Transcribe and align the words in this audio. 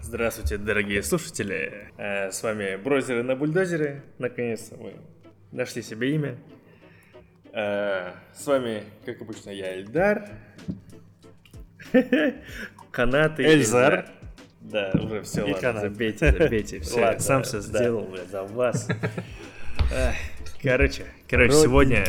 Здравствуйте, 0.00 0.58
дорогие 0.58 1.02
слушатели. 1.02 1.88
Э, 1.98 2.30
С 2.30 2.40
вами 2.44 2.76
Брозеры 2.76 3.24
на 3.24 3.34
бульдозере. 3.34 4.04
Наконец-то 4.18 4.76
мы 4.76 4.94
нашли 5.50 5.82
себе 5.82 6.14
имя. 6.14 6.38
Э, 7.52 8.12
С 8.32 8.46
вами, 8.46 8.84
как 9.04 9.20
обычно, 9.20 9.50
я 9.50 9.74
Эльдар. 9.74 10.28
Канат 12.92 13.40
и 13.40 13.42
Эльзар. 13.42 14.06
Да, 14.60 14.92
уже 14.94 15.22
все, 15.22 15.44
И 15.48 15.52
ладно, 15.52 15.80
забейте, 15.80 16.30
забейте. 16.30 16.78
Все, 16.82 17.00
Ладно, 17.00 17.18
сам 17.18 17.42
все 17.42 17.60
сделал 17.60 18.08
за 18.30 18.44
вас. 18.44 18.86
Короче, 20.62 21.06
короче, 21.28 21.54
сегодня... 21.54 22.04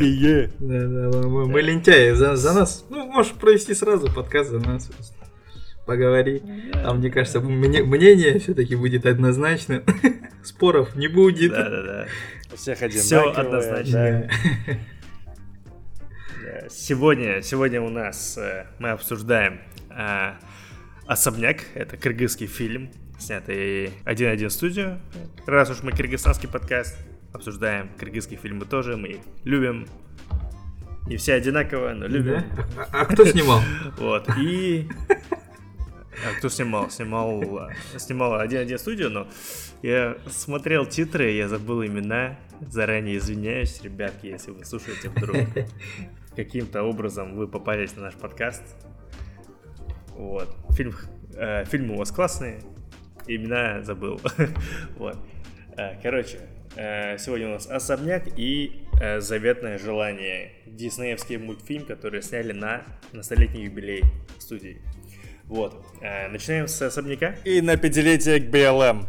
Да, 0.60 1.10
да, 1.10 1.28
мы, 1.28 1.48
мы 1.48 1.62
лентяи, 1.62 2.12
за, 2.12 2.36
за 2.36 2.54
нас. 2.54 2.86
Ну, 2.92 3.08
можешь 3.08 3.34
провести 3.34 3.74
сразу 3.74 4.14
подкаст 4.14 4.52
за 4.52 4.60
нас. 4.60 4.86
просто. 4.86 5.23
Поговори. 5.86 6.42
А 6.74 6.94
мне 6.94 7.10
кажется, 7.10 7.40
мне- 7.42 7.84
мнение 7.84 8.40
все-таки 8.40 8.76
будет 8.76 9.06
однозначно. 9.06 9.84
Споров 10.44 10.96
не 10.96 11.08
будет. 11.08 11.52
Да-да-да. 11.52 12.08
У 12.52 12.56
всех 12.56 12.78
Все 12.78 12.86
одинаковые. 12.86 13.34
однозначно. 13.34 14.30
Да. 14.68 14.74
Э, 16.46 16.68
Сегодня, 16.70 17.42
сегодня 17.42 17.82
у 17.82 17.90
нас 17.90 18.38
э, 18.38 18.66
мы 18.80 18.90
обсуждаем 18.92 19.60
э, 19.90 20.34
«Особняк». 21.08 21.58
Это 21.74 21.98
кыргызский 21.98 22.48
фильм, 22.48 22.92
снятый 23.20 23.88
1.1 24.06 24.50
студию. 24.50 25.00
Раз 25.46 25.70
уж 25.70 25.84
мы 25.84 25.92
кыргызстанский 25.92 26.48
подкаст, 26.48 26.98
обсуждаем 27.34 27.90
кыргызские 28.00 28.40
фильмы 28.40 28.66
тоже. 28.66 28.96
Мы 28.98 29.08
их 29.10 29.18
любим. 29.44 29.88
Не 31.08 31.18
все 31.18 31.34
одинаково, 31.34 31.92
но 31.94 32.08
любим. 32.08 32.44
Да? 32.56 32.66
А, 32.94 33.02
а 33.02 33.06
кто 33.06 33.26
снимал? 33.26 33.60
Вот. 33.98 34.30
И... 34.38 34.88
Кто 36.38 36.50
снимал? 36.50 36.90
Снимал, 36.90 37.42
э, 37.42 37.74
снимал 37.98 38.40
1.1 38.42 38.78
студию, 38.78 39.10
но 39.10 39.28
я 39.82 40.18
смотрел 40.28 40.86
титры, 40.86 41.32
я 41.32 41.48
забыл 41.48 41.84
имена. 41.86 42.38
Заранее 42.62 43.18
извиняюсь, 43.18 43.82
ребятки, 43.82 44.28
если 44.28 44.52
вы 44.52 44.64
слушаете 44.66 45.10
вдруг. 45.10 45.38
Каким-то 46.36 46.84
образом 46.84 47.36
вы 47.36 47.48
попались 47.48 47.96
на 47.96 48.04
наш 48.04 48.16
подкаст. 48.16 48.64
Вот. 50.10 50.56
Фильм, 50.72 50.94
э, 51.36 51.66
фильмы 51.66 51.96
у 51.96 51.98
вас 51.98 52.12
классные. 52.12 52.62
Имена 53.28 53.82
забыл. 53.84 54.20
Вот. 54.98 55.18
Э, 55.78 56.00
Короче, 56.02 56.40
э, 56.76 57.18
сегодня 57.18 57.48
у 57.48 57.52
нас 57.52 57.68
«Особняк» 57.68 58.28
и 58.38 58.88
«Заветное 59.18 59.78
желание». 59.80 60.54
Диснеевский 60.66 61.38
мультфильм, 61.38 61.86
который 61.86 62.22
сняли 62.22 62.54
на, 62.54 62.84
на 63.12 63.22
столетний 63.22 63.66
юбилей 63.66 64.04
студии. 64.40 64.82
Вот. 65.48 65.86
Э, 66.02 66.28
Начинаем 66.30 66.68
с 66.68 66.82
«Особняка». 66.82 67.36
И 67.46 67.62
на 67.62 67.78
пятилетие 67.78 68.40
к 68.40 68.50
БЛМ. 68.50 69.06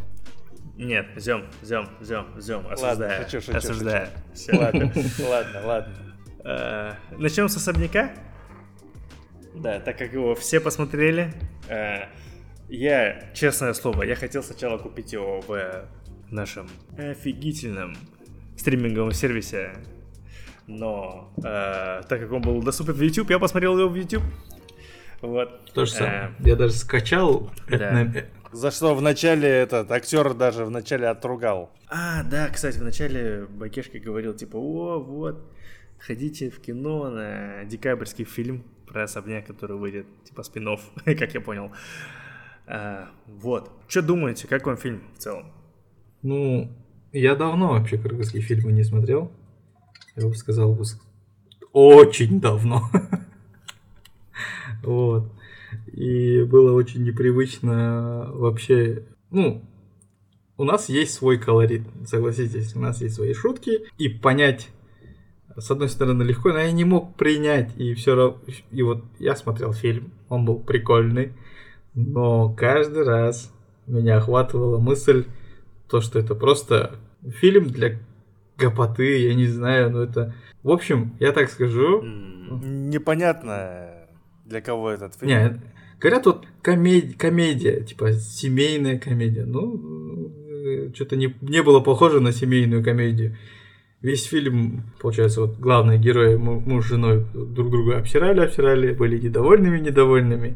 Нет, 0.77 1.07
ждем, 1.15 1.45
ждем, 1.63 1.87
ждем, 2.01 2.25
ждем. 2.37 2.67
Осуждаю, 2.67 3.23
шучу, 3.23 3.41
шучу, 3.41 3.57
осуждаю. 3.57 4.07
Всё. 4.33 4.57
Ладно, 4.59 4.91
ладно, 5.29 5.61
ладно. 5.65 5.95
Э, 6.43 6.93
Начнем 7.17 7.47
с 7.49 7.55
особняка. 7.55 8.11
Да, 9.55 9.79
так 9.79 9.97
как 9.97 10.11
его 10.13 10.35
все 10.35 10.59
посмотрели. 10.59 11.33
э, 11.69 12.07
Я, 12.67 13.31
честное 13.33 13.73
слово, 13.73 14.03
я 14.03 14.15
хотел 14.15 14.43
сначала 14.43 14.77
купить 14.77 15.13
его 15.13 15.39
в 15.41 15.85
нашем 16.29 16.67
офигительном 16.97 17.95
стриминговом 18.57 19.11
сервисе. 19.13 19.71
Но 20.67 21.31
э, 21.37 22.01
так 22.09 22.19
как 22.19 22.31
он 22.33 22.41
был 22.41 22.61
доступен 22.61 22.93
в 22.93 23.01
YouTube, 23.01 23.29
я 23.29 23.39
посмотрел 23.39 23.79
его 23.79 23.87
в 23.89 23.95
YouTube. 23.95 24.23
Вот. 25.21 25.65
То 25.73 25.85
же 25.85 25.93
Э, 25.93 25.95
самое. 25.97 26.35
Я 26.39 26.55
даже 26.55 26.73
скачал. 26.73 27.49
да. 27.69 28.03
э, 28.03 28.25
За 28.51 28.71
что 28.71 28.95
вначале 28.95 29.47
этот 29.49 29.91
актер 29.91 30.33
даже 30.33 30.65
вначале 30.65 31.07
отругал. 31.07 31.71
А, 31.89 32.23
да, 32.23 32.49
кстати, 32.49 32.77
вначале 32.77 33.45
Бакешка 33.45 33.99
говорил, 33.99 34.33
типа, 34.33 34.57
о, 34.57 34.99
вот, 34.99 35.51
ходите 35.99 36.49
в 36.49 36.59
кино 36.59 37.09
на 37.09 37.65
декабрьский 37.65 38.25
фильм 38.25 38.63
про 38.87 39.03
особняк, 39.03 39.45
который 39.47 39.77
выйдет, 39.77 40.05
типа, 40.23 40.43
спин 40.43 40.77
как 41.05 41.33
я 41.33 41.41
понял. 41.41 41.71
А, 42.67 43.09
вот. 43.27 43.71
Что 43.87 44.01
думаете, 44.01 44.47
как 44.47 44.65
вам 44.65 44.77
фильм 44.77 45.03
в 45.15 45.19
целом? 45.19 45.51
Ну, 46.21 46.71
я 47.11 47.35
давно 47.35 47.69
вообще 47.69 47.97
кыргызские 47.97 48.41
фильмы 48.41 48.71
не 48.71 48.83
смотрел. 48.83 49.31
Я 50.15 50.27
бы 50.27 50.33
сказал, 50.35 50.77
очень 51.73 52.39
давно. 52.39 52.83
Вот. 54.85 55.31
И 55.91 56.43
было 56.43 56.73
очень 56.73 57.03
непривычно 57.03 58.29
вообще, 58.33 59.03
ну, 59.31 59.63
у 60.57 60.63
нас 60.63 60.89
есть 60.89 61.13
свой 61.13 61.37
колорит, 61.37 61.83
согласитесь, 62.05 62.75
у 62.75 62.79
нас 62.79 63.01
есть 63.01 63.15
свои 63.15 63.33
шутки, 63.33 63.81
и 63.97 64.07
понять, 64.07 64.69
с 65.57 65.69
одной 65.69 65.89
стороны, 65.89 66.23
легко, 66.23 66.49
но 66.49 66.59
я 66.59 66.71
не 66.71 66.85
мог 66.85 67.15
принять, 67.15 67.75
и 67.77 67.93
все 67.93 68.15
равно, 68.15 68.39
и 68.71 68.81
вот 68.83 69.03
я 69.19 69.35
смотрел 69.35 69.73
фильм, 69.73 70.13
он 70.29 70.45
был 70.45 70.59
прикольный, 70.59 71.33
но 71.93 72.53
каждый 72.53 73.03
раз 73.03 73.53
меня 73.85 74.17
охватывала 74.17 74.79
мысль, 74.79 75.25
то, 75.89 76.01
что 76.01 76.19
это 76.19 76.35
просто 76.35 76.95
фильм 77.25 77.67
для 77.67 77.99
гопоты, 78.57 79.23
я 79.23 79.33
не 79.33 79.47
знаю, 79.47 79.91
но 79.91 80.03
это... 80.03 80.33
В 80.63 80.71
общем, 80.71 81.15
я 81.19 81.31
так 81.31 81.49
скажу, 81.49 82.01
М, 82.01 82.89
Непонятно, 82.89 83.94
для 84.45 84.61
кого 84.61 84.91
этот 84.91 85.15
фильм. 85.15 85.27
не, 85.29 85.61
говорят, 85.99 86.25
вот 86.25 86.45
комедия, 86.61 87.13
комедия, 87.17 87.81
типа 87.81 88.13
семейная 88.13 88.99
комедия. 88.99 89.45
Ну, 89.45 90.31
что-то 90.93 91.15
не, 91.15 91.35
не 91.41 91.61
было 91.63 91.79
похоже 91.79 92.19
на 92.19 92.31
семейную 92.31 92.83
комедию. 92.83 93.37
Весь 94.01 94.25
фильм, 94.25 94.83
получается, 94.99 95.41
вот 95.41 95.57
главные 95.57 95.97
герои, 95.97 96.35
му- 96.35 96.59
муж 96.59 96.85
с 96.85 96.89
женой 96.89 97.25
друг 97.33 97.71
друга 97.71 97.97
обсирали, 97.97 98.41
обсирали, 98.41 98.93
были 98.93 99.17
недовольными, 99.19 99.79
недовольными. 99.79 100.55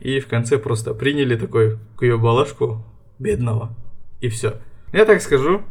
И 0.00 0.20
в 0.20 0.28
конце 0.28 0.56
просто 0.58 0.94
приняли 0.94 1.36
такой 1.36 1.78
к 1.96 2.02
ее 2.02 2.16
балашку 2.16 2.84
бедного. 3.18 3.74
И 4.20 4.28
все. 4.28 4.54
Я 4.92 5.04
так 5.04 5.20
скажу. 5.20 5.62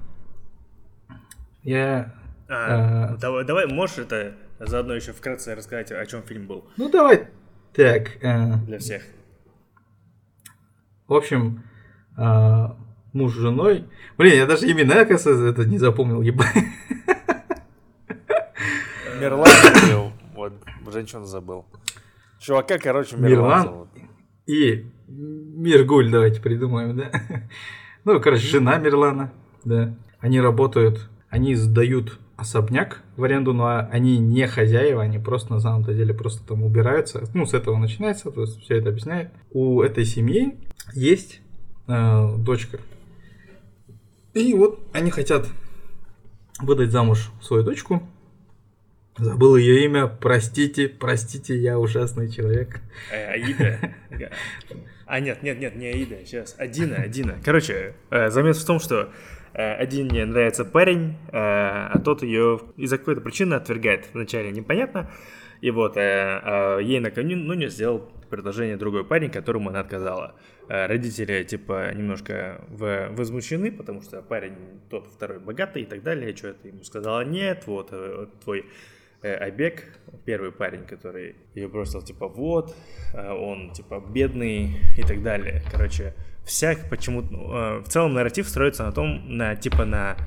Я... 1.63 2.13
а, 2.47 3.13
А. 3.13 3.17
давай, 3.17 3.45
давай, 3.45 3.67
можешь 3.67 3.97
это 3.99 4.33
заодно 4.59 4.93
еще 4.95 5.13
вкратце 5.13 5.55
рассказать, 5.55 5.91
о 5.91 6.05
чем 6.05 6.23
фильм 6.23 6.47
был 6.47 6.65
Ну, 6.77 6.89
давай 6.89 7.27
так. 7.73 8.09
э, 8.23 8.55
для 8.65 8.79
всех? 8.79 9.03
В 11.07 11.13
общем, 11.13 11.63
а, 12.17 12.77
муж 13.13 13.33
с 13.33 13.37
женой. 13.37 13.85
Блин, 14.17 14.35
я 14.35 14.45
даже 14.45 14.69
имена, 14.71 15.01
оказывается, 15.01 15.47
это 15.47 15.67
не 15.67 15.77
запомнил, 15.77 16.21
ебать. 16.21 16.53
Мирлан 19.19 19.49
был. 19.89 20.11
Вот, 20.35 20.53
женщину 20.91 21.25
забыл. 21.25 21.65
Чувака, 22.39 22.77
короче, 22.77 23.17
Мирлан? 23.17 23.63
зовут. 23.63 23.89
И 24.45 24.85
Миргуль 25.07 26.09
давайте 26.09 26.41
придумаем, 26.41 26.95
да? 26.97 27.11
Ну, 28.05 28.19
короче, 28.21 28.47
жена 28.47 28.77
Мирлана, 28.77 29.31
да. 29.65 29.93
Они 30.19 30.39
работают, 30.39 31.09
они 31.29 31.55
сдают 31.55 32.17
особняк 32.39 33.03
в 33.17 33.23
аренду, 33.23 33.53
но 33.53 33.87
они 33.91 34.17
не 34.17 34.47
хозяева, 34.47 35.03
они 35.03 35.19
просто 35.19 35.53
на 35.53 35.59
самом-то 35.59 35.93
деле 35.93 36.13
просто 36.13 36.45
там 36.45 36.63
убираются. 36.63 37.23
Ну, 37.33 37.45
с 37.45 37.53
этого 37.53 37.77
начинается, 37.77 38.31
то 38.31 38.41
есть 38.41 38.61
все 38.61 38.77
это 38.77 38.89
объясняет. 38.89 39.31
У 39.51 39.81
этой 39.81 40.05
семьи 40.05 40.57
есть 40.93 41.41
э, 41.87 42.35
дочка. 42.37 42.79
И 44.33 44.53
вот 44.53 44.79
они 44.93 45.11
хотят 45.11 45.47
выдать 46.61 46.91
замуж 46.91 47.31
свою 47.41 47.63
дочку. 47.63 48.01
Забыл 49.17 49.57
ее 49.57 49.83
имя, 49.83 50.07
простите, 50.07 50.87
простите, 50.87 51.57
я 51.57 51.77
ужасный 51.77 52.31
человек. 52.31 52.79
Э, 53.11 53.33
Аида. 53.33 53.79
А, 55.05 55.19
нет, 55.19 55.41
нет, 55.41 55.59
нет, 55.59 55.75
не 55.75 55.87
Аида, 55.87 56.17
сейчас. 56.23 56.55
Адина, 56.57 56.97
Адина. 56.97 57.39
Короче, 57.43 57.95
э, 58.11 58.29
замес 58.29 58.61
в 58.61 58.65
том, 58.65 58.79
что 58.79 59.09
э, 59.59 59.73
Адине 59.73 60.25
нравится 60.25 60.63
парень, 60.63 61.17
э, 61.27 61.31
а 61.33 61.99
тот 61.99 62.23
ее 62.23 62.61
из-за 62.77 62.97
какой-то 62.97 63.21
причины 63.21 63.55
отвергает. 63.55 64.09
Вначале 64.13 64.51
непонятно. 64.51 65.11
И 65.61 65.71
вот 65.71 65.97
э, 65.97 66.01
э, 66.01 66.79
ей 66.81 67.01
накануне 67.01 67.67
сделал 67.67 68.09
предложение 68.29 68.77
другой 68.77 69.03
парень, 69.03 69.29
которому 69.29 69.69
она 69.69 69.81
отказала. 69.81 70.35
Родители, 70.67 71.43
типа, 71.43 71.91
немножко 71.95 72.63
возмущены, 72.69 73.71
потому 73.71 74.03
что 74.03 74.21
парень 74.21 74.55
тот 74.87 75.07
второй 75.07 75.39
богатый 75.39 75.81
и 75.81 75.85
так 75.85 76.03
далее. 76.03 76.35
Что 76.35 76.53
то 76.53 76.67
ему 76.67 76.83
сказала 76.83 77.25
нет, 77.25 77.63
вот 77.65 77.91
твой 78.43 78.65
Айбек, 79.23 79.85
первый 80.25 80.51
парень, 80.51 80.85
который 80.85 81.37
ее 81.55 81.67
бросил, 81.69 82.03
типа, 82.03 82.27
вот, 82.27 82.75
он, 83.15 83.71
типа, 83.71 83.99
бедный 84.13 84.77
и 84.95 85.01
так 85.01 85.23
далее. 85.23 85.63
Короче, 85.71 86.13
всяк 86.49 86.89
почему 86.89 87.21
в 87.21 87.87
целом 87.87 88.13
нарратив 88.13 88.49
строится 88.49 88.83
на 88.83 88.91
том, 88.91 89.37
на, 89.37 89.55
типа, 89.55 89.85
на, 89.85 90.17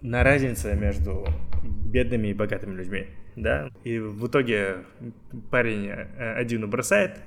на 0.00 0.22
разнице 0.22 0.74
между 0.74 1.26
бедными 1.62 2.28
и 2.28 2.34
богатыми 2.34 2.74
людьми, 2.74 3.08
да, 3.36 3.70
и 3.84 3.98
в 3.98 4.28
итоге 4.28 4.84
парень 5.50 5.88
э, 5.88 6.34
Адину 6.38 6.68
бросает, 6.68 7.18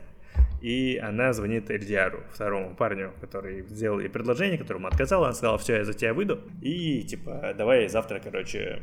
и 0.61 0.97
она 1.03 1.33
звонит 1.33 1.69
Эльдиару, 1.69 2.23
второму 2.31 2.73
парню, 2.75 3.11
который 3.19 3.63
сделал 3.67 3.99
ей 3.99 4.07
предложение, 4.07 4.57
которому 4.57 4.87
отказала. 4.87 5.25
Она 5.25 5.35
сказала, 5.35 5.57
все, 5.57 5.75
я 5.75 5.83
за 5.83 5.93
тебя 5.93 6.13
выйду. 6.13 6.39
И, 6.61 7.03
типа, 7.03 7.53
давай 7.57 7.89
завтра, 7.89 8.21
короче, 8.23 8.81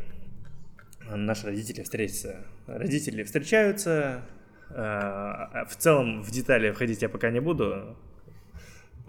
наши 1.08 1.46
родители 1.46 1.82
встретятся. 1.82 2.44
Родители 2.66 3.22
встречаются. 3.22 4.22
А, 4.68 5.64
В 5.68 5.74
целом, 5.76 6.22
в 6.22 6.30
детали 6.30 6.70
входить 6.70 7.00
я 7.00 7.08
пока 7.08 7.30
не 7.30 7.40
буду. 7.40 7.96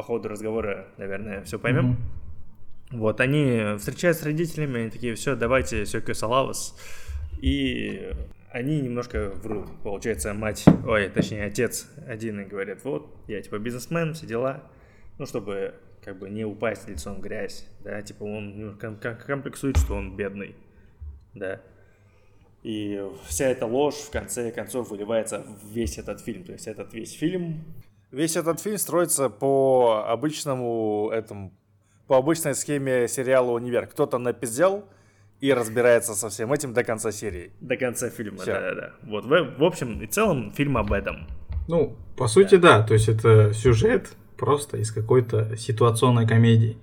По 0.01 0.05
ходу 0.07 0.29
разговора, 0.29 0.87
наверное, 0.97 1.43
все 1.43 1.59
поймем. 1.59 1.95
Вот, 2.89 3.21
они 3.21 3.77
встречаются 3.77 4.23
с 4.23 4.25
родителями, 4.25 4.81
они 4.81 4.89
такие, 4.89 5.13
все, 5.13 5.35
давайте, 5.35 5.85
Сёкё 5.85 6.15
Салавас. 6.15 6.75
И 7.39 8.11
они 8.49 8.81
немножко 8.81 9.29
врут. 9.29 9.67
Получается, 9.83 10.33
мать, 10.33 10.65
ой, 10.87 11.07
точнее, 11.09 11.45
отец 11.45 11.87
один 12.07 12.39
и 12.39 12.45
говорит, 12.45 12.83
вот, 12.83 13.15
я 13.27 13.43
типа 13.43 13.59
бизнесмен, 13.59 14.15
все 14.15 14.25
дела. 14.25 14.63
Ну, 15.19 15.27
чтобы 15.27 15.75
как 16.03 16.17
бы 16.17 16.31
не 16.31 16.45
упасть 16.45 16.89
лицом 16.89 17.17
в 17.17 17.21
грязь, 17.21 17.67
да, 17.81 18.01
типа 18.01 18.23
он 18.23 18.59
ну, 18.59 18.75
ком- 18.75 18.97
ком- 18.97 19.17
комплексует, 19.17 19.77
что 19.77 19.93
он 19.93 20.15
бедный, 20.17 20.55
да. 21.35 21.61
И 22.63 22.99
вся 23.27 23.49
эта 23.49 23.67
ложь 23.67 23.97
в 23.97 24.09
конце 24.09 24.51
концов 24.51 24.89
выливается 24.89 25.45
в 25.45 25.71
весь 25.71 25.99
этот 25.99 26.21
фильм. 26.21 26.43
То 26.43 26.53
есть 26.53 26.65
этот 26.65 26.91
весь 26.91 27.13
фильм 27.13 27.63
Весь 28.11 28.35
этот 28.35 28.59
фильм 28.59 28.77
строится 28.77 29.29
по 29.29 30.03
обычному 30.05 31.09
этому, 31.13 31.53
по 32.07 32.17
обычной 32.17 32.55
схеме 32.55 33.07
сериала 33.07 33.51
«Универ». 33.51 33.87
Кто-то 33.87 34.17
напиздел 34.17 34.83
и 35.39 35.53
разбирается 35.53 36.13
со 36.13 36.27
всем 36.27 36.51
этим 36.51 36.73
до 36.73 36.83
конца 36.83 37.13
серии. 37.13 37.53
до 37.61 37.77
конца 37.77 38.09
фильма, 38.09 38.39
да-да-да. 38.45 38.93
Вот, 39.03 39.25
в, 39.25 39.59
в 39.59 39.63
общем 39.63 40.01
и 40.01 40.07
целом 40.07 40.51
фильм 40.51 40.77
об 40.77 40.91
этом. 40.91 41.25
Ну, 41.69 41.95
по 42.17 42.27
сути, 42.27 42.55
да. 42.55 42.83
То 42.83 42.95
есть 42.95 43.07
это 43.07 43.53
сюжет 43.53 44.09
просто 44.37 44.75
из 44.75 44.91
какой-то 44.91 45.55
ситуационной 45.55 46.27
комедии. 46.27 46.77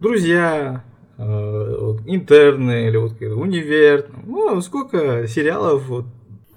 Друзья, 0.00 0.84
э, 1.18 1.76
вот 1.80 2.00
интерны 2.06 2.86
или 2.88 2.96
вот 2.96 3.20
универ. 3.20 4.06
Ну, 4.24 4.58
сколько 4.62 5.26
сериалов, 5.28 5.86
вот, 5.86 6.06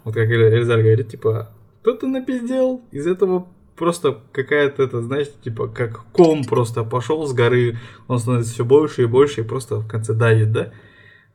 вот 0.05 0.13
как 0.13 0.29
Эльзар 0.29 0.79
говорит, 0.79 1.09
типа, 1.09 1.49
кто-то 1.81 2.07
напиздел, 2.07 2.81
из 2.91 3.05
этого 3.07 3.47
просто 3.77 4.19
какая-то, 4.31 4.83
это, 4.83 5.01
знаешь, 5.01 5.27
типа, 5.43 5.67
как 5.67 6.05
ком 6.11 6.43
просто 6.43 6.83
пошел 6.83 7.25
с 7.25 7.33
горы, 7.33 7.77
он 8.07 8.19
становится 8.19 8.53
все 8.53 8.65
больше 8.65 9.03
и 9.03 9.05
больше, 9.05 9.41
и 9.41 9.43
просто 9.43 9.77
в 9.77 9.87
конце 9.87 10.13
давит, 10.13 10.51
да? 10.51 10.73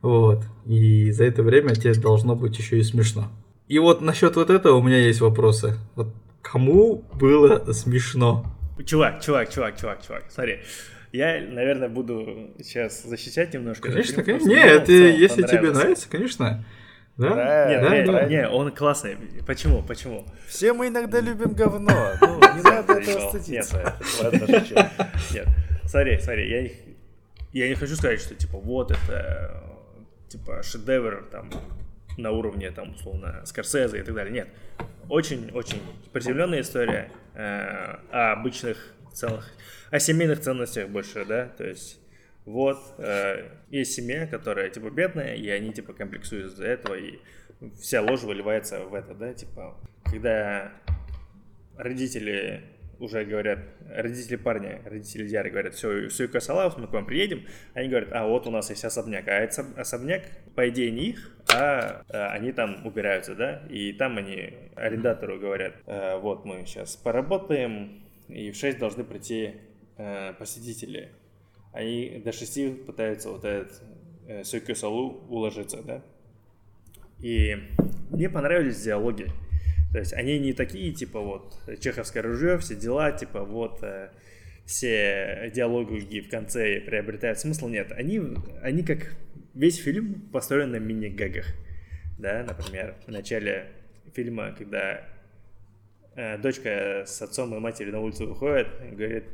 Вот. 0.03 0.43
И 0.67 1.11
за 1.13 1.25
это 1.25 1.43
время 1.43 1.75
тебе 1.75 1.95
должно 1.95 2.35
быть 2.35 2.59
еще 2.59 2.79
и 2.79 2.83
смешно. 2.83 3.29
И 3.69 3.79
вот 3.79 4.01
насчет 4.01 4.37
вот 4.37 4.51
этого 4.51 4.77
у 4.77 4.83
меня 4.83 4.99
есть 4.99 5.21
вопросы. 5.21 5.79
Вот 5.95 6.09
кому 6.43 7.05
было 7.15 7.73
смешно? 7.73 8.45
Чувак, 8.85 9.23
чувак, 9.23 9.51
чувак, 9.51 9.81
чувак, 9.81 10.07
чувак, 10.07 10.25
смотри. 10.29 10.61
Я, 11.13 11.41
наверное, 11.47 11.89
буду 11.89 12.53
сейчас 12.59 13.03
защищать 13.05 13.53
немножко. 13.55 13.91
Конечно, 13.91 14.23
конечно. 14.25 14.49
Нет, 14.49 14.87
целом 14.87 15.21
если 15.21 15.43
тебе 15.43 15.71
нравится, 15.71 16.09
конечно. 16.11 16.65
Да? 17.17 17.35
Да, 17.35 17.69
Нет, 17.69 17.83
да, 17.83 17.99
не, 17.99 18.07
да. 18.07 18.25
не, 18.25 18.49
он 18.49 18.71
классный. 18.73 19.17
Почему? 19.47 19.83
Почему? 19.83 20.25
Все 20.49 20.73
мы 20.73 20.89
иногда 20.89 21.21
любим 21.21 21.53
говно. 21.53 21.93
Ну, 22.21 22.39
не 22.57 22.63
надо 22.63 22.95
этого 22.95 23.29
стыдиться. 23.29 23.95
Нет. 24.21 24.79
Нет. 25.33 25.47
Смотри, 25.85 26.19
смотри, 26.21 26.51
я 26.51 26.63
не, 26.63 26.73
я 27.53 27.69
не 27.69 27.75
хочу 27.75 27.97
сказать, 27.97 28.21
что 28.21 28.35
типа 28.35 28.59
вот 28.59 28.91
это 28.91 29.63
типа 30.29 30.63
шедевр 30.63 31.29
там 31.31 31.51
на 32.17 32.31
уровне 32.31 32.71
там 32.71 32.95
условно 32.95 33.43
Скорсезе 33.45 33.99
и 33.99 34.03
так 34.03 34.15
далее. 34.15 34.33
Нет. 34.33 34.49
Очень-очень 35.09 35.83
приземленная 36.13 36.63
история 36.63 37.11
э, 37.35 37.97
о 38.11 38.33
обычных 38.33 38.79
целых, 39.13 39.51
о 39.91 39.99
семейных 39.99 40.41
ценностях 40.41 40.89
больше, 40.89 41.25
да, 41.27 41.47
то 41.59 41.65
есть 41.65 41.99
вот, 42.45 42.79
э, 42.99 43.51
есть 43.71 43.95
семья, 43.95 44.27
которая, 44.27 44.71
типа, 44.71 44.91
бедная, 44.91 45.35
и 45.35 45.49
они, 45.49 45.73
типа, 45.73 45.93
комплексуют 45.93 46.53
из-за 46.53 46.67
этого, 46.67 46.95
и 46.95 47.19
вся 47.81 48.03
ложь 48.03 48.23
выливается 48.23 48.81
в 48.81 48.95
это, 48.95 49.15
да, 49.15 49.33
типа, 49.33 49.77
когда 50.05 50.73
родители 51.77 52.65
уже 52.99 53.25
говорят, 53.25 53.59
родители 53.89 54.37
парня, 54.37 54.81
родители 54.85 55.27
Диары 55.27 55.51
говорят, 55.51 55.75
все, 55.75 56.09
все, 56.09 56.29
Касалаус, 56.29 56.77
мы 56.77 56.87
к 56.87 56.93
вам 56.93 57.05
приедем, 57.05 57.47
они 57.75 57.89
говорят, 57.89 58.11
а 58.13 58.27
вот 58.27 58.47
у 58.47 58.51
нас 58.51 58.71
есть 58.71 58.85
особняк, 58.85 59.27
а 59.27 59.45
соб- 59.47 59.79
особняк, 59.79 60.23
по 60.55 60.69
идее, 60.69 60.93
не 60.93 61.11
их, 61.11 61.37
а, 61.53 62.05
а, 62.09 62.29
они 62.33 62.53
там 62.53 62.87
убираются, 62.87 63.35
да, 63.35 63.63
и 63.69 63.93
там 63.93 64.19
они 64.19 64.55
арендатору 64.77 65.39
говорят, 65.39 65.75
«Э, 65.87 66.19
вот 66.19 66.45
мы 66.45 66.65
сейчас 66.65 66.97
поработаем, 66.97 68.05
и 68.29 68.53
в 68.53 68.57
6 68.57 68.79
должны 68.79 69.05
прийти 69.05 69.55
э, 69.97 70.33
посетители. 70.35 71.11
Они 71.73 72.21
до 72.25 72.33
6 72.33 72.85
пытаются 72.87 73.31
вот 73.31 73.45
этот 73.45 73.83
э, 74.27 74.45
Сёкё 74.45 74.75
Салу 74.75 75.25
уложиться, 75.29 75.83
да. 75.83 76.03
И 77.21 77.57
мне 78.11 78.29
понравились 78.29 78.83
диалоги. 78.83 79.29
То 79.93 79.99
есть 79.99 80.13
они 80.13 80.39
не 80.39 80.53
такие, 80.53 80.93
типа 80.93 81.21
вот, 81.21 81.59
чеховское 81.81 82.23
ружье, 82.23 82.59
все 82.59 82.75
дела, 82.75 83.13
типа 83.13 83.45
вот, 83.45 83.83
э, 83.83 84.11
все 84.65 85.51
диалоги 85.55 86.21
в 86.21 86.31
конце 86.31 86.81
приобретают 86.81 87.39
смысл. 87.39 87.69
Нет, 87.69 87.93
они, 87.93 88.21
они 88.63 88.83
как 88.83 89.15
весь 89.55 89.77
фильм 89.77 90.29
построен 90.33 90.71
на 90.71 90.77
мини-гэгах. 90.77 91.47
Да, 92.19 92.45
например, 92.47 92.97
в 93.07 93.11
начале 93.11 93.67
фильма, 94.15 94.55
когда 94.57 95.05
э, 96.15 96.39
дочка 96.39 97.05
с 97.07 97.21
отцом 97.23 97.55
и 97.55 97.59
матерью 97.59 97.93
на 97.93 98.01
улицу 98.01 98.29
выходит 98.29 98.69
говорит, 98.93 99.25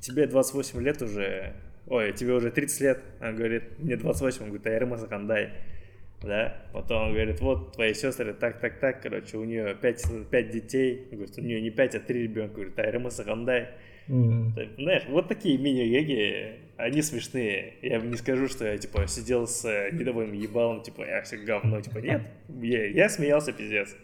тебе 0.00 0.26
28 0.26 0.80
лет 0.82 1.02
уже, 1.02 1.54
ой, 1.86 2.12
тебе 2.12 2.32
уже 2.34 2.50
30 2.50 2.80
лет. 2.80 3.00
Она 3.20 3.32
говорит, 3.32 3.78
мне 3.78 3.96
28, 3.96 4.42
он 4.42 4.48
говорит, 4.48 4.66
а 4.66 4.70
Айрема 4.70 4.96
Сахандай. 4.98 5.50
Да, 6.22 6.56
потом 6.72 7.08
он 7.08 7.12
говорит, 7.12 7.40
вот 7.40 7.72
твои 7.72 7.92
сестры 7.92 8.32
так, 8.32 8.58
так, 8.58 8.80
так, 8.80 9.02
короче, 9.02 9.36
у 9.36 9.44
нее 9.44 9.74
5, 9.74 10.28
пять 10.30 10.50
детей, 10.50 11.08
Он 11.10 11.18
говорит, 11.18 11.38
у 11.38 11.42
нее 11.42 11.60
не 11.60 11.70
5, 11.70 11.94
а 11.94 12.00
3 12.00 12.22
ребенка, 12.22 12.54
говорит. 12.54 12.74
М. 14.08 14.52
То 14.54 14.60
есть, 14.60 14.74
Знаешь, 14.76 15.02
вот 15.08 15.28
такие 15.28 15.58
мини-геги, 15.58 16.60
они 16.76 17.02
смешные. 17.02 17.74
Я 17.82 17.98
не 17.98 18.16
скажу, 18.16 18.48
что 18.48 18.66
я, 18.66 18.78
типа, 18.78 19.06
сидел 19.06 19.46
с 19.46 19.64
э, 19.64 19.90
недовольным 19.92 20.34
ебалом, 20.34 20.82
типа, 20.82 21.02
я 21.02 21.22
все 21.22 21.36
говно, 21.38 21.80
типа, 21.80 21.98
нет. 21.98 22.22
Я, 22.48 22.86
я 22.86 23.08
смеялся, 23.08 23.52
пиздец. 23.52 23.94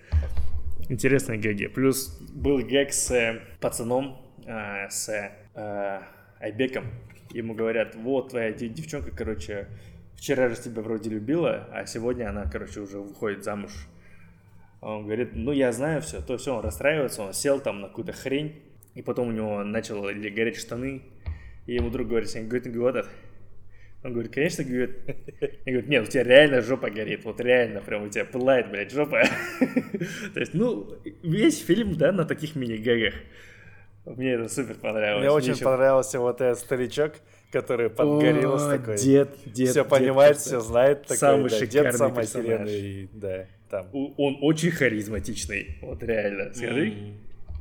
Интересные 0.89 1.39
геги. 1.39 1.69
Плюс 1.69 2.19
был 2.35 2.59
гэг 2.59 2.93
с 2.93 3.11
э, 3.13 3.41
пацаном, 3.61 4.19
э, 4.45 4.89
с 4.91 5.09
э, 5.55 6.01
Айбеком. 6.41 6.85
Ему 7.33 7.55
говорят, 7.55 7.95
вот 7.95 8.31
твоя 8.31 8.53
де- 8.53 8.69
девчонка, 8.69 9.11
короче, 9.11 9.69
вчера 10.17 10.49
же 10.49 10.57
тебя 10.57 10.83
вроде 10.83 11.11
любила, 11.11 11.69
а 11.73 11.87
сегодня 11.87 12.29
она, 12.29 12.45
короче, 12.51 12.81
уже 12.81 12.99
выходит 12.99 13.45
замуж. 13.45 13.73
Он 14.81 15.05
говорит, 15.05 15.31
ну 15.35 15.53
я 15.53 15.73
знаю 15.73 16.03
все, 16.03 16.21
то 16.21 16.37
все, 16.37 16.57
он 16.57 16.65
расстраивается, 16.65 17.23
он 17.23 17.33
сел 17.33 17.61
там 17.61 17.81
на 17.81 17.89
какую-то 17.89 18.13
хрень, 18.13 18.63
и 18.95 19.03
потом 19.03 19.29
у 19.29 19.33
него 19.33 19.63
начало 19.65 20.13
гореть 20.13 20.57
штаны, 20.57 21.03
и 21.67 21.75
ему 21.75 21.91
друг 21.91 22.09
говорит, 22.09 22.35
он 22.37 22.49
говорит, 22.49 22.73
говорит, 22.73 23.07
он 24.05 24.13
говорит, 24.13 24.33
конечно, 24.33 24.65
говорит, 24.65 24.99
и 25.65 25.71
говорит, 25.71 25.89
нет, 25.89 26.09
у 26.09 26.11
тебя 26.11 26.25
реально 26.25 26.61
жопа 26.61 26.91
горит, 26.91 27.25
вот 27.25 27.41
реально, 27.41 27.81
прям 27.81 28.03
у 28.03 28.09
тебя 28.09 28.25
пылает, 28.25 28.69
блядь, 28.71 28.91
жопа. 28.91 29.23
То 30.35 30.41
есть, 30.41 30.55
ну, 30.55 30.99
весь 31.23 31.65
фильм, 31.65 31.95
да, 31.95 32.11
на 32.11 32.25
таких 32.25 32.57
мини-гэгах. 32.57 33.15
Мне 34.05 34.33
это 34.33 34.49
супер 34.49 34.75
понравилось. 34.75 35.21
Мне 35.23 35.31
очень 35.31 35.53
ещё- 35.53 35.65
понравился 35.65 36.19
вот 36.19 36.41
этот 36.41 36.59
старичок, 36.59 37.13
который 37.53 37.89
подгорел 37.89 38.59
с 38.59 38.69
такой. 38.69 38.97
Дед, 38.97 39.31
дед, 39.47 39.71
все 39.71 39.75
дед 39.83 39.89
понимает, 39.89 40.37
все 40.39 40.61
знает. 40.61 41.03
Такой, 41.03 41.17
Самый 41.19 41.51
да, 41.51 41.57
шикарный 41.59 41.91
дед 41.93 42.29
самый 42.29 42.73
и, 42.81 43.09
Да, 43.13 43.47
там. 43.71 43.87
У- 43.93 44.13
Он 44.17 44.39
очень 44.41 44.71
харизматичный, 44.71 45.79
вот 45.83 46.03
реально, 46.03 46.53
скажи. 46.53 46.95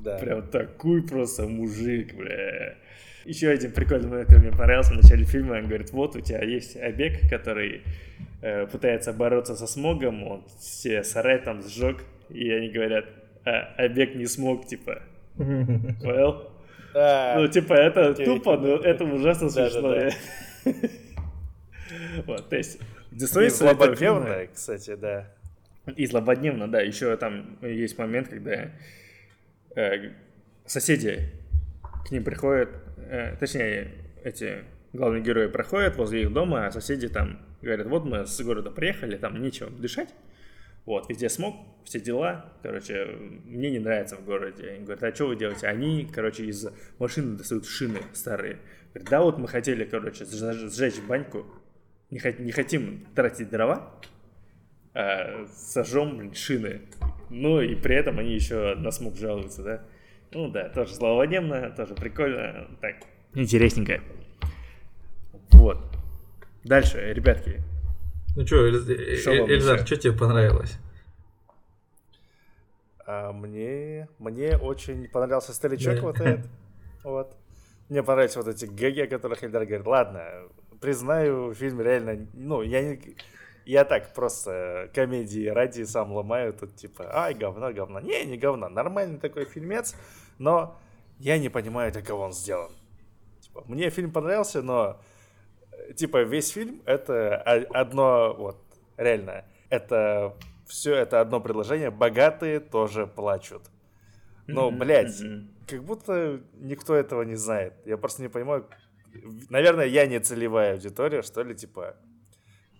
Да. 0.03 0.17
Прям 0.17 0.41
такой 0.47 1.03
просто 1.03 1.47
мужик, 1.47 2.15
бля. 2.15 2.75
Еще 3.23 3.49
один 3.49 3.71
прикольный 3.71 4.09
момент, 4.09 4.29
который 4.29 4.47
мне 4.47 4.57
понравился 4.57 4.93
в 4.93 4.97
начале 4.97 5.25
фильма. 5.25 5.57
Он 5.57 5.67
говорит, 5.67 5.91
вот 5.91 6.15
у 6.15 6.21
тебя 6.21 6.41
есть 6.43 6.75
Обег, 6.75 7.29
который 7.29 7.83
э, 8.41 8.65
пытается 8.65 9.13
бороться 9.13 9.55
со 9.55 9.67
смогом, 9.67 10.23
он 10.23 10.43
все 10.59 11.03
сарай 11.03 11.37
там 11.37 11.61
сжег, 11.61 12.03
и 12.29 12.49
они 12.49 12.69
говорят, 12.69 13.05
а 13.45 13.75
Обег 13.77 14.15
не 14.15 14.25
смог, 14.25 14.65
типа. 14.65 15.03
Понял? 15.37 16.51
Да. 16.93 17.35
Ну, 17.37 17.47
типа, 17.47 17.73
это 17.73 18.13
тупо, 18.13 18.57
но 18.57 18.75
это 18.77 19.05
ужасно 19.05 19.49
смешно. 19.49 19.95
Вот, 22.25 22.49
то 22.49 22.55
есть, 22.55 22.79
И 23.11 23.17
злободневная, 23.49 24.47
кстати, 24.47 24.95
да. 24.95 25.27
и 25.95 26.05
злободневно, 26.05 26.71
да. 26.71 26.81
Еще 26.81 27.15
там 27.17 27.57
есть 27.61 27.97
момент, 27.97 28.29
когда 28.29 28.71
э, 29.75 30.11
соседи 30.65 31.29
к 32.05 32.11
ним 32.11 32.23
приходят, 32.23 32.69
э, 32.97 33.35
точнее, 33.37 33.91
эти 34.23 34.63
главные 34.93 35.21
герои 35.21 35.47
проходят 35.47 35.97
возле 35.97 36.23
их 36.23 36.33
дома, 36.33 36.67
а 36.67 36.71
соседи 36.71 37.07
там 37.09 37.39
говорят, 37.61 37.87
вот 37.87 38.05
мы 38.05 38.25
с 38.25 38.41
города 38.41 38.71
приехали, 38.71 39.17
там 39.17 39.41
нечего 39.41 39.69
дышать, 39.69 40.09
Вот, 40.85 41.09
везде 41.09 41.29
смог, 41.29 41.55
все 41.83 41.99
дела, 41.99 42.53
короче, 42.63 43.05
мне 43.45 43.69
не 43.69 43.79
нравится 43.79 44.15
в 44.15 44.25
городе. 44.25 44.69
Они 44.71 44.83
говорят, 44.83 45.03
а 45.03 45.13
что 45.15 45.27
вы 45.27 45.35
делаете? 45.35 45.67
Они, 45.67 46.07
короче, 46.11 46.45
из 46.45 46.67
машины 46.99 47.37
достают 47.37 47.65
шины 47.65 47.99
старые. 48.13 48.59
Говорят, 48.93 49.09
да 49.09 49.21
вот 49.21 49.37
мы 49.37 49.47
хотели, 49.47 49.85
короче, 49.85 50.25
сжечь 50.25 50.99
баньку, 51.01 51.45
не, 52.09 52.19
хот- 52.19 52.41
не 52.41 52.51
хотим 52.51 53.05
тратить 53.15 53.49
дрова, 53.49 53.91
а 54.93 55.45
сожжем, 55.53 56.17
блин, 56.17 56.33
шины. 56.33 56.81
Ну 57.29 57.61
и 57.61 57.75
при 57.75 57.95
этом 57.95 58.19
они 58.19 58.33
еще 58.33 58.75
на 58.75 58.91
смог 58.91 59.15
жалуются, 59.15 59.63
да? 59.63 59.83
Ну 60.31 60.49
да, 60.49 60.69
тоже 60.69 60.95
злободневно, 60.95 61.71
тоже 61.71 61.93
прикольно, 61.93 62.67
так, 62.81 62.95
интересненько. 63.33 64.01
Вот. 65.51 65.77
Дальше, 66.63 67.13
ребятки, 67.13 67.61
Ну 68.35 68.45
что, 68.45 68.55
вам 68.57 69.49
Эльзар, 69.49 69.85
что 69.85 69.97
тебе 69.97 70.13
понравилось? 70.13 70.77
А 73.05 73.33
мне, 73.33 74.07
мне 74.19 74.57
очень 74.57 75.07
понравился 75.09 75.53
старичок 75.53 75.95
Да. 75.95 76.01
вот 76.01 76.19
этот. 76.21 76.49
Вот. 77.03 77.35
Мне 77.89 78.03
понравились 78.03 78.37
вот 78.37 78.47
эти 78.47 78.65
гэги, 78.65 79.01
о 79.01 79.07
которых 79.07 79.43
Эльдар 79.43 79.65
говорит. 79.65 79.85
Ладно, 79.85 80.23
признаю, 80.79 81.53
фильм 81.53 81.81
реально... 81.81 82.25
Ну, 82.33 82.61
я 82.61 82.81
не... 82.81 83.17
Я 83.65 83.83
так 83.83 84.13
просто 84.13 84.89
комедии 84.93 85.47
ради 85.47 85.83
сам 85.83 86.13
ломаю 86.13 86.53
тут, 86.53 86.75
типа, 86.75 87.05
ай, 87.13 87.33
говно, 87.33 87.71
говно. 87.73 87.99
Не, 87.99 88.23
не 88.25 88.37
говно, 88.37 88.69
нормальный 88.69 89.19
такой 89.19 89.45
фильмец, 89.45 89.95
но 90.39 90.79
я 91.19 91.37
не 91.37 91.49
понимаю, 91.49 91.91
для 91.91 92.01
кого 92.01 92.23
он 92.23 92.31
сделан. 92.31 92.71
Типа, 93.41 93.63
мне 93.67 93.89
фильм 93.89 94.11
понравился, 94.11 94.61
но 94.63 94.99
типа 95.95 96.23
весь 96.23 96.49
фильм 96.49 96.81
это 96.85 97.37
одно, 97.37 98.35
вот, 98.37 98.57
реально, 98.97 99.45
это 99.69 100.35
все 100.67 100.95
это 100.95 101.21
одно 101.21 101.39
предложение. 101.39 101.91
Богатые 101.91 102.59
тоже 102.59 103.07
плачут. 103.07 103.63
Ну, 104.47 104.69
Мгм, 104.69 104.79
блядь, 104.79 105.21
как 105.67 105.83
будто 105.83 106.41
никто 106.55 106.95
этого 106.95 107.23
не 107.23 107.35
знает. 107.35 107.73
Я 107.85 107.97
просто 107.97 108.21
не 108.21 108.29
понимаю. 108.29 108.67
Наверное, 109.49 109.85
я 109.85 110.07
не 110.07 110.19
целевая 110.19 110.73
аудитория, 110.73 111.21
что 111.21 111.43
ли, 111.43 111.55
типа. 111.55 111.95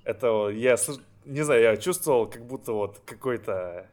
Это 0.03 0.49
я 0.49 0.77
не 1.25 1.41
знаю, 1.41 1.61
я 1.61 1.77
чувствовал, 1.77 2.27
как 2.29 2.45
будто 2.45 2.73
вот 2.73 2.99
какой-то 3.05 3.87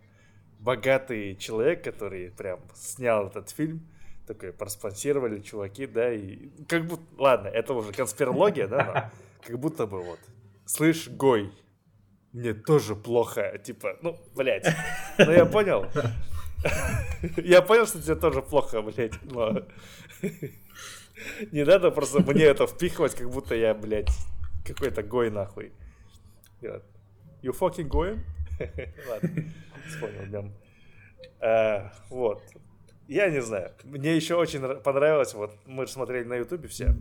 богатый 0.59 1.37
человек, 1.37 1.85
который 1.85 2.31
прям 2.31 2.61
снял 2.75 3.27
этот 3.27 3.51
фильм, 3.51 3.87
такой 4.29 4.53
проспонсировали 4.53 5.41
чуваки, 5.41 5.87
да, 5.87 6.13
и 6.13 6.51
как 6.69 6.87
будто, 6.87 7.03
ладно, 7.17 7.49
это 7.49 7.73
уже 7.73 7.93
конспирология, 7.93 8.69
да, 8.69 8.85
но 8.85 9.11
как 9.47 9.59
будто 9.59 9.87
бы 9.87 10.03
вот, 10.03 10.21
слышь, 10.67 11.09
Гой, 11.09 11.51
мне 12.33 12.53
тоже 12.53 12.95
плохо, 12.95 13.59
типа, 13.59 13.97
ну, 14.03 14.17
блядь, 14.37 14.67
ну 15.19 15.33
я 15.33 15.47
понял, 15.47 15.87
я 17.39 17.63
понял, 17.63 17.87
что 17.87 18.03
тебе 18.03 18.17
тоже 18.17 18.43
плохо, 18.43 18.83
блядь, 18.83 19.21
но 19.23 19.63
не 21.53 21.65
надо 21.65 21.91
просто 21.91 22.21
мне 22.21 22.45
это 22.45 22.67
впихивать, 22.67 23.15
как 23.15 23.31
будто 23.31 23.55
я, 23.55 23.75
блядь, 23.75 24.13
какой-то 24.65 25.03
Гой 25.03 25.31
нахуй. 25.31 25.73
You 26.61 27.53
fucking 27.53 27.89
going? 27.89 28.21
Ладно, 29.09 29.45
вспомнил. 29.87 30.53
А, 31.41 31.93
Вот. 32.11 32.43
Я 33.09 33.31
не 33.31 33.41
знаю. 33.41 33.71
Мне 33.85 34.15
еще 34.15 34.35
очень 34.37 34.61
нра- 34.61 34.81
понравилось, 34.81 35.33
вот 35.35 35.51
мы 35.67 35.87
же 35.87 35.93
смотрели 35.93 36.25
на 36.25 36.35
ютубе 36.35 36.69
все. 36.69 36.95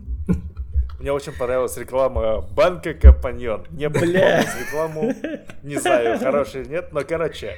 Мне 0.98 1.12
очень 1.12 1.32
понравилась 1.32 1.76
реклама 1.76 2.40
банка 2.40 2.94
Компаньон. 2.94 3.66
Не 3.70 3.88
бля 3.88 4.40
рекламу. 4.40 5.12
Не 5.62 5.76
знаю, 5.76 6.18
хорошая 6.18 6.62
или 6.62 6.70
нет, 6.70 6.92
но 6.92 7.04
короче, 7.04 7.56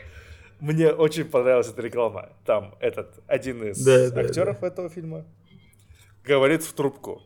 мне 0.58 0.90
очень 0.90 1.24
понравилась 1.24 1.68
эта 1.70 1.80
реклама. 1.80 2.30
Там 2.44 2.74
этот 2.80 3.20
один 3.26 3.62
из 3.62 3.82
Да, 3.84 4.10
да, 4.10 4.20
актеров 4.22 4.62
этого 4.62 4.88
фильма 4.90 5.24
говорит 6.24 6.64
в 6.64 6.72
трубку. 6.74 7.22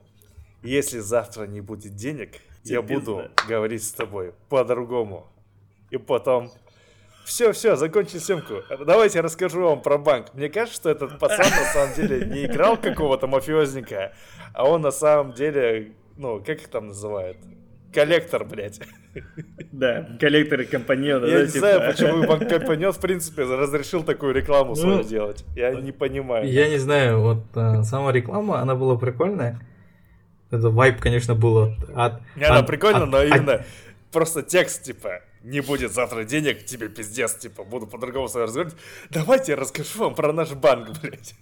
Если 0.62 0.98
завтра 0.98 1.46
не 1.46 1.60
будет 1.60 1.96
денег, 1.96 2.34
я 2.64 2.80
Тебе 2.82 2.96
буду 2.96 3.22
говорить 3.48 3.82
с 3.82 3.92
тобой 3.92 4.34
по-другому. 4.48 5.26
И 5.90 5.96
потом 5.96 6.50
все, 7.24 7.52
все, 7.52 7.76
закончили 7.76 8.18
съемку. 8.18 8.54
Давайте 8.86 9.18
я 9.18 9.22
расскажу 9.22 9.62
вам 9.62 9.80
про 9.82 9.98
банк. 9.98 10.34
Мне 10.34 10.48
кажется, 10.48 10.76
что 10.80 10.90
этот 10.90 11.18
пацан 11.18 11.38
на 11.50 11.72
самом 11.72 11.94
деле 11.94 12.26
не 12.26 12.44
играл 12.46 12.76
какого-то 12.76 13.26
мафиозника, 13.26 14.12
а 14.52 14.68
он 14.68 14.82
на 14.82 14.90
самом 14.90 15.32
деле, 15.32 15.92
ну, 16.16 16.38
как 16.40 16.60
их 16.60 16.68
там 16.68 16.88
называют? 16.88 17.38
Коллектор, 17.92 18.44
блядь. 18.44 18.80
Да, 19.70 20.08
коллекторы 20.18 20.64
компаньона. 20.64 21.26
Я 21.26 21.38
да, 21.38 21.40
не 21.42 21.46
типа. 21.46 21.58
знаю, 21.60 21.92
почему 21.92 22.26
банк 22.26 22.48
Компаньон, 22.48 22.92
в 22.92 22.98
принципе, 22.98 23.42
разрешил 23.44 24.02
такую 24.02 24.34
рекламу 24.34 24.74
свою 24.74 24.96
Ну, 24.96 25.02
делать. 25.04 25.44
Я 25.54 25.72
не 25.74 25.92
понимаю. 25.92 26.50
Я 26.50 26.68
не 26.68 26.78
знаю, 26.78 27.20
вот 27.20 27.44
э, 27.54 27.84
сама 27.84 28.10
реклама, 28.10 28.58
она 28.60 28.74
была 28.74 28.96
прикольная. 28.98 29.60
Это 30.50 30.70
вайп, 30.70 31.00
конечно, 31.00 31.36
был 31.36 31.58
от... 31.58 31.72
от- 31.94 32.20
Не, 32.34 32.44
она 32.44 32.58
от- 32.60 32.66
прикольно, 32.66 33.04
от- 33.04 33.10
но 33.10 33.18
от- 33.18 33.26
именно 33.28 33.64
просто 34.10 34.42
текст, 34.42 34.82
типа, 34.82 35.20
не 35.44 35.60
будет 35.60 35.92
завтра 35.92 36.24
денег, 36.24 36.64
тебе 36.64 36.88
пиздец, 36.88 37.34
типа, 37.36 37.64
буду 37.64 37.86
по-другому 37.86 38.28
с 38.28 38.34
вами 38.34 38.44
разговаривать. 38.46 38.76
Давайте 39.10 39.52
я 39.52 39.56
расскажу 39.56 39.98
вам 40.00 40.14
про 40.14 40.32
наш 40.32 40.52
банк, 40.52 40.88
блядь. 41.02 41.34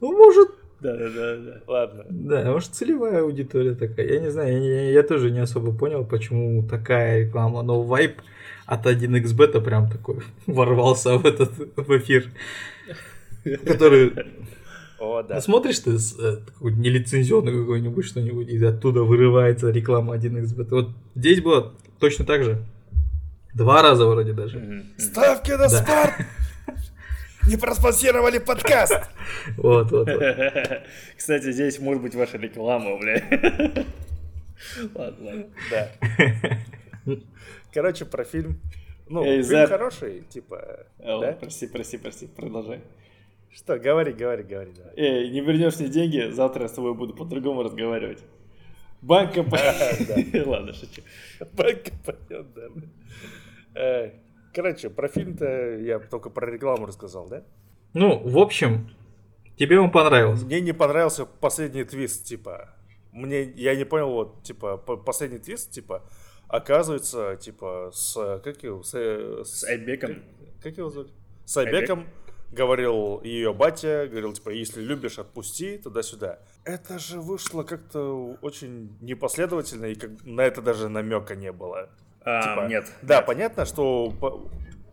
Ну, 0.00 0.16
может, 0.16 0.48
Да, 0.80 0.96
да, 0.96 1.08
да, 1.10 1.36
да. 1.36 1.60
Ладно. 1.66 2.04
да, 2.08 2.52
может, 2.52 2.72
целевая 2.74 3.22
аудитория 3.22 3.74
такая. 3.74 4.06
Я 4.06 4.20
не 4.20 4.30
знаю, 4.30 4.52
я, 4.52 4.60
не- 4.60 4.92
я 4.92 5.02
тоже 5.02 5.30
не 5.32 5.40
особо 5.40 5.76
понял, 5.76 6.04
почему 6.06 6.66
такая 6.68 7.24
реклама. 7.24 7.62
Но 7.62 7.82
вайп 7.82 8.20
от 8.64 8.86
1xbet 8.86 9.60
прям 9.60 9.90
такой 9.90 10.20
ворвался 10.46 11.18
в 11.18 11.26
этот 11.26 11.50
в 11.76 11.98
эфир. 11.98 12.30
Который 13.66 14.12
О, 15.00 15.22
да. 15.22 15.36
Ну, 15.36 15.40
смотришь 15.40 15.80
ты 15.80 15.92
э, 15.92 16.36
нелицензионный 16.60 17.52
какой-нибудь 17.58 18.04
что-нибудь, 18.04 18.48
и 18.48 18.62
оттуда 18.64 19.02
вырывается 19.02 19.70
реклама 19.70 20.16
1xbet. 20.16 20.68
Вот 20.70 20.90
здесь 21.14 21.40
было 21.40 21.72
точно 21.98 22.24
так 22.24 22.44
же. 22.44 22.64
Два 23.58 23.82
раза 23.82 24.06
вроде 24.06 24.32
даже. 24.32 24.84
Ставки 24.98 25.50
на 25.50 25.68
спорт! 25.68 26.12
Не 27.48 27.56
проспонсировали 27.56 28.38
подкаст! 28.38 28.94
Вот, 29.56 29.90
вот, 29.90 30.08
вот. 30.08 30.22
Кстати, 31.16 31.50
здесь 31.50 31.80
может 31.80 32.02
быть 32.02 32.14
ваша 32.14 32.38
реклама, 32.38 32.96
бля. 32.98 33.20
Ладно, 34.94 35.26
ладно. 35.26 35.46
Да. 35.70 35.90
Короче, 37.72 38.04
про 38.04 38.24
фильм. 38.24 38.60
Ну, 39.08 39.24
Эй, 39.24 39.42
фильм 39.42 39.66
хороший, 39.66 40.22
типа, 40.28 40.86
да? 40.98 41.32
Прости, 41.40 41.66
прости, 41.66 41.98
прости, 41.98 42.26
продолжай. 42.26 42.80
Что, 43.52 43.78
говори, 43.78 44.12
говори, 44.12 44.44
говори, 44.44 44.72
давай. 44.76 44.92
Эй, 44.96 45.30
не 45.30 45.40
вернешь 45.40 45.78
мне 45.80 45.88
деньги, 45.88 46.30
завтра 46.30 46.62
я 46.62 46.68
с 46.68 46.72
тобой 46.72 46.94
буду 46.94 47.14
по-другому 47.14 47.64
разговаривать. 47.64 48.22
Банк 49.02 49.34
компаньон. 49.34 50.48
Ладно, 50.48 50.72
шучу. 50.72 51.02
Банк 51.52 51.82
Компаньон, 51.82 52.46
да. 52.54 52.62
Э, 53.78 54.10
Короче, 54.54 54.90
про 54.90 55.08
фильм-то 55.08 55.76
я 55.78 55.98
только 56.00 56.30
про 56.30 56.50
рекламу 56.50 56.86
рассказал, 56.86 57.28
да? 57.28 57.44
Ну, 57.94 58.18
в 58.18 58.38
общем, 58.38 58.90
тебе 59.56 59.78
он 59.78 59.90
понравился. 59.90 60.44
Мне 60.46 60.60
не 60.60 60.72
понравился 60.72 61.26
последний 61.26 61.84
твист, 61.84 62.24
типа. 62.24 62.74
Мне, 63.12 63.42
я 63.42 63.76
не 63.76 63.84
понял, 63.84 64.10
вот, 64.10 64.42
типа, 64.42 64.78
по- 64.78 64.96
последний 64.96 65.38
твист, 65.38 65.70
типа, 65.70 66.02
оказывается, 66.48 67.36
типа, 67.36 67.90
с, 67.92 68.40
как 68.42 68.62
его, 68.62 68.82
с, 68.82 68.94
э, 68.94 69.42
С 69.44 69.64
Айбеком. 69.64 70.22
Как 70.62 70.76
его 70.76 70.90
зовут? 70.90 71.12
С 71.44 71.56
Айбеком 71.56 72.06
говорил 72.50 73.20
ее 73.22 73.52
батя, 73.52 74.08
говорил, 74.10 74.32
типа, 74.32 74.50
если 74.50 74.82
любишь, 74.82 75.18
отпусти, 75.18 75.78
туда-сюда. 75.78 76.40
Это 76.64 76.98
же 76.98 77.20
вышло 77.20 77.62
как-то 77.62 78.36
очень 78.42 78.96
непоследовательно, 79.00 79.86
и 79.86 79.94
как, 79.94 80.10
на 80.24 80.40
это 80.40 80.62
даже 80.62 80.88
намека 80.88 81.34
не 81.36 81.52
было. 81.52 81.90
А, 82.24 82.42
Типа, 82.42 82.66
нет. 82.68 82.86
Да, 83.02 83.16
нет. 83.16 83.26
понятно, 83.26 83.64
что 83.64 84.12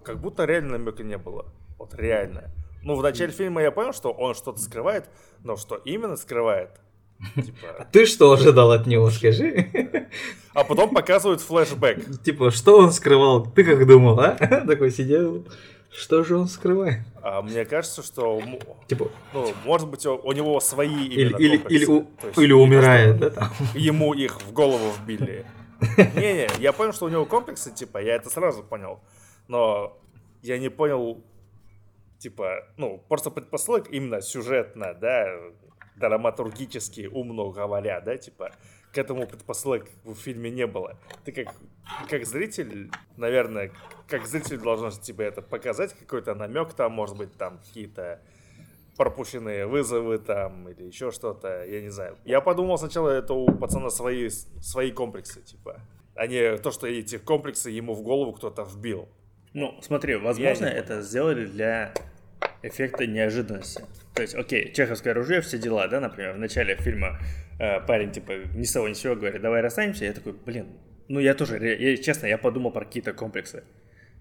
как 0.03 0.19
будто 0.19 0.45
реально 0.45 0.77
намека 0.77 1.03
не 1.03 1.17
было. 1.17 1.45
Вот 1.77 1.93
реально. 1.95 2.51
Ну, 2.83 2.95
в 2.95 3.01
начале 3.01 3.31
фильма 3.31 3.61
я 3.61 3.71
понял, 3.71 3.93
что 3.93 4.11
он 4.11 4.35
что-то 4.35 4.59
скрывает, 4.59 5.09
но 5.43 5.57
что 5.57 5.75
именно 5.75 6.15
скрывает? 6.15 6.69
Типа... 7.35 7.87
Ты 7.91 8.05
что 8.05 8.31
ожидал 8.31 8.71
от 8.71 8.85
него, 8.85 9.09
скажи? 9.09 9.69
А 10.53 10.63
потом 10.63 10.93
показывают 10.93 11.41
флешбэк. 11.41 12.21
Типа, 12.23 12.51
что 12.51 12.77
он 12.77 12.91
скрывал? 12.91 13.45
Ты 13.45 13.63
как 13.63 13.85
думал, 13.87 14.19
а? 14.19 14.31
Такой 14.67 14.91
сидел. 14.91 15.47
Что 15.91 16.23
же 16.23 16.37
он 16.37 16.47
скрывает? 16.47 16.99
А 17.21 17.41
мне 17.41 17.63
кажется, 17.65 18.03
что, 18.03 18.41
Типа, 18.87 19.09
ну, 19.33 19.53
может 19.63 19.87
быть, 19.87 20.05
у 20.05 20.31
него 20.33 20.59
свои 20.59 21.05
или, 21.07 21.33
или, 21.37 21.57
или, 21.69 21.85
у- 21.85 22.07
есть 22.21 22.37
или 22.37 22.51
умирает, 22.51 23.17
да? 23.17 23.29
там? 23.29 23.49
Ему 23.73 24.13
их 24.13 24.41
в 24.41 24.51
голову 24.51 24.91
вбили. 24.91 25.45
Не-не, 25.97 26.47
я 26.59 26.73
понял, 26.73 26.93
что 26.93 27.05
у 27.05 27.09
него 27.09 27.25
комплексы, 27.25 27.71
типа, 27.71 27.99
я 27.99 28.15
это 28.15 28.29
сразу 28.29 28.63
понял. 28.63 29.01
Но 29.47 29.97
я 30.41 30.57
не 30.57 30.69
понял, 30.69 31.23
типа, 32.19 32.67
ну, 32.77 33.03
просто 33.09 33.31
предпосылок 33.31 33.91
именно 33.91 34.21
сюжетно, 34.21 34.93
да, 34.93 35.27
драматургически 35.95 37.07
умно 37.07 37.51
говоря, 37.51 38.01
да, 38.01 38.17
типа, 38.17 38.51
к 38.91 38.97
этому 38.97 39.27
предпосылок 39.27 39.87
в 40.03 40.15
фильме 40.15 40.49
не 40.49 40.67
было. 40.67 40.97
Ты 41.25 41.31
как, 41.31 41.53
как 42.09 42.25
зритель, 42.25 42.89
наверное, 43.17 43.71
как 44.07 44.25
зритель 44.25 44.57
должен 44.57 44.91
типа 44.91 45.21
это 45.21 45.41
показать, 45.41 45.93
какой-то 45.93 46.33
намек 46.33 46.73
там, 46.73 46.93
может 46.93 47.17
быть, 47.17 47.33
там 47.37 47.59
какие-то 47.59 48.21
пропущенные 48.97 49.67
вызовы 49.67 50.17
там 50.19 50.69
или 50.69 50.83
еще 50.83 51.11
что-то, 51.11 51.63
я 51.65 51.81
не 51.81 51.89
знаю. 51.89 52.17
Я 52.25 52.41
подумал 52.41 52.77
сначала, 52.77 53.09
это 53.09 53.33
у 53.33 53.47
пацана 53.47 53.89
свои, 53.89 54.29
свои 54.29 54.91
комплексы, 54.91 55.41
типа, 55.41 55.81
а 56.15 56.27
не 56.27 56.57
то, 56.57 56.71
что 56.71 56.87
эти 56.87 57.17
комплексы 57.17 57.69
ему 57.69 57.93
в 57.93 58.01
голову 58.01 58.33
кто-то 58.33 58.63
вбил. 58.63 59.07
Ну, 59.53 59.77
смотри, 59.81 60.15
возможно, 60.15 60.65
это 60.65 61.01
сделали 61.01 61.45
для 61.45 61.93
эффекта 62.61 63.05
неожиданности. 63.05 63.83
То 64.13 64.21
есть, 64.21 64.35
окей, 64.35 64.73
чеховское 64.73 65.13
оружие, 65.13 65.41
все 65.41 65.57
дела, 65.57 65.87
да, 65.87 65.99
например, 65.99 66.33
в 66.33 66.37
начале 66.37 66.75
фильма 66.75 67.19
э, 67.59 67.79
парень, 67.81 68.11
типа, 68.11 68.31
ни 68.53 68.63
с 68.63 68.71
того 68.71 68.87
ни 68.87 68.93
с 68.93 68.99
сего 68.99 69.15
говорит, 69.15 69.41
давай 69.41 69.61
расстанемся, 69.61 70.05
я 70.05 70.13
такой, 70.13 70.33
блин, 70.33 70.67
ну 71.07 71.19
я 71.19 71.33
тоже, 71.33 71.57
я, 71.57 71.97
честно, 71.97 72.27
я 72.27 72.37
подумал 72.37 72.71
про 72.71 72.85
какие-то 72.85 73.13
комплексы. 73.13 73.63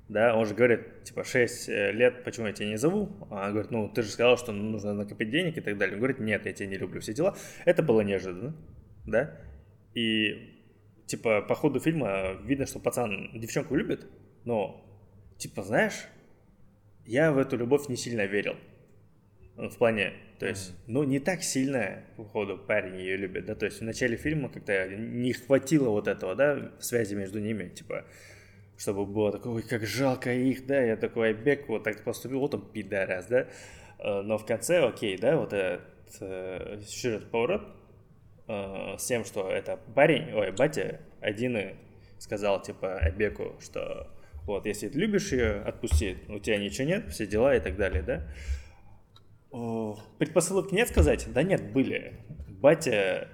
Да, 0.08 0.36
он 0.36 0.44
же 0.44 0.54
говорит, 0.54 1.04
типа, 1.04 1.24
6 1.24 1.68
э, 1.68 1.92
лет, 1.92 2.24
почему 2.24 2.46
я 2.46 2.52
тебя 2.52 2.68
не 2.68 2.76
зову? 2.76 3.26
А 3.30 3.46
он 3.46 3.52
говорит, 3.52 3.70
ну, 3.70 3.88
ты 3.88 4.02
же 4.02 4.10
сказал, 4.10 4.36
что 4.36 4.52
нужно 4.52 4.92
накопить 4.92 5.30
денег 5.30 5.56
и 5.56 5.62
так 5.62 5.78
далее. 5.78 5.94
Он 5.94 6.00
говорит, 6.00 6.18
нет, 6.18 6.44
я 6.44 6.52
тебя 6.52 6.68
не 6.68 6.76
люблю, 6.76 7.00
все 7.00 7.14
дела. 7.14 7.36
Это 7.64 7.82
было 7.82 8.02
неожиданно, 8.02 8.54
да? 9.06 9.40
И, 9.94 10.60
типа, 11.06 11.40
по 11.40 11.54
ходу 11.54 11.80
фильма 11.80 12.34
видно, 12.44 12.66
что 12.66 12.80
пацан 12.80 13.30
девчонку 13.32 13.74
любит, 13.76 14.06
но, 14.44 14.84
типа, 15.38 15.62
знаешь, 15.62 16.06
я 17.06 17.32
в 17.32 17.38
эту 17.38 17.56
любовь 17.56 17.88
не 17.88 17.96
сильно 17.96 18.26
верил. 18.26 18.56
Ну, 19.56 19.70
в 19.70 19.78
плане, 19.78 20.12
то 20.38 20.46
есть, 20.46 20.74
ну, 20.86 21.04
не 21.04 21.20
так 21.20 21.42
сильно, 21.42 22.04
по 22.16 22.24
ходу, 22.24 22.58
парень 22.58 22.98
ее 22.98 23.16
любит, 23.16 23.46
да, 23.46 23.54
то 23.54 23.66
есть 23.66 23.80
в 23.80 23.84
начале 23.84 24.16
фильма 24.16 24.48
как-то 24.48 24.88
не 24.88 25.32
хватило 25.32 25.90
вот 25.90 26.08
этого, 26.08 26.34
да, 26.34 26.72
связи 26.80 27.14
между 27.14 27.38
ними, 27.38 27.68
типа, 27.68 28.04
чтобы 28.76 29.06
было 29.06 29.32
такое, 29.32 29.62
как 29.62 29.86
жалко 29.86 30.32
их, 30.32 30.66
да, 30.66 30.80
я 30.80 30.96
такой 30.96 31.28
Айбек 31.28 31.68
вот 31.68 31.84
так 31.84 32.02
поступил, 32.04 32.40
вот 32.40 32.54
он 32.54 32.70
пидорас, 32.72 33.26
да, 33.26 33.46
э, 33.98 34.22
но 34.22 34.38
в 34.38 34.44
конце, 34.44 34.84
окей, 34.84 35.16
да, 35.16 35.36
вот 35.36 35.52
этот 35.52 35.82
э, 36.20 36.80
сюжет 36.86 37.30
поворот 37.30 37.62
э, 38.48 38.96
с 38.98 39.04
тем, 39.04 39.24
что 39.24 39.48
это 39.50 39.78
парень, 39.94 40.32
ой, 40.34 40.50
батя, 40.52 41.00
один 41.20 41.76
сказал, 42.18 42.62
типа, 42.62 42.98
Айбеку, 42.98 43.54
что 43.60 44.10
вот, 44.44 44.66
если 44.66 44.88
ты 44.88 44.98
любишь 44.98 45.32
ее, 45.32 45.62
отпусти, 45.62 46.18
у 46.28 46.38
тебя 46.38 46.58
ничего 46.58 46.86
нет, 46.86 47.10
все 47.10 47.26
дела 47.26 47.56
и 47.56 47.60
так 47.60 47.76
далее, 47.76 48.02
да. 48.02 48.26
О, 49.50 49.96
предпосылок 50.18 50.72
нет 50.72 50.88
сказать? 50.88 51.26
Да 51.32 51.42
нет, 51.42 51.72
были. 51.72 52.14
Батя, 52.48 53.28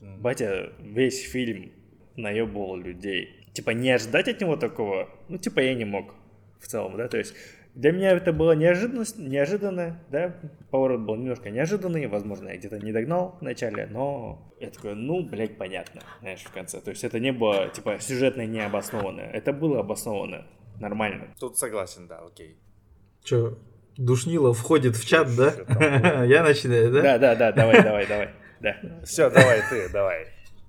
батя 0.00 0.72
весь 0.78 1.20
фильм 1.20 1.72
наебывал 2.16 2.76
людей 2.76 3.37
типа, 3.52 3.70
не 3.70 3.90
ожидать 3.90 4.28
от 4.28 4.40
него 4.40 4.56
такого, 4.56 5.08
ну, 5.28 5.38
типа, 5.38 5.60
я 5.60 5.74
не 5.74 5.84
мог 5.84 6.14
в 6.60 6.66
целом, 6.66 6.96
да, 6.96 7.08
то 7.08 7.18
есть 7.18 7.34
для 7.74 7.92
меня 7.92 8.10
это 8.10 8.32
было 8.32 8.52
неожиданность, 8.52 9.18
неожиданно, 9.18 10.00
да, 10.10 10.34
поворот 10.70 11.00
был 11.02 11.14
немножко 11.14 11.50
неожиданный, 11.50 12.06
возможно, 12.08 12.48
я 12.48 12.56
где-то 12.56 12.78
не 12.80 12.92
догнал 12.92 13.36
в 13.40 13.42
начале, 13.42 13.86
но 13.86 14.52
я 14.58 14.70
такой, 14.70 14.94
ну, 14.94 15.22
блядь, 15.22 15.56
понятно, 15.56 16.02
знаешь, 16.20 16.40
в 16.40 16.50
конце. 16.50 16.80
То 16.80 16.90
есть 16.90 17.04
это 17.04 17.20
не 17.20 17.30
было, 17.30 17.68
типа, 17.68 17.98
сюжетно 18.00 18.46
необоснованное, 18.46 19.30
это 19.30 19.52
было 19.52 19.80
обосновано, 19.80 20.46
нормально. 20.80 21.34
Тут 21.38 21.56
согласен, 21.56 22.08
да, 22.08 22.18
окей. 22.18 22.58
Че, 23.22 23.56
Душнилов 23.96 24.58
входит 24.58 24.96
в 24.96 25.06
чат, 25.06 25.28
да? 25.36 26.24
Я 26.24 26.42
начинаю, 26.42 26.92
да? 26.92 27.02
Да, 27.02 27.18
да, 27.18 27.34
да, 27.36 27.52
давай, 27.52 27.82
давай, 27.82 28.06
давай. 28.06 28.28
Да. 28.60 28.76
Все, 29.04 29.30
давай 29.30 29.62
ты, 29.70 29.88
давай. 29.92 30.26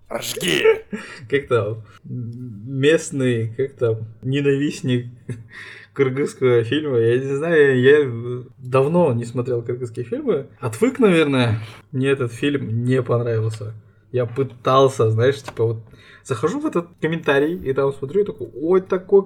Рожги! 0.09 0.63
Как 1.29 1.47
там 1.47 1.83
местный, 2.03 3.53
как 3.55 3.73
там, 3.73 3.97
ненавистник 4.21 5.07
кыргызского 5.93 6.63
фильма. 6.63 6.97
Я 6.97 7.19
не 7.19 7.35
знаю, 7.35 7.81
я 7.81 8.43
давно 8.57 9.13
не 9.13 9.25
смотрел 9.25 9.61
кыргызские 9.61 10.05
фильмы. 10.05 10.47
Отвык, 10.59 10.99
наверное, 10.99 11.59
мне 11.91 12.07
этот 12.07 12.31
фильм 12.33 12.83
не 12.83 13.01
понравился. 13.03 13.73
Я 14.11 14.25
пытался, 14.25 15.11
знаешь, 15.11 15.41
типа 15.41 15.65
вот 15.65 15.83
захожу 16.23 16.59
в 16.59 16.65
этот 16.65 16.87
комментарий 16.99 17.55
и 17.57 17.73
там 17.73 17.93
смотрю 17.93 18.21
и 18.21 18.25
такой, 18.25 18.49
ой, 18.55 18.81
такой 18.81 19.25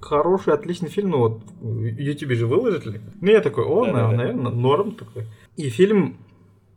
хороший, 0.00 0.54
отличный 0.54 0.90
фильм, 0.90 1.10
ну 1.10 1.18
вот 1.18 1.42
в 1.60 1.82
Ютубе 1.84 2.34
же 2.34 2.46
выложили. 2.46 3.00
Ну 3.20 3.30
я 3.30 3.40
такой, 3.40 3.64
о, 3.64 3.86
да, 3.86 4.10
наверное, 4.12 4.50
да. 4.50 4.50
норм 4.50 4.92
такой. 4.92 5.24
И 5.56 5.68
фильм 5.70 6.18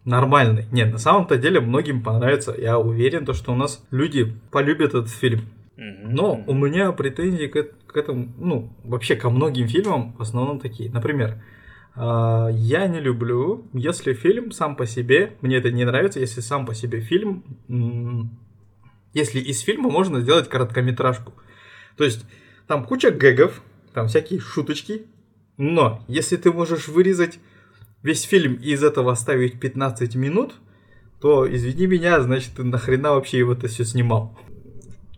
нормальный. 0.05 0.65
Нет, 0.71 0.91
на 0.91 0.97
самом-то 0.97 1.37
деле 1.37 1.59
многим 1.59 2.01
понравится. 2.03 2.55
Я 2.57 2.79
уверен, 2.79 3.25
то, 3.25 3.33
что 3.33 3.53
у 3.53 3.55
нас 3.55 3.85
люди 3.91 4.33
полюбят 4.51 4.89
этот 4.89 5.09
фильм. 5.09 5.41
Но 5.77 6.43
у 6.45 6.53
меня 6.53 6.91
претензии 6.91 7.47
к, 7.47 7.63
к 7.87 7.97
этому, 7.97 8.31
ну, 8.37 8.71
вообще 8.83 9.15
ко 9.15 9.29
многим 9.29 9.67
фильмам 9.67 10.13
в 10.13 10.21
основном 10.21 10.59
такие. 10.59 10.91
Например, 10.91 11.41
а, 11.95 12.49
я 12.51 12.87
не 12.87 12.99
люблю, 12.99 13.67
если 13.73 14.13
фильм 14.13 14.51
сам 14.51 14.75
по 14.75 14.85
себе, 14.85 15.37
мне 15.41 15.57
это 15.57 15.71
не 15.71 15.83
нравится, 15.83 16.19
если 16.19 16.41
сам 16.41 16.65
по 16.65 16.73
себе 16.73 17.01
фильм, 17.01 18.37
если 19.13 19.39
из 19.39 19.61
фильма 19.61 19.89
можно 19.89 20.21
сделать 20.21 20.49
короткометражку. 20.49 21.33
То 21.97 22.03
есть 22.03 22.25
там 22.67 22.85
куча 22.85 23.11
гэгов, 23.11 23.61
там 23.93 24.07
всякие 24.07 24.39
шуточки, 24.39 25.07
но 25.57 26.03
если 26.07 26.37
ты 26.37 26.51
можешь 26.51 26.87
вырезать 26.87 27.39
весь 28.03 28.23
фильм 28.23 28.55
из 28.55 28.83
этого 28.83 29.11
оставить 29.11 29.59
15 29.59 30.15
минут, 30.15 30.55
то, 31.19 31.47
извини 31.51 31.87
меня, 31.87 32.19
значит, 32.21 32.51
ты 32.55 32.63
нахрена 32.63 33.11
вообще 33.11 33.39
его 33.39 33.53
это 33.53 33.67
все 33.67 33.85
снимал. 33.85 34.37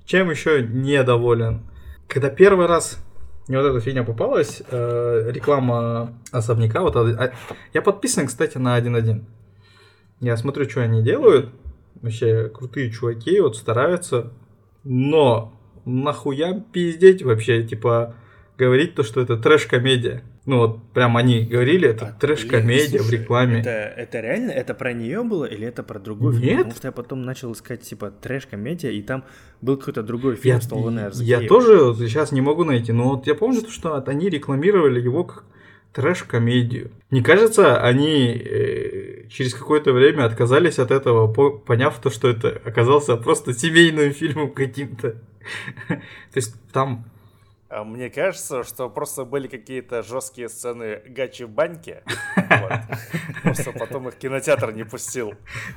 Чем 0.06 0.30
еще 0.30 0.62
недоволен? 0.62 1.62
Когда 2.08 2.30
первый 2.30 2.68
раз 2.68 3.00
мне 3.48 3.58
вот 3.58 3.68
эта 3.68 3.80
фигня 3.82 4.04
попалась, 4.04 4.62
э, 4.70 5.32
реклама 5.32 6.14
особняка, 6.32 6.82
вот, 6.82 6.96
а, 6.96 7.34
я 7.74 7.82
подписан, 7.82 8.28
кстати, 8.28 8.58
на 8.58 8.78
1.1. 8.78 9.24
Я 10.22 10.38
смотрю, 10.38 10.70
что 10.70 10.82
они 10.82 11.04
делают, 11.04 11.50
вообще 12.02 12.50
крутые 12.50 12.90
чуваки, 12.92 13.40
вот 13.42 13.58
стараются, 13.58 14.32
но 14.84 15.60
нахуя 15.86 16.64
пиздеть 16.72 17.24
вообще, 17.24 17.64
типа, 17.64 18.16
говорить 18.58 18.96
то, 18.96 19.04
что 19.04 19.20
это 19.20 19.36
трэш-комедия. 19.38 20.24
Ну 20.46 20.58
вот 20.58 20.92
прям 20.92 21.16
они 21.16 21.46
говорили, 21.46 21.88
это 21.88 22.08
а, 22.08 22.20
трэш-комедия 22.20 23.02
в 23.02 23.10
рекламе. 23.10 23.62
Это, 23.62 23.70
это 23.70 24.20
реально? 24.20 24.52
Это 24.52 24.74
про 24.74 24.92
нее 24.92 25.24
было 25.24 25.46
или 25.46 25.66
это 25.66 25.84
про 25.84 26.00
другой 26.00 26.34
фильм? 26.34 26.46
Нет. 26.46 26.58
Потому 26.58 26.76
что 26.76 26.88
я 26.90 26.92
потом 26.92 27.22
начал 27.22 27.54
искать 27.54 27.82
типа 27.82 28.12
трэш-комедия, 28.12 28.92
и 28.92 29.02
там 29.02 29.24
был 29.62 29.78
какой-то 29.78 30.04
другой 30.04 30.36
фильм 30.36 30.60
я, 30.60 31.12
с 31.12 31.22
Я 31.22 31.48
тоже 31.48 31.96
сейчас 31.98 32.34
не 32.34 32.42
могу 32.42 32.66
найти, 32.66 32.92
но 32.92 33.12
вот 33.12 33.26
я 33.26 33.36
помню, 33.36 33.62
что 33.70 33.96
они 34.06 34.30
рекламировали 34.30 35.00
его 35.00 35.24
как 35.24 35.46
трэш-комедию. 35.94 36.92
Не 37.10 37.22
кажется, 37.22 37.82
они 37.82 38.34
э, 38.34 39.28
через 39.30 39.54
какое-то 39.54 39.94
время 39.94 40.26
отказались 40.26 40.80
от 40.80 40.92
этого, 40.92 41.32
по, 41.32 41.52
поняв 41.52 42.00
то, 42.02 42.10
что 42.10 42.28
это 42.28 42.62
оказался 42.66 43.16
просто 43.16 43.54
семейным 43.54 44.12
фильмом 44.12 44.52
каким-то. 44.52 45.12
То 45.88 45.98
есть 46.36 46.56
там 46.72 47.06
мне 47.84 48.10
кажется, 48.10 48.64
что 48.64 48.90
просто 48.90 49.26
были 49.26 49.48
какие-то 49.48 50.04
жесткие 50.04 50.50
сцены 50.50 51.02
гачи-баньки. 51.08 52.04
Просто 53.44 53.72
потом 53.72 54.10
их 54.10 54.16
кинотеатр 54.16 54.72
не 54.72 54.84
пустил. 54.84 55.34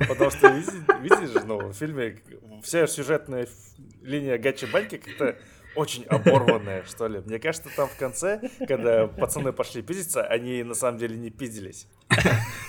Потому 0.07 0.29
что, 0.29 0.49
видишь, 0.49 1.43
ну, 1.45 1.69
в 1.69 1.73
фильме 1.73 2.19
вся 2.63 2.87
сюжетная 2.87 3.47
линия 4.01 4.37
гачи-баньки 4.37 4.97
как-то 4.97 5.37
очень 5.75 6.03
оборванная, 6.05 6.83
что 6.87 7.07
ли. 7.07 7.21
Мне 7.25 7.39
кажется, 7.39 7.69
там 7.75 7.87
в 7.87 7.95
конце, 7.97 8.41
когда 8.67 9.07
пацаны 9.07 9.53
пошли 9.53 9.81
пиздиться, 9.81 10.23
они 10.23 10.63
на 10.63 10.73
самом 10.73 10.97
деле 10.97 11.15
не 11.15 11.29
пиздились. 11.29 11.87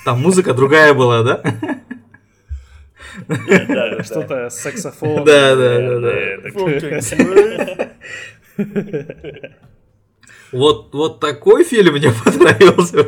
Там 0.05 0.21
музыка 0.21 0.55
другая 0.55 0.95
была, 0.95 1.23
да? 1.23 1.43
Что-то 4.03 4.51
с 4.51 4.61
саксофоном. 4.61 5.25
Да, 5.25 5.57
да, 5.57 5.99
да. 6.01 7.89
Вот, 10.53 10.95
вот 10.95 11.21
такой 11.21 11.65
фильм 11.65 11.95
мне 11.95 12.11
понравился. 12.25 13.07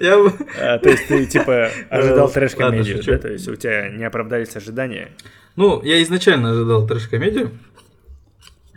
Я... 0.00 0.16
А, 0.60 0.78
то 0.78 0.90
есть 0.90 1.08
ты 1.08 1.26
типа 1.26 1.70
ожидал 1.90 2.30
трэш-комедию, 2.30 3.02
да? 3.02 3.18
То 3.18 3.28
есть 3.28 3.48
у 3.48 3.56
тебя 3.56 3.88
не 3.88 4.04
оправдались 4.04 4.54
ожидания? 4.56 5.10
Ну, 5.56 5.82
я 5.82 6.02
изначально 6.02 6.50
ожидал 6.50 6.86
трэш-комедию. 6.86 7.52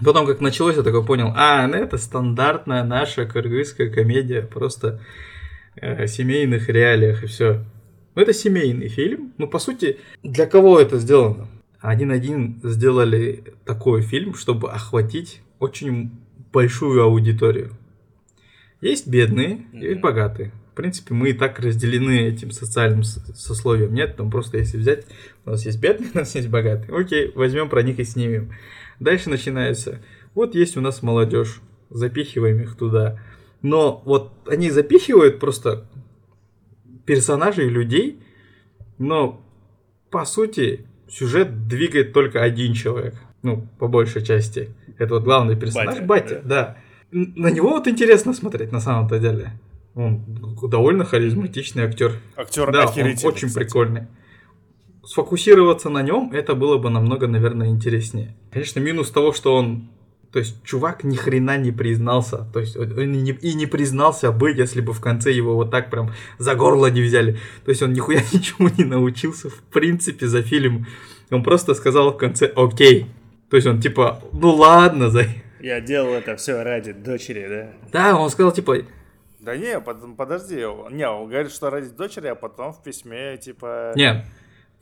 Потом, 0.03 0.25
как 0.25 0.41
началось, 0.41 0.75
я 0.75 0.83
такой 0.83 1.05
понял, 1.05 1.33
а, 1.35 1.67
ну 1.67 1.75
это 1.75 1.97
стандартная 1.97 2.83
наша 2.83 3.25
кыргызская 3.25 3.89
комедия, 3.89 4.41
просто 4.41 4.99
э, 5.75 6.07
семейных 6.07 6.67
реалиях 6.67 7.23
и 7.23 7.27
все. 7.27 7.63
Ну, 8.15 8.21
это 8.21 8.33
семейный 8.33 8.89
фильм. 8.89 9.33
Ну, 9.37 9.47
по 9.47 9.59
сути, 9.59 9.99
для 10.23 10.45
кого 10.45 10.79
это 10.79 10.97
сделано? 10.99 11.47
Один-один 11.89 12.61
сделали 12.63 13.43
такой 13.65 14.03
фильм, 14.03 14.35
чтобы 14.35 14.71
охватить 14.71 15.41
очень 15.59 16.11
большую 16.53 17.03
аудиторию. 17.03 17.71
Есть 18.79 19.05
бедные, 19.05 19.57
mm-hmm. 19.57 19.79
есть 19.79 19.99
богатые. 19.99 20.53
В 20.71 20.75
принципе, 20.75 21.13
мы 21.13 21.31
и 21.31 21.33
так 21.33 21.59
разделены 21.59 22.21
этим 22.21 22.51
социальным 22.51 23.03
сословием. 23.03 23.93
Нет, 23.93 24.15
там 24.15 24.31
просто 24.31 24.59
если 24.59 24.77
взять, 24.77 25.05
у 25.45 25.51
нас 25.51 25.65
есть 25.65 25.81
бедные, 25.81 26.09
у 26.13 26.17
нас 26.19 26.33
есть 26.35 26.47
богатые. 26.47 26.97
Окей, 26.97 27.33
возьмем 27.35 27.67
про 27.67 27.83
них 27.83 27.99
и 27.99 28.05
снимем. 28.05 28.53
Дальше 29.01 29.29
начинается. 29.29 30.01
Вот 30.33 30.55
есть 30.55 30.77
у 30.77 30.81
нас 30.81 31.03
молодежь, 31.03 31.59
запихиваем 31.89 32.61
их 32.61 32.77
туда. 32.77 33.19
Но 33.61 34.01
вот 34.05 34.31
они 34.47 34.71
запихивают 34.71 35.41
просто 35.41 35.89
персонажей, 37.05 37.67
людей, 37.67 38.21
но 38.97 39.45
по 40.09 40.23
сути 40.23 40.87
сюжет 41.13 41.67
двигает 41.67 42.13
только 42.13 42.41
один 42.41 42.73
человек. 42.73 43.15
Ну, 43.43 43.67
по 43.77 43.87
большей 43.87 44.23
части. 44.23 44.69
Это 44.97 45.15
вот 45.15 45.23
главный 45.23 45.55
персонаж, 45.55 45.99
Батя, 45.99 46.05
батя, 46.05 46.41
да. 46.43 46.77
На 47.11 47.51
него 47.51 47.69
вот 47.69 47.87
интересно 47.87 48.33
смотреть 48.33 48.71
на 48.71 48.79
самом-то 48.79 49.19
деле. 49.19 49.51
Он 49.95 50.23
довольно 50.69 51.05
харизматичный 51.05 51.83
актер. 51.83 52.13
Актер 52.35 52.71
Да, 52.71 52.85
он 52.87 53.01
очень 53.01 53.47
кстати. 53.47 53.53
прикольный. 53.53 54.07
Сфокусироваться 55.05 55.89
на 55.89 56.01
нем, 56.01 56.31
это 56.31 56.55
было 56.55 56.77
бы 56.77 56.89
намного, 56.89 57.27
наверное, 57.27 57.67
интереснее. 57.67 58.35
Конечно, 58.51 58.79
минус 58.79 59.11
того, 59.11 59.33
что 59.33 59.55
он... 59.55 59.89
То 60.33 60.39
есть, 60.39 60.63
чувак 60.63 61.03
ни 61.03 61.15
хрена 61.15 61.57
не 61.57 61.71
признался. 61.71 62.47
То 62.51 62.59
есть, 62.59 62.75
он 62.75 62.89
и 62.99 63.05
не, 63.05 63.31
и 63.33 63.53
не 63.53 63.67
признался 63.67 64.31
бы, 64.31 64.51
если 64.51 64.81
бы 64.81 64.91
в 64.91 64.99
конце 64.99 65.31
его 65.31 65.53
вот 65.53 65.69
так 65.69 65.91
прям 65.91 66.11
за 66.39 66.55
горло 66.55 66.87
не 66.87 67.01
взяли. 67.01 67.37
То 67.63 67.69
есть, 67.69 67.83
он 67.83 67.93
нихуя 67.93 68.21
ничему 68.33 68.69
не 68.75 68.83
научился, 68.83 69.49
в 69.51 69.59
принципе, 69.71 70.25
за 70.25 70.41
фильм. 70.41 70.87
Он 71.29 71.43
просто 71.43 71.75
сказал 71.75 72.11
в 72.11 72.17
конце 72.17 72.47
«Окей». 72.47 73.05
То 73.51 73.57
есть, 73.57 73.67
он 73.67 73.79
типа 73.79 74.23
«Ну 74.33 74.55
ладно, 74.55 75.11
за...» 75.11 75.25
Я 75.59 75.79
делал 75.79 76.13
это 76.15 76.35
все 76.35 76.63
ради 76.63 76.93
дочери, 76.93 77.47
да? 77.47 77.89
Да, 77.91 78.19
он 78.19 78.31
сказал 78.31 78.51
типа 78.51 78.77
Да 79.39 79.55
не, 79.55 79.79
под- 79.79 80.17
подожди. 80.17 80.55
Не, 80.55 81.07
он 81.07 81.29
говорит, 81.29 81.51
что 81.51 81.69
ради 81.69 81.89
дочери, 81.89 82.25
а 82.27 82.35
потом 82.35 82.73
в 82.73 82.81
письме, 82.81 83.37
типа... 83.37 83.93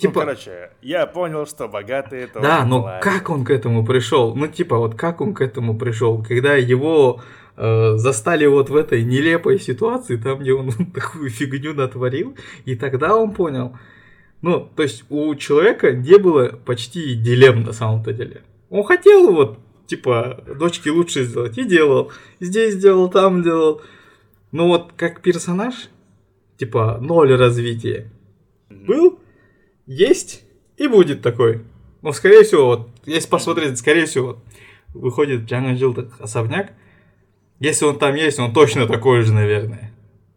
Ну, 0.03 0.09
Типа, 0.09 0.21
короче, 0.21 0.71
я 0.81 1.05
понял, 1.05 1.45
что 1.45 1.67
богатые 1.67 2.23
это 2.23 2.39
Да, 2.39 2.65
но 2.65 2.81
плохо. 2.81 2.99
как 3.03 3.29
он 3.29 3.45
к 3.45 3.51
этому 3.51 3.85
пришел? 3.85 4.35
Ну, 4.35 4.47
типа, 4.47 4.77
вот 4.77 4.95
как 4.95 5.21
он 5.21 5.33
к 5.33 5.41
этому 5.41 5.77
пришел? 5.77 6.23
Когда 6.23 6.55
его 6.55 7.21
э, 7.57 7.97
застали 7.97 8.47
вот 8.47 8.69
в 8.69 8.75
этой 8.75 9.03
нелепой 9.03 9.59
ситуации, 9.59 10.17
там, 10.17 10.39
где 10.39 10.53
он 10.53 10.71
такую 10.93 11.29
фигню 11.29 11.73
натворил, 11.73 12.35
и 12.65 12.75
тогда 12.75 13.15
он 13.15 13.33
понял. 13.33 13.77
Ну, 14.41 14.67
то 14.75 14.83
есть 14.83 15.05
у 15.09 15.35
человека 15.35 15.91
не 15.91 16.17
было 16.17 16.47
почти 16.47 17.13
дилемм 17.13 17.63
на 17.63 17.73
самом-то 17.73 18.11
деле. 18.11 18.41
Он 18.69 18.83
хотел 18.83 19.31
вот, 19.31 19.59
типа, 19.85 20.43
дочке 20.57 20.89
лучше 20.89 21.25
сделать, 21.25 21.57
и 21.57 21.63
делал. 21.63 22.11
Здесь 22.39 22.75
делал, 22.75 23.09
там 23.09 23.43
делал. 23.43 23.81
Но 24.51 24.67
вот 24.67 24.93
как 24.97 25.21
персонаж, 25.21 25.89
типа, 26.57 26.97
ноль 26.99 27.35
развития. 27.35 28.11
Был, 28.69 29.19
есть 29.91 30.43
и 30.77 30.87
будет 30.87 31.21
такой. 31.21 31.61
Ну, 32.01 32.13
скорее 32.13 32.43
всего, 32.43 32.65
вот, 32.65 32.89
если 33.05 33.29
посмотреть, 33.29 33.77
скорее 33.77 34.05
всего, 34.05 34.27
вот, 34.27 34.39
выходит 34.93 35.41
Джанга 35.41 35.77
Джилл 35.77 35.95
особняк. 36.19 36.71
Если 37.59 37.85
он 37.85 37.99
там 37.99 38.15
есть, 38.15 38.39
он 38.39 38.53
точно 38.53 38.87
такой 38.87 39.21
же, 39.21 39.33
наверное. 39.33 39.91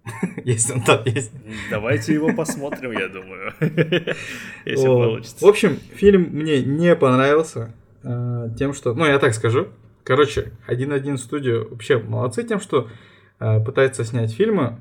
Если 0.45 0.75
он 0.75 0.83
там 0.83 1.01
есть. 1.07 1.33
Давайте 1.71 2.13
его 2.13 2.35
посмотрим, 2.35 2.93
я 2.93 3.09
думаю. 3.09 3.55
Если 4.67 4.87
получится. 4.87 5.45
В 5.45 5.49
общем, 5.49 5.79
фильм 5.95 6.29
мне 6.33 6.63
не 6.63 6.95
понравился 6.95 7.73
э, 8.03 8.49
тем, 8.59 8.75
что... 8.75 8.93
Ну, 8.93 9.07
я 9.07 9.19
так 9.19 9.33
скажу. 9.33 9.69
Короче, 10.03 10.53
1.1 10.69 11.17
студию 11.17 11.69
вообще 11.71 11.99
молодцы 11.99 12.43
тем, 12.43 12.61
что 12.61 12.91
э, 13.41 13.61
пытается 13.65 14.05
снять 14.05 14.35
фильмы, 14.35 14.79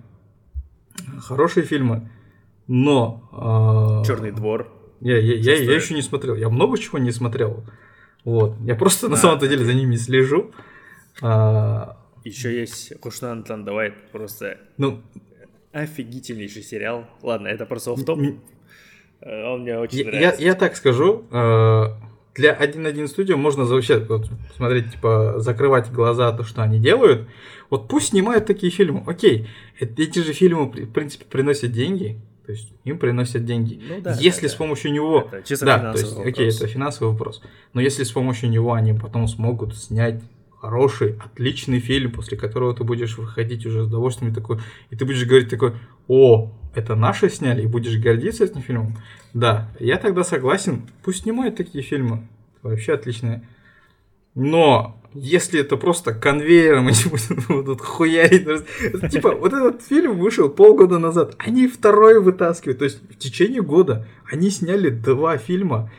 хорошие 1.21 1.65
фильмы, 1.65 2.09
но... 2.67 4.01
э, 4.03 4.07
Черный 4.07 4.31
двор. 4.31 4.71
Я, 5.01 5.17
я, 5.19 5.35
я, 5.35 5.55
я 5.55 5.75
еще 5.75 5.93
не 5.95 6.01
смотрел. 6.01 6.35
Я 6.35 6.49
много 6.49 6.77
чего 6.77 6.97
не 6.97 7.11
смотрел. 7.11 7.63
Вот. 8.23 8.55
Я 8.61 8.75
просто 8.75 9.09
на 9.09 9.15
А, 9.15 9.17
самом-то 9.17 9.47
деле 9.47 9.65
за 9.65 9.73
ними 9.73 9.95
слежу. 9.97 10.51
А, 11.21 11.97
Еще 12.23 12.57
есть 12.59 12.97
Кушнан 13.01 13.43
Тандавайт. 13.43 13.93
Просто 14.11 14.57
ну, 14.77 15.01
офигительнейший 15.73 16.63
сериал. 16.63 17.05
Ладно, 17.21 17.47
это 17.47 17.65
просто 17.65 17.91
офф-топ. 17.91 18.19
Э, 19.21 19.45
Он 19.53 19.61
мне 19.61 19.77
очень 19.77 19.99
я, 19.99 20.03
я, 20.05 20.11
нравится. 20.11 20.41
я 20.43 20.55
так 20.55 20.75
скажу. 20.75 21.25
э, 21.31 21.85
Для 22.35 22.53
1.1 22.57 23.07
студию 23.07 23.37
можно 23.37 23.65
вообще 23.65 23.99
вот, 23.99 24.29
смотреть, 24.55 24.91
типа, 24.93 25.35
закрывать 25.37 25.91
глаза 25.91 26.31
то, 26.31 26.43
что 26.43 26.63
они 26.63 26.79
делают. 26.79 27.27
Вот 27.69 27.87
пусть 27.89 28.09
снимают 28.09 28.45
такие 28.45 28.71
фильмы. 28.71 29.03
Окей, 29.05 29.47
эти 29.79 30.19
же 30.19 30.31
фильмы, 30.33 30.65
в 30.67 30.91
принципе, 30.93 31.25
приносят 31.25 31.71
деньги. 31.71 32.19
То 32.45 32.51
есть 32.51 32.73
им 32.83 32.97
приносят 32.99 33.45
деньги. 33.45 33.81
Ну 33.87 34.01
да, 34.01 34.15
если 34.19 34.43
да, 34.43 34.49
с 34.49 34.51
да. 34.51 34.57
помощью 34.57 34.91
него... 34.91 35.29
Это 35.31 35.47
чисто 35.47 35.65
да, 35.65 35.79
то 35.93 35.97
есть, 35.97 36.11
вопрос. 36.11 36.27
окей, 36.27 36.49
это 36.49 36.67
финансовый 36.67 37.11
вопрос. 37.11 37.41
Но 37.73 37.79
если 37.79 38.03
с 38.03 38.11
помощью 38.11 38.49
него 38.49 38.73
они 38.73 38.93
потом 38.93 39.27
смогут 39.27 39.77
снять 39.77 40.21
хороший, 40.63 41.17
отличный 41.19 41.79
фильм, 41.79 42.11
после 42.11 42.37
которого 42.37 42.73
ты 42.73 42.83
будешь 42.83 43.17
выходить 43.17 43.65
уже 43.65 43.83
с 43.83 43.87
удовольствием 43.87 44.33
такой, 44.33 44.59
и 44.89 44.95
ты 44.95 45.05
будешь 45.05 45.25
говорить 45.25 45.49
такой, 45.49 45.73
о, 46.07 46.51
это 46.75 46.95
наши 46.95 47.29
сняли, 47.29 47.63
и 47.63 47.67
будешь 47.67 47.97
гордиться 47.97 48.45
этим 48.45 48.61
фильмом. 48.61 48.97
Да, 49.33 49.69
я 49.79 49.97
тогда 49.97 50.23
согласен, 50.23 50.83
пусть 51.03 51.23
снимают 51.23 51.55
такие 51.55 51.83
фильмы, 51.83 52.27
вообще 52.61 52.93
отличные. 52.93 53.43
Но 54.35 55.01
если 55.13 55.59
это 55.59 55.77
просто 55.77 56.13
конвейером 56.13 56.87
они 56.87 57.35
будут, 57.47 57.81
хуярить, 57.81 58.47
типа 59.11 59.35
вот 59.35 59.53
этот 59.53 59.81
фильм 59.83 60.17
вышел 60.17 60.49
полгода 60.49 60.97
назад, 60.99 61.35
они 61.37 61.67
второй 61.67 62.19
вытаскивают, 62.19 62.79
то 62.79 62.85
есть 62.85 63.01
в 63.09 63.17
течение 63.17 63.61
года 63.61 64.07
они 64.31 64.49
сняли 64.49 64.89
два 64.89 65.37
фильма, 65.37 65.91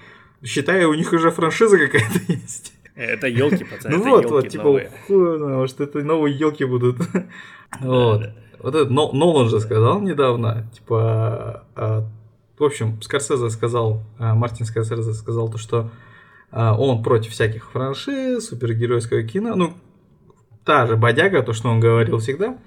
считая 0.42 0.86
у 0.88 0.94
них 0.94 1.12
уже 1.12 1.30
франшиза 1.30 1.78
какая-то 1.78 2.20
есть. 2.32 2.72
Это 2.94 3.26
елки, 3.26 3.64
пацаны, 3.64 3.96
Ну 3.96 4.04
вот, 4.04 4.30
вот, 4.30 4.48
типа, 4.48 4.80
хуй 5.06 5.38
может, 5.38 5.80
это 5.80 6.00
новые 6.02 6.36
елки 6.36 6.64
будут. 6.64 6.96
Вот. 7.80 8.22
Вот 8.60 8.74
это 8.76 8.88
Но- 8.88 9.10
Нолан 9.12 9.48
же 9.48 9.58
сказал 9.58 10.00
недавно, 10.00 10.70
типа, 10.72 11.64
а, 11.74 12.04
в 12.56 12.62
общем, 12.62 13.02
Скорсезе 13.02 13.50
сказал, 13.50 14.04
а, 14.18 14.36
Мартин 14.36 14.64
Скорсезе 14.64 15.12
сказал 15.12 15.50
то, 15.50 15.58
что 15.58 15.78
а, 15.80 15.90
он 16.54 17.02
против 17.02 17.32
всяких 17.32 17.70
франшиз, 17.70 18.48
супергеройского 18.48 19.22
кино, 19.24 19.54
ну, 19.56 19.74
та 20.64 20.86
же 20.86 20.96
бодяга, 20.96 21.42
то, 21.42 21.52
что 21.52 21.68
он 21.68 21.80
говорил 21.80 22.18
всегда. 22.18 22.58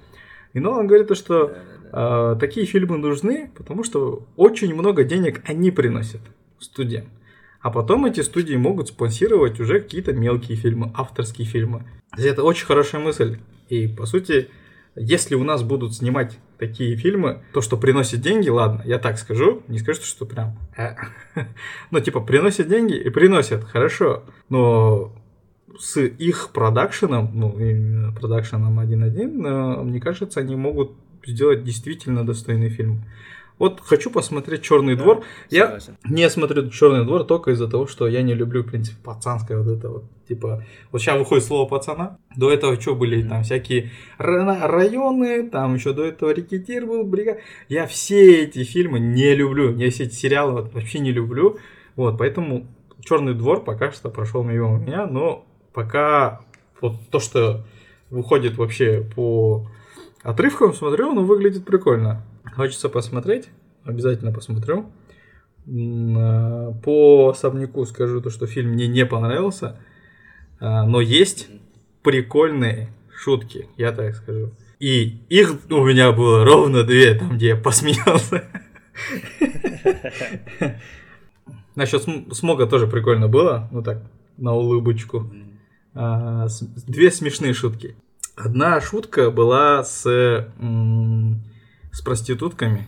И 0.52 0.60
Нолан 0.60 0.86
говорит 0.86 1.08
то, 1.08 1.14
что 1.14 1.54
а, 1.92 2.36
такие 2.36 2.66
фильмы 2.66 2.98
нужны, 2.98 3.50
потому 3.56 3.84
что 3.84 4.26
очень 4.36 4.74
много 4.74 5.04
денег 5.04 5.42
они 5.46 5.70
приносят 5.70 6.20
студиям. 6.58 7.06
А 7.60 7.70
потом 7.70 8.06
эти 8.06 8.20
студии 8.20 8.54
могут 8.54 8.88
спонсировать 8.88 9.58
уже 9.58 9.80
какие-то 9.80 10.12
мелкие 10.12 10.56
фильмы, 10.56 10.92
авторские 10.94 11.46
фильмы. 11.46 11.84
Это 12.16 12.42
очень 12.44 12.66
хорошая 12.66 13.02
мысль. 13.02 13.38
И, 13.68 13.88
по 13.88 14.06
сути, 14.06 14.48
если 14.98 15.34
у 15.34 15.44
нас 15.44 15.62
будут 15.62 15.94
снимать 15.94 16.38
такие 16.58 16.96
фильмы, 16.96 17.42
то, 17.52 17.60
что 17.60 17.76
приносит 17.76 18.20
деньги, 18.20 18.48
ладно, 18.48 18.82
я 18.84 18.98
так 18.98 19.18
скажу, 19.18 19.62
не 19.68 19.78
скажу, 19.78 20.02
что 20.02 20.26
прям... 20.26 20.58
э, 20.76 20.94
Ну, 21.90 22.00
типа, 22.00 22.20
приносят 22.20 22.68
деньги 22.68 22.94
и 22.94 23.10
приносят, 23.10 23.64
хорошо. 23.64 24.24
Но 24.48 25.12
с 25.78 26.00
их 26.00 26.50
продакшеном, 26.52 27.30
ну, 27.34 28.12
продакшеном 28.12 28.80
1.1, 28.80 29.46
э, 29.46 29.82
мне 29.84 30.00
кажется, 30.00 30.40
они 30.40 30.56
могут 30.56 30.92
сделать 31.26 31.64
действительно 31.64 32.26
достойный 32.26 32.70
фильм. 32.70 33.04
Вот 33.58 33.80
хочу 33.80 34.10
посмотреть 34.10 34.62
Черный 34.62 34.94
Да, 34.96 35.02
двор. 35.02 35.24
Я 35.50 35.64
согласен. 35.64 35.96
не 36.04 36.30
смотрю 36.30 36.70
Черный 36.70 37.04
двор 37.04 37.24
только 37.24 37.50
из-за 37.52 37.68
того, 37.68 37.86
что 37.86 38.06
я 38.06 38.22
не 38.22 38.34
люблю, 38.34 38.62
в 38.62 38.66
принципе, 38.66 38.96
пацанское 39.02 39.58
вот 39.58 39.68
это 39.68 39.88
вот. 39.88 40.04
Типа, 40.28 40.64
вот 40.92 41.00
сейчас 41.00 41.18
выходит 41.18 41.44
слово 41.44 41.68
пацана. 41.68 42.18
До 42.36 42.50
этого 42.52 42.80
что 42.80 42.94
были 42.94 43.26
там 43.26 43.42
всякие 43.42 43.90
ра- 44.18 44.66
районы, 44.66 45.48
там 45.48 45.74
еще 45.74 45.92
до 45.92 46.04
этого 46.04 46.30
рекетир 46.30 46.86
был, 46.86 47.04
бригад. 47.04 47.38
Я 47.68 47.86
все 47.86 48.44
эти 48.44 48.62
фильмы 48.64 49.00
не 49.00 49.34
люблю. 49.34 49.74
Я 49.76 49.90
все 49.90 50.04
эти 50.04 50.14
сериалы 50.14 50.52
вот 50.52 50.74
вообще 50.74 50.98
не 50.98 51.12
люблю. 51.12 51.58
Вот, 51.96 52.18
поэтому 52.18 52.66
Черный 53.00 53.34
двор 53.34 53.64
пока 53.64 53.90
что 53.92 54.10
прошел 54.10 54.42
мимо 54.42 54.76
меня, 54.78 55.06
но 55.06 55.46
пока 55.72 56.42
вот 56.80 56.96
то, 57.10 57.20
что 57.20 57.64
выходит 58.10 58.56
вообще 58.58 59.04
по 59.14 59.66
отрывкам, 60.22 60.74
смотрю, 60.74 61.10
оно 61.10 61.22
выглядит 61.22 61.64
прикольно. 61.64 62.22
Хочется 62.54 62.88
посмотреть, 62.88 63.48
обязательно 63.84 64.32
посмотрю. 64.32 64.90
А, 65.66 66.72
По 66.82 67.28
особняку 67.30 67.84
скажу 67.84 68.20
то, 68.20 68.30
что 68.30 68.46
фильм 68.46 68.70
мне 68.72 68.86
не 68.88 69.04
понравился, 69.06 69.76
а, 70.60 70.84
но 70.86 71.00
есть 71.00 71.48
прикольные 72.02 72.88
шутки, 73.14 73.68
я 73.76 73.92
так 73.92 74.14
скажу. 74.14 74.52
И 74.80 75.18
их 75.28 75.56
у 75.70 75.84
меня 75.84 76.12
было 76.12 76.44
ровно 76.44 76.84
две, 76.84 77.14
там, 77.14 77.36
где 77.36 77.48
я 77.48 77.56
посмеялся. 77.56 78.44
Насчет 81.74 82.02
см- 82.02 82.34
смога 82.34 82.66
тоже 82.66 82.86
прикольно 82.86 83.28
было, 83.28 83.68
ну 83.70 83.82
так, 83.82 84.02
на 84.36 84.54
улыбочку. 84.54 85.30
А, 85.94 86.46
Две 86.86 87.10
смешные 87.10 87.54
шутки. 87.54 87.96
Одна 88.36 88.80
шутка 88.80 89.30
была 89.32 89.82
с, 89.82 90.04
с 91.98 92.00
проститутками. 92.00 92.86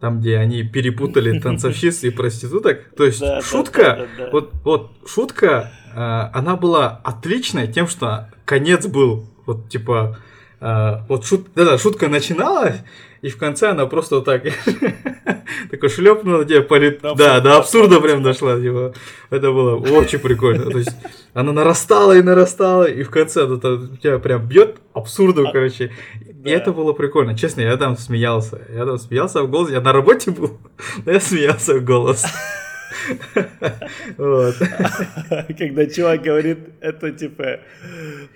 Там, 0.00 0.20
где 0.20 0.38
они 0.38 0.62
перепутали 0.64 1.38
танцовщиц 1.40 2.02
и 2.04 2.10
проституток. 2.10 2.94
То 2.96 3.04
есть 3.04 3.20
Да, 3.20 3.40
шутка, 3.40 3.82
да, 3.82 3.96
да, 3.96 4.06
да. 4.18 4.30
вот, 4.30 4.52
вот 4.64 4.90
шутка, 5.06 5.72
э, 5.94 6.36
она 6.36 6.56
была 6.56 7.00
отличная 7.04 7.66
тем, 7.66 7.86
что 7.86 8.28
конец 8.44 8.86
был 8.86 9.28
вот 9.46 9.68
типа 9.68 10.18
э, 10.60 10.92
вот 11.08 11.24
шут, 11.26 11.48
да, 11.54 11.76
шутка 11.78 12.08
начиналась, 12.08 12.76
и 13.22 13.28
в 13.28 13.36
конце 13.36 13.70
она 13.70 13.86
просто 13.86 14.16
вот 14.16 14.24
так 14.24 14.42
такой 15.70 15.88
шлепнула 15.88 16.44
тебе 16.44 16.62
по 16.62 16.76
ли- 16.76 16.98
До 17.02 17.14
Да, 17.14 17.40
до 17.40 17.56
абсурда 17.58 18.00
прям 18.00 18.22
дошла. 18.22 18.58
Типа. 18.58 18.94
Это 19.30 19.50
было 19.52 19.76
очень 19.76 20.18
прикольно. 20.18 20.70
То 20.70 20.78
есть 20.78 20.90
она 21.34 21.52
нарастала 21.52 22.16
и 22.16 22.22
нарастала, 22.22 22.84
и 22.84 23.02
в 23.02 23.10
конце 23.10 23.44
это 23.44 23.88
тебя 24.02 24.18
прям 24.18 24.46
бьет 24.46 24.76
абсурду, 24.94 25.48
А, 25.48 25.52
короче. 25.52 25.92
И 26.20 26.32
да. 26.44 26.50
это 26.50 26.72
было 26.72 26.92
прикольно. 26.94 27.36
Честно, 27.36 27.60
я 27.60 27.76
там 27.76 27.98
смеялся. 27.98 28.60
Я 28.74 28.86
там 28.86 28.98
смеялся 28.98 29.42
в 29.42 29.50
голос. 29.50 29.70
Я 29.70 29.80
на 29.82 29.92
работе 29.92 30.30
был, 30.30 30.58
но 31.04 31.12
я 31.12 31.20
смеялся 31.20 31.74
в 31.74 31.84
голос. 31.84 32.24
Вот. 34.16 34.54
Когда 35.58 35.86
чувак 35.86 36.22
говорит, 36.22 36.58
это 36.80 37.10
типа 37.12 37.60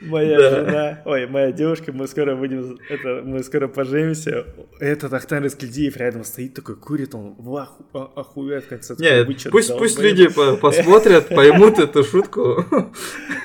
моя 0.03 0.39
Да. 0.39 0.51
жена, 0.51 1.03
ой, 1.05 1.27
моя 1.27 1.53
девушка, 1.53 1.93
мы 1.93 2.07
скоро 2.07 2.37
будем, 2.37 2.79
это, 2.89 3.23
мы 3.25 3.43
скоро 3.43 3.69
поженимся. 3.69 4.45
Этот 4.81 5.13
Ахтар 5.13 5.47
Искельдиев 5.47 5.97
рядом 5.97 6.25
стоит 6.25 6.55
такой, 6.55 6.77
курит, 6.77 7.15
он 7.15 7.35
в 7.39 7.57
аху, 7.57 7.85
а- 7.93 8.11
охуевает 8.17 8.65
в 8.65 8.69
конце. 8.69 8.95
Нет, 8.99 9.29
пусть, 9.51 9.77
пусть 9.77 9.99
люди 9.99 10.29
по- 10.29 10.57
посмотрят, 10.61 11.29
поймут 11.29 11.79
эту 11.79 12.05
шутку. 12.05 12.65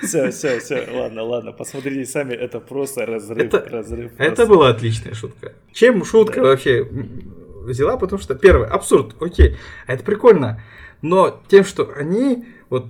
Все, 0.04 0.32
все, 0.32 0.60
все, 0.60 0.88
ладно, 0.92 1.24
ладно, 1.24 1.52
посмотрите 1.52 2.06
сами, 2.06 2.34
это 2.34 2.60
просто 2.60 3.06
разрыв, 3.06 3.54
Это- 3.54 3.68
разрыв. 3.70 4.12
Это 4.18 4.36
просто. 4.36 4.46
была 4.48 4.70
отличная 4.70 5.14
шутка. 5.14 5.54
Чем 5.74 6.04
шутка 6.04 6.42
вообще 6.42 6.80
м, 6.80 7.29
взяла? 7.72 7.98
Потому 7.98 8.22
что, 8.22 8.36
первое, 8.36 8.68
абсурд, 8.68 9.16
окей, 9.22 9.58
а 9.88 9.94
это 9.94 10.04
прикольно. 10.04 10.62
Но 11.02 11.42
тем, 11.48 11.64
что 11.64 11.92
они, 11.96 12.46
вот, 12.70 12.86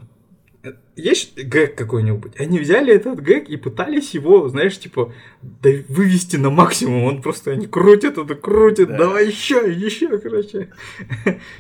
есть 0.96 1.38
гэг 1.42 1.76
какой-нибудь, 1.76 2.34
они 2.40 2.60
взяли 2.60 2.94
этот 2.94 3.20
гэг 3.22 3.48
и 3.48 3.56
пытались 3.56 4.14
его, 4.14 4.50
знаешь, 4.50 4.78
типа, 4.78 5.14
да- 5.42 5.70
вывести 5.88 6.36
на 6.36 6.50
максимум. 6.50 7.04
Он 7.06 7.22
просто, 7.22 7.52
они 7.52 7.66
крутят 7.68 8.18
это, 8.18 8.36
крутят, 8.36 8.90
Да. 8.90 8.98
давай 8.98 9.28
еще, 9.28 9.72
еще, 9.72 10.18
короче. 10.18 10.70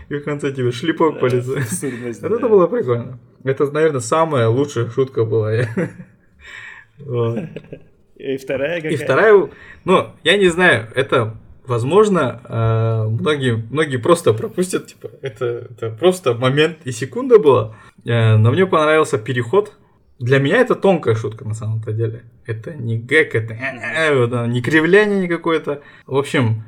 И 0.09 0.15
в 0.15 0.23
конце 0.25 0.51
тебе 0.51 0.71
шлепок 0.71 1.19
по 1.21 1.29
Да, 1.29 1.37
лицу. 1.37 1.55
абсурдность, 1.57 2.21
Вот 2.21 2.31
да. 2.31 2.37
это 2.37 2.49
было 2.49 2.67
прикольно. 2.67 3.19
Это, 3.45 3.71
наверное, 3.71 4.01
самая 4.01 4.49
лучшая 4.49 4.89
шутка 4.89 5.23
была. 5.23 5.53
Вот. 6.97 7.39
И 8.17 8.35
вторая 8.35 8.81
какая? 8.81 8.91
И 8.91 8.95
вторая, 8.97 9.49
ну, 9.85 10.07
я 10.25 10.37
не 10.37 10.49
знаю, 10.49 10.89
это, 10.93 11.37
возможно, 11.69 12.41
э, 12.43 13.07
многие, 13.07 13.55
многие 13.69 13.97
просто 13.97 14.33
пропустят, 14.33 14.87
типа, 14.87 15.09
это, 15.21 15.45
это 15.69 15.89
просто 15.91 16.33
момент 16.33 16.79
и 16.83 16.91
секунда 16.91 17.39
была. 17.39 17.75
Э, 18.05 18.35
но 18.35 18.51
мне 18.51 18.65
понравился 18.65 19.17
переход. 19.17 19.73
Для 20.19 20.39
меня 20.39 20.57
это 20.57 20.75
тонкая 20.75 21.15
шутка 21.15 21.45
на 21.45 21.53
самом-то 21.53 21.93
деле. 21.93 22.23
Это 22.45 22.73
не 22.73 22.97
гэг, 22.97 23.35
это 23.35 23.53
э, 23.53 24.47
не 24.47 24.61
кривляние 24.61 25.19
никакое-то. 25.21 25.81
В 26.05 26.17
общем, 26.17 26.63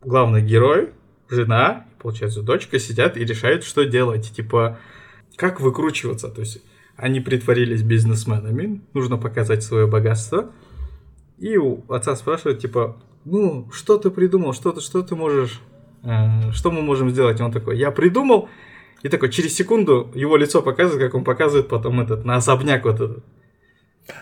главный 0.00 0.40
герой, 0.40 0.90
жена, 1.28 1.86
получается, 2.00 2.42
дочка 2.42 2.78
сидят 2.78 3.16
и 3.16 3.24
решают, 3.24 3.64
что 3.64 3.84
делать. 3.84 4.32
Типа, 4.34 4.78
как 5.36 5.60
выкручиваться. 5.60 6.28
То 6.28 6.40
есть, 6.40 6.62
они 6.96 7.20
притворились 7.20 7.82
бизнесменами, 7.82 8.80
нужно 8.94 9.18
показать 9.18 9.62
свое 9.62 9.86
богатство. 9.86 10.52
И 11.38 11.58
у 11.58 11.84
отца 11.92 12.16
спрашивают, 12.16 12.60
типа, 12.60 12.96
ну, 13.26 13.68
что 13.72 13.98
ты 13.98 14.10
придумал, 14.10 14.54
что 14.54 14.72
ты, 14.72 14.80
что 14.80 15.02
ты 15.02 15.16
можешь, 15.16 15.60
э, 16.04 16.52
что 16.52 16.70
мы 16.70 16.80
можем 16.80 17.10
сделать? 17.10 17.40
И 17.40 17.42
он 17.42 17.50
такой, 17.52 17.76
я 17.76 17.90
придумал. 17.90 18.48
И 19.02 19.08
такой, 19.08 19.30
через 19.30 19.54
секунду 19.54 20.10
его 20.14 20.36
лицо 20.36 20.62
показывает, 20.62 21.02
как 21.02 21.14
он 21.14 21.24
показывает 21.24 21.68
потом 21.68 22.00
этот, 22.00 22.24
на 22.24 22.36
особняк 22.36 22.84
вот 22.84 22.94
этот. 22.94 23.24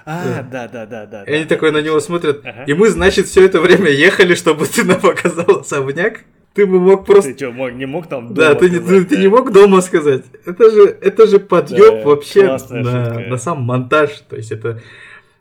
А, 0.06 0.42
да, 0.42 0.66
да, 0.68 0.86
да, 0.86 1.06
да. 1.06 1.24
И 1.24 1.32
они 1.32 1.44
да. 1.44 1.48
такой 1.48 1.70
на 1.70 1.82
него 1.82 2.00
смотрят, 2.00 2.42
и 2.66 2.72
мы, 2.72 2.88
значит, 2.88 3.26
все 3.26 3.44
это 3.44 3.60
время 3.60 3.90
ехали, 3.90 4.34
чтобы 4.34 4.66
ты 4.66 4.84
нам 4.84 5.00
показал 5.00 5.60
особняк. 5.60 6.24
Ты 6.54 6.66
бы 6.66 6.80
мог 6.80 7.04
просто... 7.04 7.32
Ты 7.32 7.36
что, 7.36 7.50
мог, 7.52 7.72
не 7.72 7.84
мог 7.84 8.06
там 8.06 8.32
Да, 8.32 8.54
дома 8.54 8.60
ты, 8.60 8.70
не- 8.70 8.76
сказать, 8.76 9.02
ты, 9.02 9.04
ты 9.04 9.16
да? 9.16 9.22
не 9.22 9.28
мог 9.28 9.52
дома 9.52 9.80
сказать. 9.80 10.24
Это 10.46 10.70
же, 10.70 10.98
это 11.00 11.26
же 11.26 11.40
подъем 11.40 11.98
Да, 11.98 12.04
вообще 12.08 12.44
на, 12.44 12.58
шутка. 12.58 13.24
на 13.28 13.36
сам 13.36 13.62
монтаж. 13.62 14.10
То 14.28 14.36
есть 14.36 14.52
это, 14.52 14.80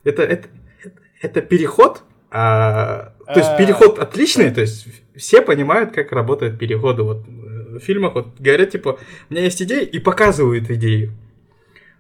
это, 0.04 0.24
это, 0.24 0.48
это, 0.84 1.00
это 1.22 1.42
переход. 1.42 2.02
а, 2.32 3.13
то 3.26 3.40
есть 3.40 3.50
А, 3.52 3.58
переход 3.58 4.00
отличный. 4.00 4.52
То 4.52 4.62
есть 4.62 4.88
все 5.16 5.42
понимают, 5.42 5.92
как 5.94 6.12
работают 6.12 6.60
переходы. 6.60 7.04
Вот 7.04 7.26
э, 7.28 7.78
в 7.78 7.80
фильмах 7.80 8.16
вот 8.16 8.28
говорят, 8.40 8.72
типа, 8.72 9.00
у 9.30 9.34
меня 9.34 9.44
есть 9.44 9.62
идея, 9.62 9.82
и 9.82 10.00
показывают 10.00 10.70
идею. 10.70 11.12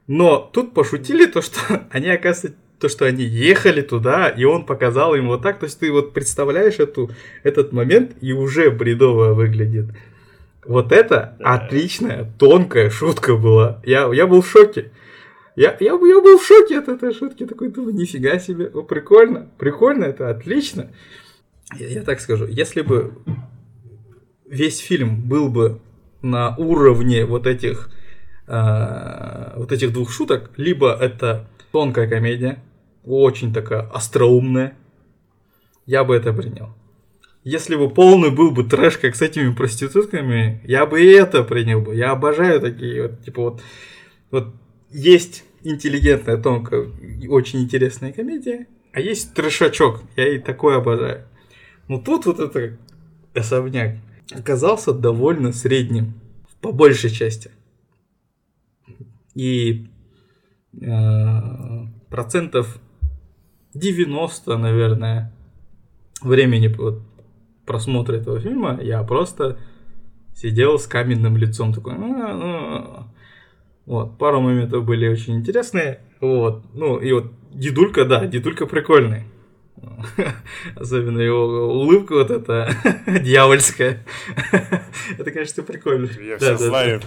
Но 0.07 0.37
тут 0.53 0.73
пошутили 0.73 1.25
то, 1.25 1.41
что 1.41 1.59
они, 1.91 2.09
оказывается, 2.09 2.59
то, 2.79 2.89
что 2.89 3.05
они 3.05 3.23
ехали 3.23 3.81
туда, 3.81 4.27
и 4.27 4.43
он 4.43 4.65
показал 4.65 5.15
им 5.15 5.27
вот 5.27 5.41
так. 5.41 5.59
То 5.59 5.65
есть 5.65 5.79
ты 5.79 5.91
вот 5.91 6.13
представляешь 6.13 6.79
эту, 6.79 7.11
этот 7.43 7.71
момент, 7.71 8.11
и 8.19 8.33
уже 8.33 8.69
бредово 8.71 9.33
выглядит. 9.33 9.85
Вот 10.65 10.91
это 10.91 11.35
Да. 11.39 11.55
отличная, 11.55 12.31
тонкая 12.39 12.89
шутка 12.89 13.35
была. 13.35 13.81
Я, 13.85 14.09
я 14.13 14.27
был 14.27 14.41
в 14.41 14.49
шоке. 14.49 14.91
Я, 15.55 15.77
я, 15.79 15.91
я 15.91 15.97
был 15.97 16.39
в 16.39 16.45
шоке 16.45 16.79
от 16.79 16.87
этой 16.87 17.13
шутки. 17.13 17.45
Такой 17.45 17.69
думаю, 17.69 17.93
нифига 17.93 18.39
себе. 18.39 18.67
О, 18.67 18.83
прикольно. 18.83 19.49
Прикольно, 19.57 20.05
это 20.05 20.29
отлично. 20.29 20.89
Я, 21.77 21.87
я 21.87 22.01
так 22.03 22.19
скажу, 22.19 22.45
если 22.47 22.81
бы 22.81 23.13
весь 24.45 24.79
фильм 24.79 25.21
был 25.21 25.49
бы 25.49 25.79
на 26.21 26.55
уровне 26.57 27.25
вот 27.25 27.47
этих 27.47 27.89
а, 28.47 29.53
вот 29.55 29.71
этих 29.71 29.93
двух 29.93 30.11
шуток, 30.11 30.51
либо 30.57 30.93
это 30.93 31.47
тонкая 31.71 32.09
комедия, 32.09 32.61
очень 33.05 33.53
такая 33.53 33.81
остроумная, 33.81 34.77
я 35.85 36.03
бы 36.03 36.15
это 36.15 36.33
принял. 36.33 36.69
Если 37.43 37.75
бы 37.75 37.89
полный 37.89 38.31
был 38.31 38.51
бы 38.51 38.63
трэш, 38.63 38.97
как 38.97 39.15
с 39.15 39.21
этими 39.21 39.53
проститутками, 39.53 40.61
я 40.65 40.85
бы 40.85 41.01
и 41.01 41.07
это 41.07 41.43
принял 41.43 41.81
бы. 41.81 41.95
Я 41.95 42.11
обожаю 42.11 42.61
такие 42.61 43.03
вот, 43.03 43.21
типа 43.23 43.41
вот, 43.41 43.61
вот 44.31 44.53
есть 44.93 45.43
интеллигентная, 45.63 46.37
тонкая, 46.37 46.87
очень 47.29 47.63
интересная 47.63 48.13
комедия, 48.13 48.67
а 48.91 48.99
есть 48.99 49.33
трэшачок, 49.33 50.01
я 50.15 50.35
и 50.35 50.39
такое 50.39 50.77
обожаю. 50.77 51.25
Но 51.87 51.99
тут 51.99 52.25
вот 52.25 52.39
это 52.39 52.77
особняк 53.33 53.95
оказался 54.31 54.93
довольно 54.93 55.51
средним, 55.51 56.13
по 56.61 56.71
большей 56.71 57.09
части. 57.09 57.51
И 59.35 59.87
э, 60.79 61.39
процентов 62.09 62.79
90, 63.73 64.57
наверное, 64.57 65.33
времени 66.21 66.67
вот, 66.67 67.01
просмотра 67.65 68.15
этого 68.15 68.39
фильма 68.39 68.79
я 68.81 69.03
просто 69.03 69.57
сидел 70.35 70.77
с 70.77 70.85
каменным 70.87 71.35
лицом 71.37 71.73
такой. 71.73 71.93
«А, 71.95 72.33
ну». 72.33 73.12
Вот, 73.85 74.17
пару 74.17 74.39
моментов 74.41 74.85
были 74.85 75.07
очень 75.07 75.35
интересные. 75.37 75.99
Вот, 76.21 76.63
ну 76.73 76.97
и 76.99 77.11
вот 77.11 77.31
дедулька, 77.51 78.05
да, 78.05 78.25
дедулька 78.25 78.65
прикольный. 78.65 79.23
Особенно 80.75 81.19
его 81.19 81.67
улыбка 81.73 82.13
вот 82.13 82.31
эта 82.31 82.69
дьявольская. 83.21 84.05
Это, 85.17 85.31
конечно, 85.31 85.63
прикольно. 85.63 86.09
Я 86.21 86.37
Да, 86.37 86.37
все 86.37 86.51
да, 86.51 86.51
да. 86.57 86.57
знаю. 86.69 87.01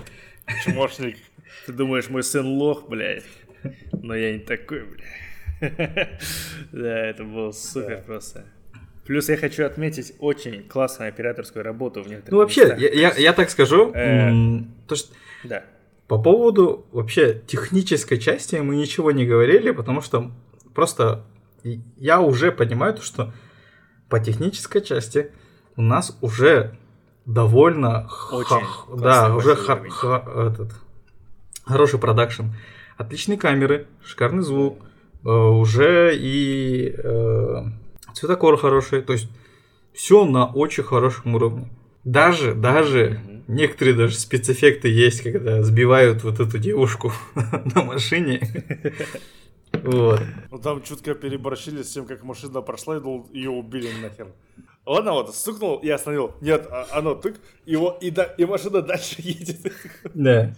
Чмошник. 0.64 1.16
Ты 1.64 1.72
думаешь, 1.72 2.08
мой 2.10 2.22
сын 2.22 2.44
лох, 2.46 2.88
блядь? 2.88 3.24
Но 3.92 4.14
я 4.14 4.32
не 4.34 4.38
такой, 4.40 4.82
блядь. 4.84 6.10
Да, 6.72 7.06
это 7.06 7.24
было 7.24 7.52
супер 7.52 8.02
просто. 8.06 8.44
Плюс 9.06 9.28
я 9.28 9.36
хочу 9.36 9.64
отметить 9.64 10.14
очень 10.18 10.64
классную 10.64 11.08
операторскую 11.08 11.64
работу 11.64 12.02
в 12.02 12.08
некоторых 12.08 12.32
Ну 12.32 12.38
вообще, 12.38 12.62
местах. 12.62 12.78
я, 12.80 12.88
я, 12.90 13.14
я 13.16 13.32
так 13.32 13.50
скажу, 13.50 13.92
Э. 13.94 14.30
то, 14.88 14.96
что 14.96 15.14
Да. 15.44 15.64
По 16.08 16.18
поводу 16.22 16.86
вообще 16.92 17.34
технической 17.46 18.18
части 18.18 18.56
мы 18.56 18.76
ничего 18.76 19.10
не 19.10 19.26
говорили, 19.26 19.70
потому 19.72 20.00
что 20.00 20.30
просто 20.74 21.24
я 21.96 22.20
уже 22.20 22.52
понимаю, 22.52 22.94
то, 22.94 23.02
что 23.02 23.32
по 24.08 24.20
технической 24.20 24.82
части 24.82 25.32
у 25.74 25.82
нас 25.82 26.16
уже 26.20 26.76
довольно 27.24 28.06
х- 28.08 28.36
Очень 28.36 28.64
х- 28.64 28.96
да, 28.96 29.34
уже 29.34 29.54
уровень. 29.54 29.90
хо- 29.90 30.22
этот, 30.48 30.70
хороший 31.64 31.98
продакшн, 31.98 32.44
отличные 32.96 33.36
камеры, 33.36 33.88
шикарный 34.04 34.44
звук, 34.44 34.78
э, 35.24 35.28
уже 35.28 36.16
и 36.16 36.94
э, 36.96 37.62
цветокор 38.14 38.56
хороший, 38.58 39.02
то 39.02 39.12
есть 39.12 39.28
все 39.92 40.24
на 40.24 40.46
очень 40.46 40.84
хорошем 40.84 41.34
уровне. 41.34 41.68
Даже, 42.04 42.54
даже 42.54 43.20
Мгм. 43.24 43.35
Некоторые 43.48 43.96
даже 43.96 44.16
спецэффекты 44.16 44.88
есть, 44.88 45.22
когда 45.22 45.62
сбивают 45.62 46.24
вот 46.24 46.40
эту 46.40 46.58
девушку 46.58 47.12
на 47.34 47.82
машине. 47.82 48.40
Вот. 49.72 50.20
Ну 50.50 50.58
там 50.58 50.82
чутко 50.82 51.14
переборщили 51.14 51.82
с 51.82 51.92
тем, 51.92 52.06
как 52.06 52.22
машина 52.22 52.60
прошла 52.62 52.96
и 52.96 53.00
ее 53.36 53.50
убили 53.50 53.88
нахер. 54.02 54.28
Ладно, 54.84 55.12
вот, 55.12 55.34
стукнул 55.34 55.76
и 55.78 55.88
остановил. 55.88 56.32
Нет, 56.40 56.66
а- 56.70 56.86
оно 56.92 57.14
тык, 57.14 57.36
вот, 57.66 58.02
и, 58.02 58.10
да, 58.10 58.22
и 58.24 58.44
машина 58.44 58.82
дальше 58.82 59.16
едет. 59.18 59.72
Да. 60.14 60.54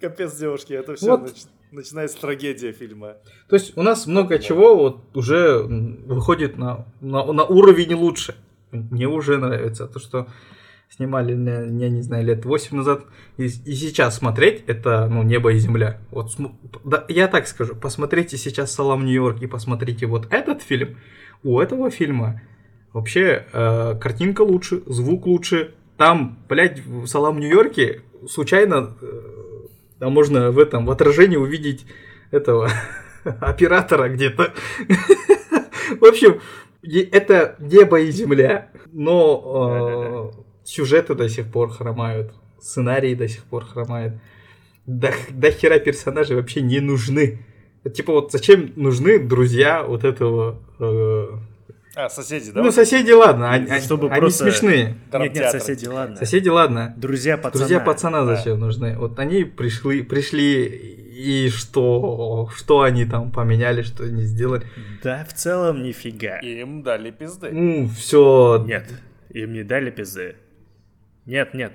Капец, 0.00 0.36
девушки, 0.36 0.72
это 0.72 0.94
все 0.94 1.16
Вот. 1.16 1.34
начинается 1.72 2.18
трагедия 2.20 2.72
фильма. 2.72 3.16
То 3.48 3.56
есть 3.56 3.76
у 3.76 3.82
нас 3.82 4.06
много 4.06 4.38
чего 4.38 4.76
вот 4.76 5.16
уже 5.16 5.58
выходит 5.62 6.56
на, 6.56 6.86
на, 7.00 7.30
на 7.32 7.44
уровень 7.44 7.94
лучше. 7.94 8.34
Мне 8.72 9.06
уже 9.06 9.36
нравится 9.38 9.86
то, 9.86 9.98
что 9.98 10.26
снимали, 10.88 11.32
я 11.32 11.88
не 11.88 12.02
знаю, 12.02 12.24
лет 12.24 12.44
8 12.44 12.76
назад. 12.76 13.04
И, 13.36 13.44
и 13.44 13.74
сейчас 13.74 14.16
смотреть, 14.16 14.64
это, 14.66 15.08
ну, 15.08 15.22
небо 15.22 15.52
и 15.52 15.58
земля. 15.58 15.98
Вот, 16.10 16.32
да, 16.84 17.04
я 17.08 17.28
так 17.28 17.46
скажу, 17.46 17.74
посмотрите 17.74 18.36
сейчас 18.36 18.72
«Салам 18.72 19.04
Нью-Йорк» 19.04 19.42
и 19.42 19.46
посмотрите 19.46 20.06
вот 20.06 20.26
этот 20.30 20.62
фильм. 20.62 20.96
У 21.42 21.60
этого 21.60 21.90
фильма 21.90 22.42
вообще 22.92 23.46
э, 23.52 23.94
картинка 24.00 24.42
лучше, 24.42 24.82
звук 24.86 25.26
лучше. 25.26 25.74
Там, 25.96 26.38
блядь, 26.48 26.84
в 26.84 27.06
«Салам 27.06 27.40
Нью-Йорке» 27.40 28.02
случайно, 28.28 28.96
э, 29.00 29.06
да, 30.00 30.08
можно 30.08 30.50
в 30.50 30.58
этом, 30.58 30.86
в 30.86 30.90
отражении 30.90 31.36
увидеть 31.36 31.86
этого 32.30 32.70
оператора 33.24 34.08
где-то. 34.08 34.54
В 36.00 36.04
общем, 36.04 36.40
это 36.82 37.56
небо 37.58 38.00
и 38.00 38.10
земля, 38.10 38.70
но 38.92 40.32
э, 40.34 40.45
сюжеты 40.66 41.14
до 41.14 41.28
сих 41.28 41.46
пор 41.46 41.70
хромают, 41.70 42.32
сценарии 42.60 43.14
до 43.14 43.28
сих 43.28 43.44
пор 43.44 43.64
хромают. 43.64 44.14
До, 44.86 45.12
до 45.30 45.50
хера 45.50 45.78
персонажей 45.78 46.36
вообще 46.36 46.60
не 46.60 46.80
нужны. 46.80 47.38
Типа 47.94 48.12
вот 48.12 48.32
зачем 48.32 48.72
нужны 48.76 49.18
друзья 49.18 49.82
вот 49.82 50.04
этого... 50.04 50.60
э, 50.80 51.26
А, 51.94 52.08
соседи, 52.08 52.50
да? 52.50 52.62
ну, 52.62 52.70
соседи, 52.72 53.10
ладно, 53.12 53.50
они, 53.50 53.70
они- 53.70 53.80
Чтобы 53.80 54.10
они 54.10 54.20
просто- 54.20 54.44
смешные. 54.44 54.96
Нет, 55.12 55.34
нет, 55.34 55.50
соседи, 55.50 55.86
ладно. 55.86 56.16
Соседи, 56.16 56.48
ладно. 56.48 56.94
Друзья 56.96 57.36
пацана. 57.36 57.58
Друзья 57.64 57.80
пацана 57.80 58.24
да. 58.24 58.36
зачем 58.36 58.58
нужны? 58.60 58.96
Вот 58.98 59.18
они 59.18 59.44
пришли, 59.44 60.02
пришли 60.02 60.66
и 60.66 61.48
что, 61.48 62.50
что 62.54 62.82
они 62.82 63.06
там 63.06 63.30
поменяли, 63.32 63.82
что 63.82 64.04
они 64.04 64.22
сделали? 64.24 64.64
Да, 65.02 65.24
в 65.28 65.32
целом 65.32 65.82
нифига. 65.82 66.38
Им 66.40 66.82
дали 66.82 67.10
пизды. 67.10 67.50
Ну, 67.52 67.88
все. 67.88 68.64
Нет, 68.66 68.88
им 69.30 69.52
не 69.52 69.62
дали 69.62 69.90
пизды. 69.90 70.36
Нет, 71.26 71.54
нет, 71.54 71.72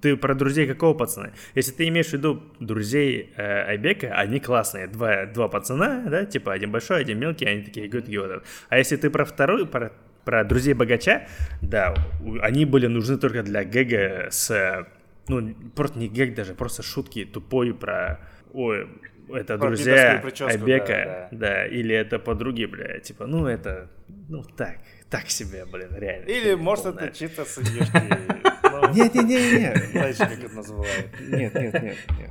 ты 0.00 0.16
про 0.16 0.34
друзей 0.34 0.68
какого 0.68 0.94
пацана? 0.94 1.32
Если 1.56 1.72
ты 1.72 1.88
имеешь 1.88 2.06
в 2.06 2.12
виду 2.12 2.40
друзей 2.60 3.32
э, 3.36 3.42
Айбека, 3.42 4.14
они 4.14 4.38
классные. 4.38 4.86
Два, 4.86 5.26
два 5.26 5.48
пацана, 5.48 6.04
да, 6.08 6.24
типа 6.24 6.52
один 6.52 6.70
большой, 6.70 7.00
один 7.00 7.18
мелкий, 7.18 7.44
они 7.44 7.62
такие 7.62 7.88
good, 7.88 8.06
good. 8.06 8.44
А 8.68 8.78
если 8.78 8.94
ты 8.94 9.10
про 9.10 9.24
второй, 9.24 9.66
про, 9.66 9.92
про 10.24 10.44
друзей 10.44 10.74
богача, 10.74 11.26
да, 11.60 11.94
они 12.42 12.64
были 12.64 12.86
нужны 12.86 13.18
только 13.18 13.42
для 13.42 13.64
гэга 13.64 14.28
с, 14.30 14.86
ну, 15.26 15.52
просто 15.74 15.98
не 15.98 16.08
гэг 16.08 16.36
даже, 16.36 16.54
просто 16.54 16.84
шутки 16.84 17.24
тупой 17.24 17.74
про, 17.74 18.20
ой, 18.52 18.88
это 19.32 19.58
Про 19.58 19.68
друзья 19.68 20.20
прическу, 20.22 20.50
Айбека, 20.50 21.28
да, 21.32 21.38
да, 21.38 21.66
или 21.66 21.94
это 21.94 22.20
подруги, 22.20 22.66
бля, 22.66 23.00
типа, 23.00 23.26
ну, 23.26 23.46
это, 23.46 23.90
ну, 24.28 24.44
так, 24.44 24.78
так 25.10 25.28
себе, 25.28 25.64
блин, 25.64 25.88
реально. 25.96 26.26
Или, 26.26 26.54
может, 26.54 26.84
Полная. 26.84 27.04
это 27.06 27.18
чьи-то 27.18 27.44
сынишки. 27.44 28.51
Ну, 28.94 29.04
Не-не-не-не. 29.04 29.74
Знаете, 29.92 30.18
как 30.26 30.44
это 30.44 30.54
называют. 30.54 31.06
Нет, 31.28 31.54
нет, 31.54 31.72
нет, 31.74 31.96
нет. 32.18 32.30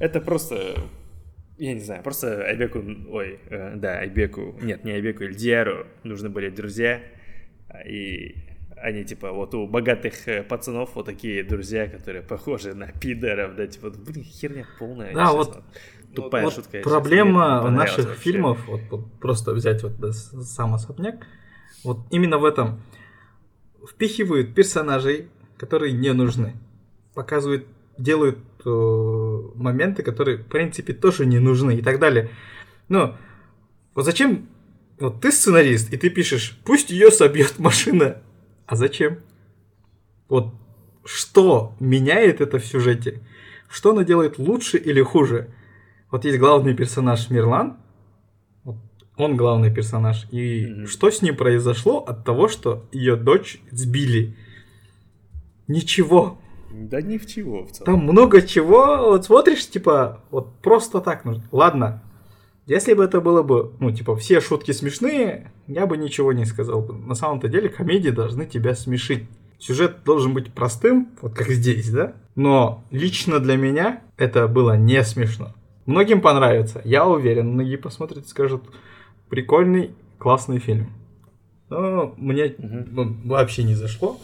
Это 0.00 0.20
просто, 0.20 0.76
я 1.58 1.74
не 1.74 1.80
знаю, 1.80 2.02
просто 2.02 2.44
Айбеку, 2.44 2.78
ой, 3.10 3.40
э, 3.50 3.74
да, 3.76 3.98
Айбеку, 3.98 4.54
нет, 4.62 4.84
не 4.84 4.92
Айбеку, 4.92 5.24
Ильдиару 5.24 5.86
нужны 6.04 6.28
были 6.28 6.50
друзья, 6.50 7.00
и 7.86 8.36
они, 8.76 9.04
типа, 9.04 9.32
вот 9.32 9.54
у 9.54 9.66
богатых 9.66 10.28
э, 10.28 10.44
пацанов 10.44 10.94
вот 10.94 11.06
такие 11.06 11.42
друзья, 11.42 11.88
которые 11.88 12.22
похожи 12.22 12.74
на 12.74 12.92
пидоров, 12.92 13.56
да, 13.56 13.66
типа, 13.66 13.90
блин, 13.90 14.22
херня 14.24 14.66
полная. 14.78 15.12
Да, 15.12 15.24
честно. 15.26 15.36
вот- 15.38 15.62
Тупая 16.14 16.44
Вот 16.44 16.54
шутка. 16.54 16.80
проблема 16.82 17.58
честно, 17.60 17.70
наших 17.70 18.06
вообще. 18.06 18.22
фильмов, 18.22 18.66
вот, 18.66 18.80
вот 18.90 19.20
просто 19.20 19.52
взять 19.52 19.82
вот 19.82 19.98
да, 19.98 20.10
сам 20.12 20.74
особняк, 20.74 21.26
вот 21.84 21.98
именно 22.10 22.38
в 22.38 22.44
этом. 22.46 22.80
Впихивают 23.88 24.54
персонажей, 24.54 25.28
которые 25.58 25.92
не 25.92 26.12
нужны. 26.12 26.54
Показывают, 27.14 27.66
делают 27.98 28.38
э, 28.64 28.68
моменты, 29.54 30.02
которые, 30.02 30.38
в 30.38 30.46
принципе, 30.46 30.92
тоже 30.92 31.26
не 31.26 31.38
нужны 31.38 31.76
и 31.76 31.82
так 31.82 31.98
далее. 31.98 32.30
Но 32.88 33.16
вот 33.94 34.04
зачем 34.04 34.48
вот 34.98 35.20
ты 35.20 35.30
сценарист, 35.30 35.92
и 35.92 35.96
ты 35.96 36.10
пишешь, 36.10 36.58
пусть 36.64 36.90
ее 36.90 37.10
собьет 37.10 37.58
машина. 37.58 38.22
А 38.66 38.76
зачем? 38.76 39.18
Вот 40.28 40.54
что 41.04 41.74
меняет 41.80 42.40
это 42.40 42.58
в 42.58 42.66
сюжете? 42.66 43.22
Что 43.68 43.90
она 43.92 44.04
делает 44.04 44.38
лучше 44.38 44.76
или 44.78 45.02
хуже? 45.02 45.48
Вот 46.10 46.24
есть 46.24 46.38
главный 46.38 46.74
персонаж 46.74 47.30
Мирлан, 47.30 47.76
вот 48.64 48.76
он 49.16 49.36
главный 49.36 49.72
персонаж, 49.72 50.26
и 50.30 50.66
Мгм. 50.66 50.86
что 50.86 51.10
с 51.10 51.22
ним 51.22 51.36
произошло 51.36 51.98
от 51.98 52.24
того, 52.24 52.48
что 52.48 52.88
ее 52.92 53.16
дочь 53.16 53.60
сбили? 53.70 54.36
Ничего. 55.68 56.38
Да 56.70 57.00
ни 57.00 57.18
в 57.18 57.26
чего 57.26 57.64
в 57.64 57.70
целом. 57.70 57.84
Там 57.84 58.02
много 58.02 58.42
чего. 58.42 59.10
Вот 59.10 59.24
смотришь, 59.24 59.68
типа, 59.68 60.24
вот 60.30 60.54
просто 60.60 61.00
так 61.00 61.24
нужно. 61.24 61.44
Ладно. 61.52 62.02
Если 62.66 62.92
бы 62.92 63.04
это 63.04 63.22
было 63.22 63.42
бы, 63.42 63.72
ну, 63.80 63.90
типа, 63.90 64.14
все 64.16 64.40
шутки 64.40 64.72
смешные, 64.72 65.52
я 65.66 65.86
бы 65.86 65.96
ничего 65.96 66.34
не 66.34 66.44
сказал. 66.44 66.86
На 66.86 67.14
самом-то 67.14 67.48
деле 67.48 67.70
комедии 67.70 68.10
должны 68.10 68.44
тебя 68.44 68.74
смешить. 68.74 69.24
Сюжет 69.58 70.04
должен 70.04 70.34
быть 70.34 70.52
простым, 70.52 71.08
вот 71.22 71.34
как 71.34 71.48
здесь, 71.48 71.90
да? 71.90 72.14
Но 72.36 72.84
лично 72.90 73.40
для 73.40 73.56
меня 73.56 74.02
это 74.16 74.46
было 74.48 74.76
не 74.76 75.02
смешно. 75.02 75.54
Многим 75.86 76.20
понравится, 76.20 76.82
я 76.84 77.06
уверен. 77.06 77.48
Многие 77.48 77.76
посмотрят 77.76 78.26
и 78.26 78.28
скажут, 78.28 78.62
прикольный, 79.30 79.92
классный 80.18 80.58
фильм. 80.58 80.92
Но 81.70 82.14
мне 82.18 82.54
ну, 82.58 83.16
вообще 83.24 83.62
не 83.62 83.74
зашло. 83.74 84.18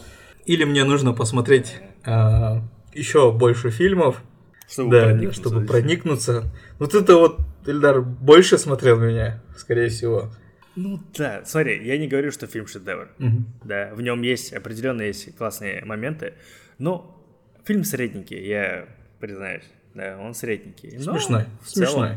Или 0.45 0.63
мне 0.63 0.83
нужно 0.83 1.13
посмотреть 1.13 1.75
а, 2.05 2.61
еще 2.93 3.31
больше 3.31 3.69
фильмов, 3.71 4.21
Чтобы 4.69 4.91
да, 4.91 5.03
проникнуться 5.05 5.41
чтобы 5.41 5.57
здесь. 5.59 5.69
проникнуться. 5.71 6.43
Вот 6.79 6.93
это 6.93 7.15
вот 7.17 7.39
Ильдар 7.65 8.01
больше 8.01 8.57
смотрел 8.57 8.99
меня, 8.99 9.41
скорее 9.57 9.89
всего. 9.89 10.31
Ну 10.75 10.99
да, 11.17 11.41
смотри, 11.45 11.85
я 11.87 11.97
не 11.97 12.07
говорю, 12.07 12.31
что 12.31 12.47
фильм 12.47 12.67
шедевр. 12.67 13.09
Мгм. 13.17 13.45
Да, 13.63 13.91
в 13.95 14.01
нем 14.01 14.21
есть 14.21 14.53
определенные 14.53 15.07
есть 15.07 15.35
классные 15.37 15.83
моменты, 15.85 16.33
но 16.77 17.17
фильм 17.63 17.83
средненький, 17.83 18.45
я 18.45 18.87
признаюсь. 19.19 19.63
Да, 19.93 20.17
он 20.21 20.33
средненький. 20.33 20.97
но 20.97 21.13
Смешной, 21.13 21.45
целом- 21.65 21.87
смешной. 21.87 22.09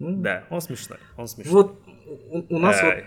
Ну, 0.00 0.20
Да, 0.22 0.44
он 0.50 0.60
смешной, 0.60 0.98
он 1.16 1.28
смешной. 1.28 1.52
Вот 1.54 1.80
у, 2.30 2.56
у 2.56 2.58
нас 2.58 2.82
Ай, 2.82 3.04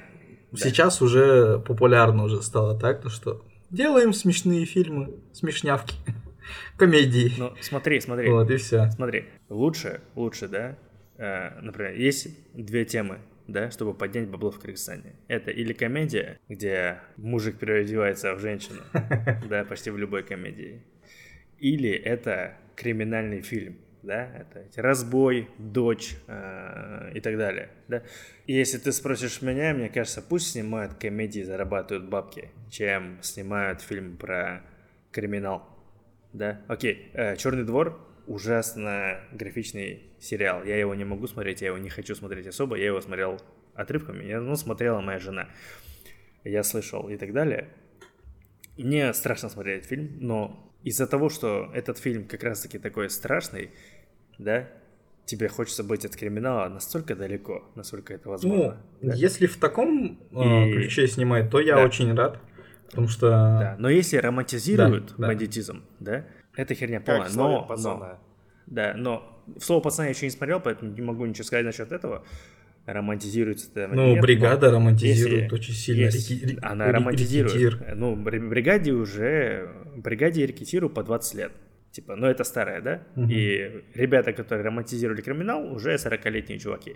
вот 0.51 0.60
да. 0.62 0.65
сейчас 0.69 1.01
уже 1.01 1.60
популярно 1.60 2.23
уже 2.23 2.41
стало 2.41 2.80
так, 2.80 3.01
то 3.01 3.10
что 3.10 3.43
делаем 3.71 4.13
смешные 4.13 4.65
фильмы, 4.65 5.19
смешнявки, 5.34 5.95
комедии. 6.77 7.31
Ну, 7.38 7.53
смотри, 7.62 7.99
смотри, 8.01 8.29
Вот 8.29 8.49
и 8.51 8.57
все. 8.57 8.89
смотри. 8.91 9.25
Лучше, 9.49 10.01
лучше, 10.15 10.47
да, 10.47 10.77
э, 11.17 11.60
например, 11.62 11.93
есть 11.95 12.27
две 12.53 12.86
темы, 12.86 13.19
да, 13.47 13.71
чтобы 13.71 13.93
поднять 13.93 14.29
бабло 14.29 14.51
в 14.51 14.60
Кыргызстане. 14.60 15.15
Это 15.27 15.51
или 15.51 15.73
комедия, 15.73 16.39
где 16.47 16.99
мужик 17.17 17.57
переодевается 17.57 18.34
в 18.36 18.39
женщину, 18.39 18.81
да, 19.49 19.63
почти 19.65 19.89
в 19.89 19.97
любой 19.97 20.23
комедии. 20.23 20.84
Или 21.60 21.91
это 21.91 22.57
криминальный 22.75 23.41
фильм, 23.41 23.77
да, 24.03 24.25
это 24.35 24.59
эти 24.59 24.79
разбой, 24.79 25.49
дочь 25.57 26.15
э, 26.27 27.11
и 27.13 27.19
так 27.19 27.37
далее, 27.37 27.69
да. 27.87 28.03
И 28.47 28.53
если 28.53 28.77
ты 28.77 28.91
спросишь 28.91 29.41
меня, 29.41 29.73
мне 29.73 29.89
кажется, 29.89 30.21
пусть 30.21 30.51
снимают 30.51 30.95
комедии, 30.95 31.41
зарабатывают 31.41 32.09
бабки, 32.09 32.49
чем 32.69 33.19
снимают 33.21 33.81
фильм 33.81 34.17
про 34.17 34.63
криминал, 35.11 35.67
да. 36.33 36.61
Окей, 36.67 37.11
Черный 37.37 37.63
двор 37.63 38.07
ужасно 38.27 39.19
графичный 39.31 40.03
сериал, 40.19 40.63
я 40.63 40.77
его 40.77 40.95
не 40.95 41.03
могу 41.03 41.27
смотреть, 41.27 41.61
я 41.61 41.67
его 41.67 41.77
не 41.77 41.89
хочу 41.89 42.15
смотреть 42.15 42.47
особо, 42.47 42.75
я 42.75 42.87
его 42.87 43.01
смотрел 43.01 43.41
отрывками, 43.73 44.23
я, 44.23 44.39
ну, 44.39 44.55
смотрела 44.55 45.01
моя 45.01 45.19
жена, 45.19 45.49
я 46.43 46.63
слышал 46.63 47.09
и 47.09 47.17
так 47.17 47.34
далее. 47.34 47.69
Мне 48.78 49.13
страшно 49.13 49.49
смотреть 49.49 49.86
фильм, 49.86 50.17
но 50.19 50.70
из-за 50.84 51.07
того, 51.07 51.29
что 51.29 51.69
этот 51.73 51.97
фильм 51.97 52.25
как 52.27 52.43
раз-таки 52.43 52.79
такой 52.79 53.09
страшный, 53.09 53.71
да, 54.38 54.67
тебе 55.25 55.47
хочется 55.47 55.84
быть 55.84 56.03
от 56.05 56.15
криминала 56.15 56.67
настолько 56.69 57.15
далеко, 57.15 57.63
насколько 57.75 58.13
это 58.13 58.25
Ну, 58.25 58.32
возможно. 58.32 58.77
да. 59.01 59.13
если 59.13 59.45
в 59.47 59.57
таком 59.57 60.19
э, 60.32 60.69
И- 60.69 60.73
ключе 60.73 61.07
снимать, 61.07 61.49
то 61.49 61.59
я 61.59 61.75
Да. 61.75 61.84
очень 61.86 62.13
рад, 62.15 62.39
потому 62.89 63.07
что 63.07 63.29
Да, 63.29 63.75
но 63.79 63.89
если 63.89 64.17
романтизируют 64.17 65.09
Да, 65.09 65.13
да. 65.17 65.27
бандитизм, 65.27 65.84
да, 65.99 66.25
это 66.55 66.73
херня 66.73 66.99
Как 66.99 67.05
полная. 67.05 67.29
слове 67.29 67.53
Но, 67.55 67.65
пацана. 67.65 67.95
но, 68.09 68.19
да, 68.67 68.93
но 68.97 69.43
в 69.55 69.61
слово 69.63 69.82
пацана 69.82 70.05
я 70.07 70.09
еще 70.13 70.25
не 70.25 70.32
смотрел, 70.32 70.59
поэтому 70.59 70.91
не 70.91 71.01
могу 71.01 71.25
ничего 71.25 71.43
сказать 71.45 71.65
насчет 71.65 71.91
этого. 71.91 72.25
Романтизируется 72.93 73.69
этого 73.71 73.93
Ну, 73.95 74.13
нет, 74.13 74.21
бригада 74.21 74.71
романтизирует 74.71 75.43
если 75.43 75.55
очень 75.55 75.73
сильно. 75.73 76.01
есть- 76.05 76.31
реки- 76.31 76.45
ре- 76.55 76.59
она 76.61 76.85
ре- 76.87 76.91
романтизирует. 76.93 77.55
рекетир. 77.55 77.95
Ну, 77.95 78.15
бри- 78.15 78.47
бригаде 78.47 78.91
уже... 78.93 79.69
Бригаде 79.97 80.43
и 80.43 80.45
рекетиру 80.47 80.89
по 80.89 81.03
20 81.03 81.35
лет. 81.35 81.51
Типа, 81.91 82.15
ну 82.15 82.27
это 82.27 82.43
старое, 82.43 82.81
да? 82.81 83.03
Мгм. 83.15 83.29
И 83.29 83.83
ребята, 83.95 84.31
которые 84.33 84.65
романтизировали 84.65 85.21
криминал, 85.21 85.73
уже 85.73 85.95
40-летние 85.95 86.57
чуваки. 86.59 86.95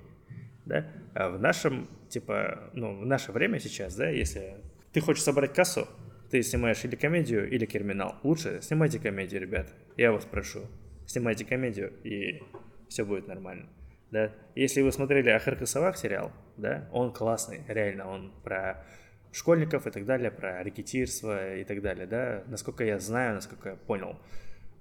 Да? 0.66 0.88
А 1.14 1.30
в 1.30 1.40
нашем, 1.40 1.88
типа, 2.10 2.70
ну, 2.74 3.00
в 3.02 3.06
наше 3.06 3.32
время 3.32 3.60
сейчас, 3.60 3.96
да, 3.96 4.10
если 4.10 4.56
ты 4.94 5.02
хочешь 5.02 5.24
собрать 5.24 5.54
кассу, 5.54 5.88
ты 6.32 6.42
снимаешь 6.42 6.84
или 6.86 6.96
комедию, 6.96 7.48
или 7.50 7.66
криминал. 7.66 8.16
Лучше 8.24 8.60
снимайте 8.62 8.98
комедию, 9.00 9.42
ребят. 9.42 9.74
Я 9.98 10.12
вас 10.12 10.26
прошу. 10.26 10.62
Снимайте 11.06 11.46
комедию, 11.46 11.92
и 12.04 12.42
все 12.90 13.06
будет 13.06 13.28
нормально. 13.28 13.68
Да? 14.12 14.32
Если 14.56 14.82
вы 14.82 14.92
смотрели 14.92 15.30
«Ахар 15.30 15.56
Косовак» 15.56 15.98
сериал, 15.98 16.32
да, 16.58 16.88
он 16.92 17.12
классный, 17.12 17.64
реально, 17.68 18.10
он 18.10 18.32
про 18.44 18.84
школьников 19.32 19.88
и 19.88 19.92
так 19.92 20.06
далее, 20.06 20.32
про 20.32 20.64
рекетирство 20.64 21.56
и 21.56 21.64
так 21.64 21.82
далее, 21.82 22.08
да, 22.08 22.44
насколько 22.48 22.84
я 22.84 23.00
знаю, 23.00 23.36
насколько 23.36 23.70
я 23.70 23.76
понял, 23.76 24.18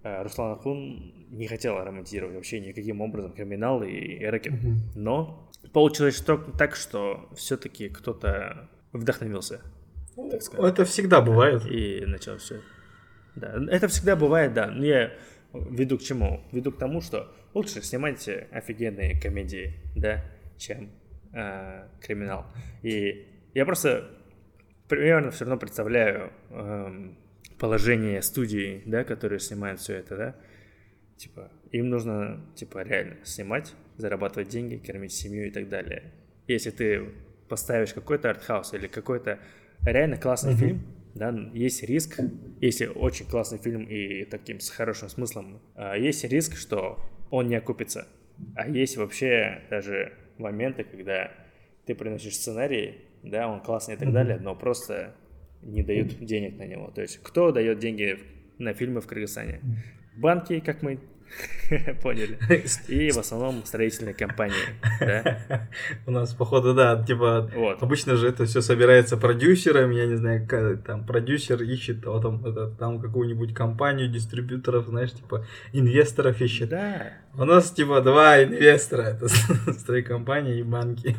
э, 0.04 0.22
Руслан 0.22 0.52
Ахун 0.52 1.12
не 1.30 1.48
хотел 1.48 1.82
романтизировать 1.82 2.36
вообще 2.36 2.60
никаким 2.60 3.00
образом 3.00 3.32
криминал 3.32 3.82
и 3.82 4.24
рэкет. 4.24 4.52
Но 4.94 5.50
получилось 5.72 6.16
что, 6.16 6.36
так, 6.36 6.76
что 6.76 7.28
все-таки 7.34 7.88
кто-то 7.88 8.68
вдохновился 8.92 9.60
так 10.30 10.42
сказать. 10.42 10.72
Это 10.72 10.84
всегда 10.84 11.20
бывает. 11.20 11.66
и 11.66 12.04
начал 12.06 12.38
все. 12.38 12.60
Да, 13.34 13.54
это 13.68 13.88
всегда 13.88 14.16
бывает, 14.16 14.54
да. 14.54 14.68
Но 14.68 14.84
я 14.84 15.12
веду 15.54 15.98
к 15.98 16.02
чему? 16.02 16.42
Веду 16.52 16.72
к 16.72 16.78
тому, 16.78 17.00
что 17.00 17.32
лучше 17.54 17.82
снимайте 17.82 18.48
офигенные 18.50 19.20
комедии, 19.20 19.74
да, 19.96 20.24
чем 20.58 20.90
э, 21.32 21.88
криминал. 22.00 22.46
И 22.82 23.26
я 23.54 23.64
просто 23.64 24.10
примерно 24.88 25.30
все 25.30 25.44
равно 25.44 25.58
представляю 25.58 26.32
эм, 26.50 27.16
положение 27.58 28.20
студии, 28.22 28.82
да, 28.86 29.04
которые 29.04 29.40
снимают 29.40 29.80
все 29.80 29.94
это, 29.94 30.16
да. 30.16 30.36
Типа, 31.16 31.50
им 31.70 31.88
нужно, 31.90 32.44
типа, 32.56 32.82
реально 32.82 33.16
снимать, 33.24 33.72
зарабатывать 33.96 34.48
деньги, 34.48 34.76
кормить 34.76 35.12
семью 35.12 35.46
и 35.46 35.50
так 35.50 35.68
далее. 35.68 36.12
Если 36.48 36.70
ты 36.70 37.08
поставишь 37.48 37.94
какой-то 37.94 38.30
артхаус 38.30 38.74
или 38.74 38.88
какой-то 38.88 39.38
реально 39.86 40.16
классный 40.16 40.54
фильм, 40.54 40.82
да, 41.14 41.34
есть 41.52 41.82
риск, 41.84 42.20
если 42.60 42.86
очень 42.86 43.26
классный 43.26 43.58
фильм 43.58 43.84
и 43.84 44.24
таким 44.24 44.60
с 44.60 44.68
хорошим 44.68 45.08
смыслом, 45.08 45.60
а, 45.74 45.96
есть 45.96 46.24
риск, 46.24 46.56
что 46.56 46.98
он 47.30 47.48
не 47.48 47.54
окупится. 47.54 48.08
А 48.56 48.68
есть 48.68 48.96
вообще 48.96 49.62
даже 49.70 50.12
моменты, 50.38 50.82
когда 50.82 51.30
ты 51.86 51.94
приносишь 51.94 52.36
сценарий, 52.36 52.98
да, 53.22 53.48
он 53.48 53.60
классный 53.60 53.94
и 53.94 53.96
так 53.98 54.12
далее, 54.12 54.38
но 54.38 54.54
просто 54.56 55.14
не 55.62 55.82
дают 55.82 56.18
денег 56.18 56.58
на 56.58 56.66
него. 56.66 56.90
То 56.90 57.02
есть 57.02 57.18
кто 57.22 57.52
дает 57.52 57.78
деньги 57.78 58.18
на 58.58 58.74
фильмы 58.74 59.00
в 59.00 59.06
Кыргызстане? 59.06 59.60
Банки, 60.16 60.60
как 60.60 60.82
мы 60.82 60.98
поняли, 62.02 62.38
и 62.88 63.10
в 63.10 63.18
основном 63.18 63.64
строительные 63.64 64.14
компании, 64.14 64.54
да. 65.00 65.68
У 66.06 66.10
нас, 66.10 66.32
походу, 66.34 66.74
да, 66.74 67.02
типа, 67.02 67.50
Вот. 67.54 67.82
обычно 67.82 68.16
же 68.16 68.28
это 68.28 68.44
все 68.44 68.60
собирается 68.60 69.16
продюсером, 69.16 69.90
я 69.90 70.06
не 70.06 70.16
знаю, 70.16 70.46
там 70.86 71.04
продюсер 71.06 71.62
ищет 71.62 72.06
а 72.06 72.20
там, 72.20 72.44
это, 72.44 72.68
там 72.70 73.00
какую-нибудь 73.00 73.54
компанию 73.54 74.08
дистрибьюторов, 74.08 74.86
знаешь, 74.86 75.12
типа 75.12 75.46
инвесторов 75.72 76.40
ищет. 76.40 76.68
Да, 76.68 77.12
У 77.36 77.44
нас 77.44 77.70
типа 77.70 78.00
два 78.00 78.42
инвестора, 78.42 79.02
это 79.02 79.28
стройкомпания 79.28 80.54
и 80.54 80.62
банки. 80.62 81.16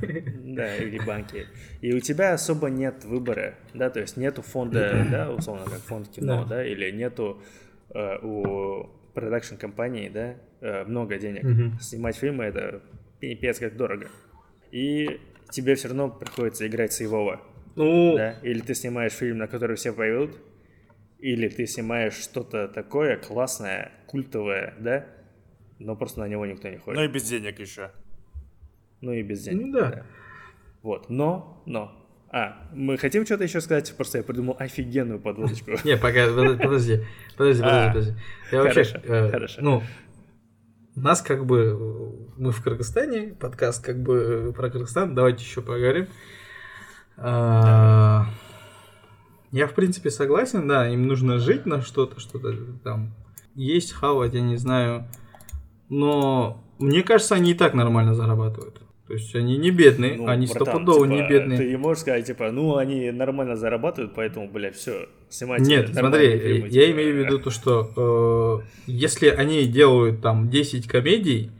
Да, 0.55 0.75
или 0.77 0.99
банки. 0.99 1.47
И 1.81 1.93
у 1.93 1.99
тебя 1.99 2.33
особо 2.33 2.69
нет 2.69 3.03
выбора, 3.03 3.55
да, 3.73 3.89
то 3.89 3.99
есть 3.99 4.17
нету 4.17 4.41
фонда, 4.41 5.05
да, 5.11 5.31
условно, 5.31 5.65
как 5.65 5.79
фонд 5.79 6.07
кино, 6.09 6.43
Да. 6.43 6.55
да, 6.57 6.65
или 6.65 6.89
нету 6.91 7.41
э, 7.93 8.17
у 8.21 8.89
продакшн 9.15 9.55
компании, 9.55 10.09
да, 10.09 10.35
э, 10.61 10.83
много 10.83 11.17
денег. 11.17 11.43
Мгм. 11.43 11.79
Снимать 11.79 12.17
фильмы 12.17 12.43
это 12.43 12.83
пипец 13.19 13.57
как 13.59 13.75
дорого. 13.75 14.09
И 14.71 15.19
тебе 15.49 15.75
все 15.75 15.87
равно 15.87 16.09
приходится 16.09 16.67
играть 16.67 16.93
сейвово, 16.93 17.41
Ну, 17.75 18.15
да, 18.15 18.39
или 18.43 18.59
ты 18.59 18.75
снимаешь 18.75 19.13
фильм, 19.13 19.37
на 19.37 19.47
который 19.47 19.75
все 19.77 19.93
пойдут, 19.93 20.37
или 21.19 21.47
ты 21.47 21.65
снимаешь 21.65 22.13
что-то 22.13 22.67
такое 22.67 23.17
классное, 23.17 23.91
культовое, 24.07 24.75
да, 24.79 25.05
но 25.79 25.95
просто 25.95 26.19
на 26.19 26.27
него 26.27 26.45
никто 26.45 26.69
не 26.69 26.77
ходит. 26.77 26.99
Ну 26.99 27.05
и 27.05 27.07
без 27.07 27.23
денег 27.27 27.59
еще. 27.59 27.91
Ну 29.01 29.13
и 29.13 29.23
без 29.23 29.43
денег. 29.43 29.65
Ну 29.65 29.73
да. 29.73 30.05
Вот. 30.81 31.09
Но, 31.09 31.63
но. 31.65 32.04
А, 32.37 32.57
мы 32.73 32.97
хотим 32.97 33.25
что-то 33.25 33.45
еще 33.45 33.61
сказать? 33.61 33.95
Просто 33.95 34.17
я 34.17 34.23
придумал 34.25 34.57
офигенную 34.59 35.21
подводочку. 35.21 35.71
не, 35.85 35.95
пока, 35.95 36.27
подожди, 36.27 36.57
подожди, 36.57 37.01
подожди, 37.37 37.63
А, 37.63 37.87
подожди. 37.87 38.13
Я 38.51 38.61
вообще, 38.61 38.83
хорошо, 38.83 38.99
э, 39.05 39.31
хорошо. 39.31 39.61
ну, 39.61 39.83
нас 40.95 41.21
как 41.21 41.45
бы, 41.45 42.27
мы 42.35 42.51
в 42.51 42.61
Кыргызстане, 42.61 43.35
подкаст 43.39 43.85
как 43.85 44.03
бы 44.03 44.49
э, 44.49 44.51
про 44.51 44.69
Кыргызстан, 44.69 45.15
давайте 45.15 45.45
еще 45.45 45.61
поговорим. 45.61 46.07
А, 47.15 48.25
Я, 49.51 49.67
в 49.67 49.73
принципе, 49.73 50.09
согласен, 50.09 50.67
да, 50.67 50.89
им 50.89 51.07
нужно 51.07 51.39
жить 51.39 51.65
на 51.65 51.81
что-то, 51.81 52.19
что-то 52.19 52.53
там 52.83 53.15
есть, 53.53 53.93
хавать, 53.93 54.33
я 54.33 54.41
не 54.41 54.57
знаю. 54.57 55.07
Но 55.87 56.61
мне 56.79 57.01
кажется, 57.01 57.35
они 57.35 57.51
и 57.51 57.55
так 57.55 57.75
нормально 57.75 58.13
зарабатывают. 58.13 58.81
То 59.07 59.13
есть 59.13 59.35
они 59.35 59.57
не 59.57 59.69
бедные, 59.69 60.15
Ну, 60.15 60.27
они 60.27 60.47
братан, 60.47 60.65
стопудово 60.65 61.05
не 61.05 61.17
типа, 61.17 61.29
бедные. 61.29 61.57
Ты 61.59 61.69
не 61.69 61.77
можешь 61.77 62.01
сказать, 62.01 62.25
типа, 62.25 62.51
ну, 62.51 62.77
они 62.77 63.11
нормально 63.11 63.55
зарабатывают, 63.55 64.15
поэтому, 64.15 64.49
блядь, 64.49 64.75
все, 64.75 65.07
снимайте 65.29 65.69
Нет, 65.69 65.89
смотри, 65.93 66.39
фильмы, 66.39 66.67
я 66.69 66.87
типа. 66.87 66.95
имею 66.95 67.13
в 67.13 67.17
виду 67.19 67.39
то, 67.39 67.51
что 67.51 68.63
э, 68.65 68.67
если 68.87 69.27
они 69.27 69.65
делают 69.65 70.21
там 70.21 70.49
10 70.49 70.87
комедий, 70.87 71.51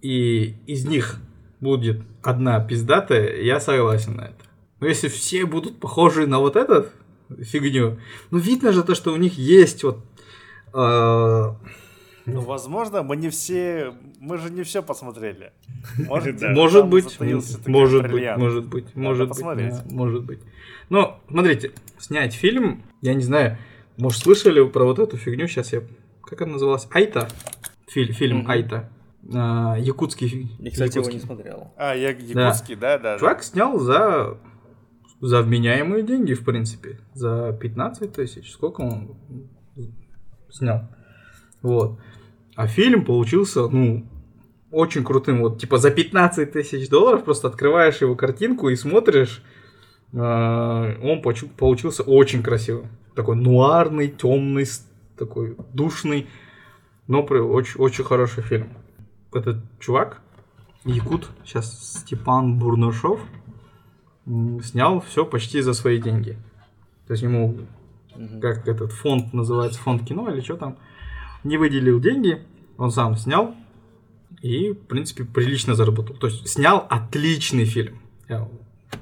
и 0.00 0.54
из 0.66 0.86
них 0.86 1.20
будет 1.60 2.02
одна 2.22 2.60
пиздатая, 2.60 3.42
я 3.42 3.58
согласен 3.58 4.14
на 4.14 4.26
это. 4.26 4.44
Но 4.78 4.86
если 4.86 5.08
все 5.08 5.44
будут 5.44 5.80
похожи 5.80 6.28
на 6.28 6.38
вот 6.38 6.54
этот 6.54 6.92
фигню, 7.40 7.98
ну 8.30 8.38
видно 8.38 8.70
же 8.72 8.84
то, 8.84 8.94
что 8.94 9.12
у 9.12 9.16
них 9.16 9.36
есть 9.36 9.82
вот... 9.82 10.04
э, 10.72 11.52
Ну, 12.32 12.40
возможно, 12.42 13.02
мы 13.02 13.16
не 13.16 13.28
все... 13.30 13.94
Мы 14.20 14.38
же 14.38 14.50
не 14.50 14.62
все 14.62 14.82
посмотрели. 14.82 15.52
Может, 16.06 16.38
Да. 16.38 16.50
может 16.50 16.86
быть, 16.88 17.18
может 17.20 18.02
быть, 18.02 18.12
бриллиант. 18.12 18.38
может 18.40 18.66
быть, 18.68 18.84
Надо 18.94 19.00
может 19.08 19.28
быть, 19.28 19.36
посмотреть. 19.36 19.72
да, 19.74 19.82
может 19.90 20.24
быть. 20.24 20.40
Но, 20.90 21.20
смотрите, 21.28 21.72
снять 21.98 22.34
фильм, 22.34 22.82
я 23.02 23.14
не 23.14 23.22
знаю, 23.22 23.58
может, 23.96 24.22
слышали 24.22 24.66
про 24.68 24.84
вот 24.84 24.98
эту 24.98 25.16
фигню, 25.16 25.46
сейчас 25.48 25.72
я... 25.72 25.82
Как 26.22 26.42
она 26.42 26.52
называлась? 26.52 26.86
Айта? 26.90 27.28
Филь- 27.88 28.12
фильм 28.12 28.38
Мгм. 28.38 28.50
Айта. 28.50 28.90
А, 29.34 29.76
якутский 29.78 30.28
фильм. 30.28 30.50
Я, 30.58 30.70
кстати, 30.70 30.98
его 30.98 31.08
не 31.08 31.16
якутский. 31.16 31.26
смотрел. 31.26 31.72
А, 31.76 31.94
я 31.94 32.10
якутский, 32.10 32.74
да, 32.76 32.98
да. 32.98 33.14
да. 33.14 33.18
Чувак 33.18 33.42
снял 33.42 33.78
за, 33.78 34.38
за 35.20 35.42
вменяемые 35.42 36.02
деньги, 36.02 36.34
в 36.34 36.44
принципе. 36.44 37.00
За 37.14 37.52
15 37.52 38.12
тысяч. 38.12 38.52
Сколько 38.52 38.82
он 38.82 39.16
снял? 40.50 40.88
Вот. 41.62 41.98
А 42.58 42.66
фильм 42.66 43.04
получился, 43.04 43.68
ну, 43.68 44.04
очень 44.72 45.04
крутым. 45.04 45.42
Вот, 45.42 45.60
типа, 45.60 45.78
за 45.78 45.92
15 45.92 46.50
тысяч 46.50 46.88
долларов 46.88 47.22
просто 47.22 47.46
открываешь 47.46 48.00
его 48.00 48.16
картинку 48.16 48.68
и 48.68 48.74
смотришь. 48.74 49.44
а, 50.12 50.92
Он 51.00 51.22
получился 51.22 52.02
очень 52.02 52.42
красивым. 52.42 52.88
Такой 53.14 53.36
нуарный, 53.36 54.08
темный, 54.08 54.64
такой 55.16 55.56
душный. 55.72 56.26
Но 57.06 57.22
очень, 57.22 57.78
очень 57.80 58.02
хороший 58.02 58.42
фильм. 58.42 58.70
Этот 59.32 59.58
чувак, 59.78 60.20
якут, 60.84 61.30
сейчас 61.44 62.00
Степан 62.00 62.58
Бурнушов, 62.58 63.20
м, 64.26 64.60
снял 64.64 65.00
все 65.00 65.24
почти 65.24 65.60
за 65.60 65.74
свои 65.74 66.00
деньги. 66.00 66.36
То 67.06 67.12
есть 67.12 67.22
ему, 67.22 67.56
как 68.42 68.66
этот 68.66 68.90
фонд 68.90 69.32
называется, 69.32 69.78
фонд 69.78 70.04
кино 70.04 70.28
или 70.28 70.40
что 70.40 70.56
там, 70.56 70.76
не 71.44 71.56
выделил 71.56 72.00
деньги, 72.00 72.42
он 72.76 72.90
сам 72.90 73.16
снял 73.16 73.54
и, 74.42 74.70
в 74.72 74.86
принципе, 74.86 75.24
прилично 75.24 75.74
заработал. 75.74 76.16
То 76.16 76.28
есть 76.28 76.48
снял 76.48 76.86
отличный 76.88 77.64
фильм. 77.64 77.98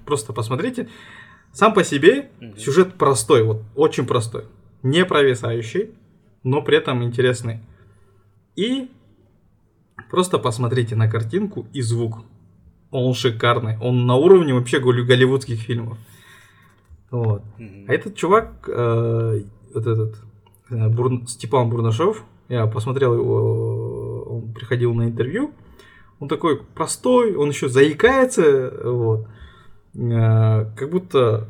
Просто 0.05 0.32
посмотрите. 0.32 0.89
Сам 1.53 1.74
по 1.74 1.84
себе 1.84 2.30
сюжет 2.59 2.95
простой, 2.95 3.43
вот 3.43 3.62
очень 3.74 4.07
простой. 4.07 4.45
Не 4.82 5.05
провисающий, 5.05 5.91
но 6.43 6.62
при 6.62 6.76
этом 6.78 7.03
интересный. 7.03 7.61
И 8.57 8.91
просто 10.11 10.39
посмотрите 10.39 10.97
на 10.97 11.11
картинку 11.11 11.66
и 11.72 11.80
звук. 11.80 12.24
Он 12.91 13.14
шикарный. 13.14 13.78
Он 13.78 14.07
на 14.07 14.14
уровне 14.16 14.55
вообще 14.55 14.80
голли- 14.80 15.03
голливудских 15.03 15.59
фильмов. 15.61 15.99
Вот. 17.11 17.43
А 17.59 17.93
этот 17.93 18.16
чувак, 18.16 18.68
э, 18.68 19.43
вот 19.74 19.87
этот 19.87 20.16
э, 20.70 20.88
Бур- 20.88 21.26
Степан 21.28 21.68
Бурнашов, 21.70 22.24
я 22.48 22.66
посмотрел 22.66 23.14
его, 23.14 24.22
он 24.22 24.52
приходил 24.52 24.94
на 24.94 25.04
интервью, 25.04 25.52
Он 26.18 26.28
такой 26.28 26.62
простой, 26.62 27.34
он 27.36 27.50
еще 27.50 27.68
заикается, 27.68 28.72
вот. 28.84 29.26
Э, 29.94 30.66
как 30.76 30.90
будто 30.90 31.48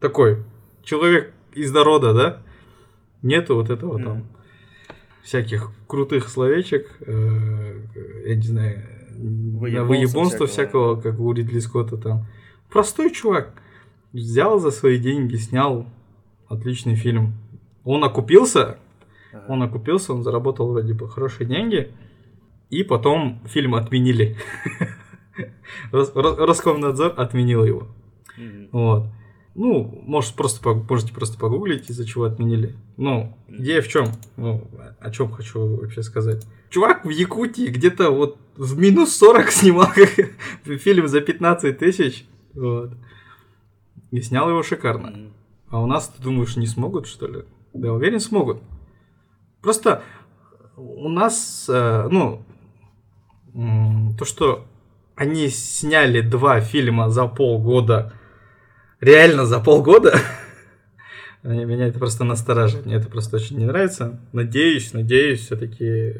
такой 0.00 0.44
человек 0.82 1.32
из 1.54 1.72
народа, 1.72 2.12
да? 2.12 2.42
Нету 3.22 3.54
вот 3.54 3.70
этого 3.70 3.98
там 4.04 4.26
всяких 5.22 5.72
крутых 5.88 6.28
словечек, 6.28 6.88
э, 7.00 7.80
я 8.26 8.36
не 8.36 8.42
знаю, 8.42 8.82
Выебонства 9.86 10.46
всякого, 10.46 11.00
как 11.00 11.18
у 11.18 11.32
Ридли 11.32 11.58
Скотта 11.58 11.96
там. 11.96 12.26
Простой 12.70 13.10
чувак. 13.10 13.54
Взял 14.12 14.60
за 14.60 14.70
свои 14.70 14.98
деньги, 14.98 15.36
снял 15.36 15.86
отличный 16.48 16.96
фильм. 16.96 17.32
Он 17.86 18.04
окупился, 18.04 18.78
он 19.48 19.62
окупился, 19.62 20.12
он 20.12 20.22
заработал 20.22 20.70
вроде 20.70 20.92
бы 20.92 21.08
хорошие 21.08 21.46
деньги, 21.46 21.92
и 22.68 22.82
потом 22.82 23.40
фильм 23.46 23.74
отменили. 23.74 24.36
Рос- 25.92 26.12
Рос- 26.14 26.38
Роскомнадзор 26.38 27.14
отменил 27.16 27.64
его. 27.64 27.86
Вот. 28.72 29.06
Ну, 29.54 30.02
может, 30.06 30.34
просто 30.34 30.68
можете 30.90 31.14
просто 31.14 31.38
погуглить, 31.38 31.88
из-за 31.88 32.04
чего 32.04 32.24
отменили. 32.24 32.74
Ну, 32.98 33.34
идея 33.48 33.80
в 33.80 33.88
чем? 33.88 34.06
Ну, 34.36 34.68
о 35.00 35.10
чем 35.10 35.30
хочу 35.30 35.76
вообще 35.76 36.02
сказать. 36.02 36.46
Чувак 36.68 37.04
в 37.06 37.08
Якутии 37.08 37.68
где-то 37.68 38.10
вот 38.10 38.36
в 38.56 38.76
минус 38.78 39.16
40 39.16 39.50
снимал 39.50 39.88
фильм 40.64 41.08
за 41.08 41.20
15 41.22 41.78
тысяч. 41.78 42.26
Вот. 42.54 42.90
И 44.10 44.20
снял 44.20 44.50
его 44.50 44.62
шикарно. 44.62 45.30
А 45.70 45.80
у 45.80 45.86
нас, 45.86 46.08
ты 46.08 46.22
думаешь, 46.22 46.56
не 46.56 46.66
смогут, 46.66 47.06
что 47.06 47.26
ли? 47.26 47.44
Да, 47.76 47.92
уверен, 47.92 48.20
смогут. 48.20 48.62
Просто 49.60 50.02
у 50.76 51.08
нас, 51.08 51.66
э, 51.68 52.08
ну, 52.10 52.42
то, 54.18 54.24
что 54.24 54.66
они 55.14 55.48
сняли 55.48 56.20
два 56.20 56.60
фильма 56.60 57.08
за 57.08 57.26
полгода, 57.26 58.12
реально 59.00 59.46
за 59.46 59.60
полгода, 59.60 60.18
э, 61.42 61.64
меня 61.64 61.86
это 61.88 61.98
просто 61.98 62.24
настораживает, 62.24 62.86
мне 62.86 62.96
это 62.96 63.08
просто 63.08 63.36
очень 63.36 63.58
не 63.58 63.66
нравится. 63.66 64.20
Надеюсь, 64.32 64.92
надеюсь, 64.92 65.40
все-таки 65.40 66.14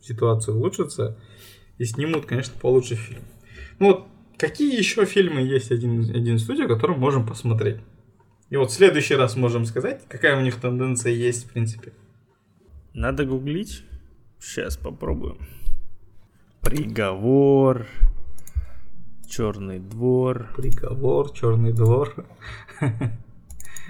ситуация 0.00 0.54
улучшится 0.54 1.16
и 1.78 1.84
снимут, 1.84 2.26
конечно, 2.26 2.54
получше 2.60 2.96
фильм. 2.96 3.22
Ну 3.78 3.86
вот, 3.86 4.06
какие 4.36 4.76
еще 4.76 5.04
фильмы 5.04 5.42
есть 5.42 5.70
один, 5.70 6.00
один 6.00 6.38
студия, 6.38 6.66
который 6.66 6.96
можем 6.96 7.26
посмотреть? 7.26 7.78
И 8.54 8.56
вот 8.56 8.70
в 8.70 8.72
следующий 8.72 9.16
раз 9.16 9.34
можем 9.34 9.64
сказать, 9.64 10.02
какая 10.06 10.38
у 10.38 10.40
них 10.40 10.60
тенденция 10.60 11.10
есть, 11.10 11.46
в 11.46 11.52
принципе. 11.52 11.92
Надо 12.92 13.24
гуглить. 13.24 13.82
Сейчас 14.38 14.76
попробуем. 14.76 15.38
Приговор. 16.60 17.88
Черный 19.28 19.80
двор. 19.80 20.50
Приговор, 20.56 21.32
Черный 21.32 21.72
двор. 21.72 22.14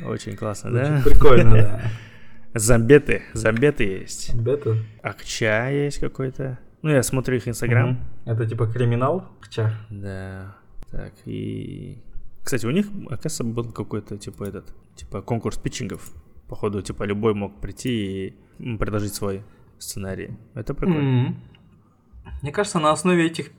Очень 0.03 0.35
классно, 0.35 0.71
Очень 0.71 0.95
да? 0.95 1.03
Прикольно, 1.05 1.53
да. 1.53 1.83
Замбеты. 2.59 3.21
Замбеты 3.35 3.85
есть. 3.85 4.35
Бета. 4.35 4.79
Акча 5.03 5.69
есть 5.69 5.99
какой-то. 5.99 6.59
Ну, 6.81 6.89
я 6.89 7.03
смотрю 7.03 7.37
их 7.37 7.47
инстаграм. 7.47 7.91
Мгм. 7.91 8.33
Это 8.33 8.47
типа 8.47 8.67
криминал? 8.67 9.29
Ча. 9.51 9.75
Да. 9.91 10.57
Так, 10.91 11.13
и... 11.27 11.99
Кстати, 12.45 12.67
у 12.67 12.71
них, 12.71 12.87
оказывается, 13.07 13.43
был 13.43 13.73
какой-то, 13.73 14.19
типа, 14.19 14.45
этот, 14.45 14.75
типа, 14.97 15.23
конкурс 15.23 15.57
питчингов. 15.57 16.13
Походу, 16.47 16.83
типа, 16.83 17.05
любой 17.05 17.33
мог 17.33 17.59
прийти 17.59 18.35
и 18.59 18.77
предложить 18.77 19.15
свой 19.15 19.43
сценарий. 19.79 20.37
Это 20.55 20.75
прикольно. 20.75 21.01
Мгм. 21.01 21.41
Мне 22.43 22.53
кажется, 22.53 22.79
на 22.79 22.93
основе 22.93 23.27
этих... 23.27 23.51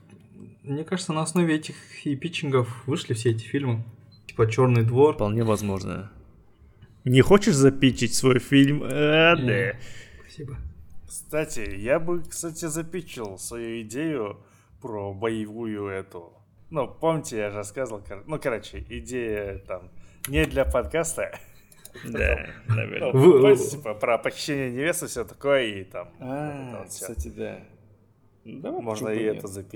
Мне 0.62 0.84
кажется, 0.84 1.12
на 1.12 1.22
основе 1.22 1.56
этих 1.56 1.74
и 2.06 2.14
питчингов 2.14 2.86
вышли 2.86 3.14
все 3.14 3.30
эти 3.30 3.42
фильмы. 3.42 3.84
Типа 4.26 4.48
Черный 4.48 4.84
двор. 4.84 5.14
Вполне 5.14 5.42
возможно. 5.42 6.12
Не 7.04 7.22
хочешь 7.22 7.54
запичить 7.54 8.14
свой 8.14 8.38
фильм? 8.38 8.82
А, 8.84 9.34
да. 9.36 9.72
Спасибо. 10.20 10.58
Кстати, 11.08 11.74
я 11.76 11.98
бы, 11.98 12.22
кстати, 12.22 12.66
запичил 12.66 13.36
свою 13.38 13.82
идею 13.82 14.38
про 14.80 15.12
боевую 15.12 15.86
эту. 15.86 16.35
Ну, 16.70 16.88
помните, 16.88 17.36
я 17.38 17.50
же 17.50 17.56
рассказывал, 17.58 18.00
кор- 18.02 18.24
ну, 18.26 18.38
короче, 18.40 18.84
идея 18.88 19.58
там 19.58 19.90
не 20.28 20.44
для 20.46 20.64
подкаста. 20.64 21.38
Да, 22.04 22.46
Ну, 22.68 22.74
наверное. 22.74 23.12
Помните, 23.12 23.70
типа, 23.70 23.94
про 23.94 24.18
похищение 24.18 24.70
невесты, 24.70 25.06
все 25.06 25.24
такое, 25.24 25.62
и 25.62 25.84
там 25.84 26.10
А, 26.20 26.80
вот 26.80 26.88
кстати, 26.88 27.28
да. 27.28 27.60
Давай, 28.44 28.82
можно 28.82 29.08
и 29.08 29.22
это 29.22 29.48
знаю. 29.48 29.66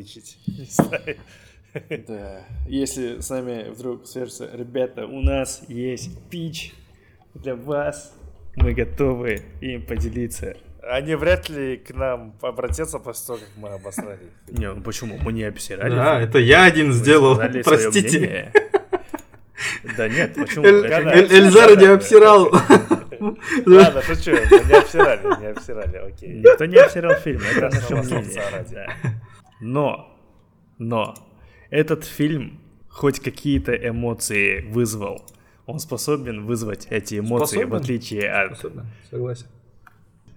Да. 2.07 2.45
Если 2.67 3.21
с 3.21 3.31
нами 3.31 3.71
вдруг 3.71 4.07
свяжутся, 4.07 4.51
ребята, 4.53 5.07
у 5.07 5.21
нас 5.23 5.63
есть 5.69 6.11
пич 6.29 6.75
для 7.33 7.55
вас. 7.55 8.15
Мы 8.57 8.75
готовы 8.75 9.41
им 9.63 9.87
поделиться. 9.87 10.57
Они 10.83 11.15
вряд 11.15 11.49
ли 11.49 11.77
к 11.77 11.91
нам 11.95 12.35
обратятся 12.41 12.99
после 12.99 13.27
того, 13.27 13.39
как 13.39 13.49
мы 13.57 13.69
обосрали. 13.69 14.19
Не, 14.49 14.73
ну 14.73 14.81
почему? 14.83 15.19
Мы 15.23 15.33
не 15.33 15.45
обсирали. 15.45 15.95
Да, 15.95 16.21
это 16.21 16.39
я 16.39 16.65
один 16.65 16.93
сделал. 16.93 17.37
Простите. 17.37 18.19
мнение. 18.19 18.53
Да 19.97 20.09
нет, 20.09 20.35
почему? 20.35 20.65
Эль- 20.65 20.87
Это 20.87 21.77
не 21.77 21.87
обсирал. 21.87 22.51
Ладно, 23.67 24.03
шучу, 24.03 24.31
не 24.31 24.79
обсирали, 24.79 25.41
не 25.41 25.47
обсирали, 25.49 25.97
окей. 25.97 26.35
Никто 26.37 26.65
не 26.65 26.77
обсирал 26.77 27.15
фильм, 27.17 27.43
это 27.43 27.69
наше 27.75 27.97
мнение. 27.97 28.89
Но, 29.61 30.17
но, 30.79 31.15
этот 31.69 32.05
фильм 32.05 32.61
хоть 32.89 33.21
какие-то 33.21 33.75
эмоции 33.75 34.63
вызвал. 34.63 35.27
Он 35.67 35.79
способен 35.79 36.47
вызвать 36.47 36.87
эти 36.91 37.19
эмоции, 37.19 37.65
в 37.65 37.75
отличие 37.75 38.31
от 38.31 38.53
Особенно, 38.53 38.87
Согласен. 39.11 39.47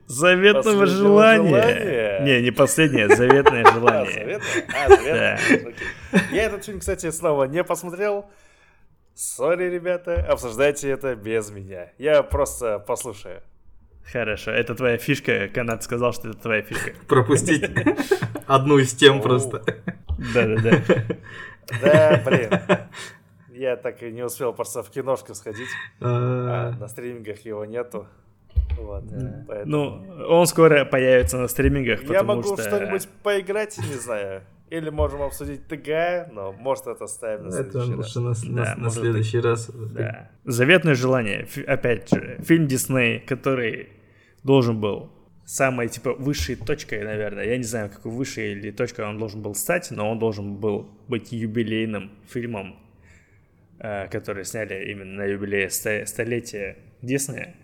Заветного 0.07 0.63
Последнего 0.63 0.85
желания. 0.85 1.49
желания? 1.49 2.19
Не, 2.21 2.41
не 2.43 2.51
последнее, 2.51 3.07
заветное 3.15 3.63
А, 3.67 3.73
желание. 3.73 4.13
заветное? 4.13 4.65
А, 4.85 4.89
заветное. 4.89 5.73
Я 6.31 6.43
этот 6.43 6.65
фильм, 6.65 6.79
кстати, 6.79 7.09
снова 7.11 7.45
не 7.45 7.63
посмотрел. 7.63 8.29
Сори, 9.15 9.65
ребята, 9.69 10.25
обсуждайте 10.27 10.89
это 10.89 11.15
без 11.15 11.51
меня. 11.51 11.91
Я 11.97 12.23
просто 12.23 12.79
послушаю. 12.79 13.41
Хорошо, 14.11 14.51
это 14.51 14.75
твоя 14.75 14.97
фишка. 14.97 15.47
Канад 15.47 15.83
сказал, 15.83 16.13
что 16.13 16.29
это 16.29 16.37
твоя 16.39 16.61
фишка. 16.63 16.91
Пропустить 17.07 17.63
одну 18.47 18.77
из 18.79 18.93
тем 18.93 19.21
просто. 19.21 19.63
Да-да-да. 20.33 20.81
Да, 21.81 22.21
блин. 22.25 22.49
Я 23.51 23.77
так 23.77 24.01
и 24.03 24.11
не 24.11 24.23
успел 24.23 24.51
просто 24.51 24.83
в 24.83 24.89
киношку 24.89 25.33
сходить. 25.35 25.69
А 26.01 26.71
А, 26.75 26.79
на 26.79 26.87
стримингах 26.87 27.39
его 27.45 27.63
нету. 27.65 28.07
Вот, 28.77 29.03
поэтому... 29.47 29.65
Ну, 29.65 30.25
он 30.29 30.47
скоро 30.47 30.85
появится 30.85 31.37
на 31.37 31.47
стримингах, 31.47 32.03
Я 32.03 32.23
могу 32.23 32.43
что... 32.43 32.61
что-нибудь 32.61 33.07
поиграть, 33.23 33.77
не 33.77 33.95
знаю. 33.97 34.43
Или 34.69 34.89
можем 34.89 35.21
обсудить 35.21 35.67
ТГ, 35.67 36.31
но 36.33 36.51
может 36.51 36.87
это 36.87 37.03
оставим 37.03 37.47
на 37.47 37.55
Это 37.55 37.69
следующий 37.69 37.93
раз. 37.95 38.15
лучше 38.15 38.51
на 38.51 38.75
Да, 38.75 38.89
следующий 38.89 39.39
раз. 39.39 39.69
Да. 39.69 40.31
Заветное 40.45 40.95
желание. 40.95 41.47
Опять 41.67 42.09
же, 42.09 42.39
фильм 42.43 42.65
Дисней, 42.65 43.19
который 43.19 43.89
должен 44.43 44.79
был 44.81 45.11
самой, 45.45 45.89
типа, 45.89 46.13
высшей 46.13 46.55
точкой, 46.55 47.03
наверное. 47.03 47.45
Я 47.45 47.57
не 47.57 47.63
знаю, 47.63 47.89
какой 47.89 48.11
высшей 48.11 48.53
или 48.53 48.71
точкой 48.71 49.05
он 49.05 49.19
должен 49.19 49.41
был 49.41 49.53
стать, 49.53 49.91
но 49.91 50.09
он 50.09 50.17
должен 50.17 50.55
был 50.55 50.89
быть 51.07 51.31
юбилейным 51.31 52.11
фильмом, 52.27 52.75
э, 53.79 54.07
который 54.07 54.45
сняли 54.45 54.89
именно 54.91 55.17
на 55.17 55.25
юбилее 55.25 55.69
столетия 55.69 56.77
Диснея. 57.01 57.55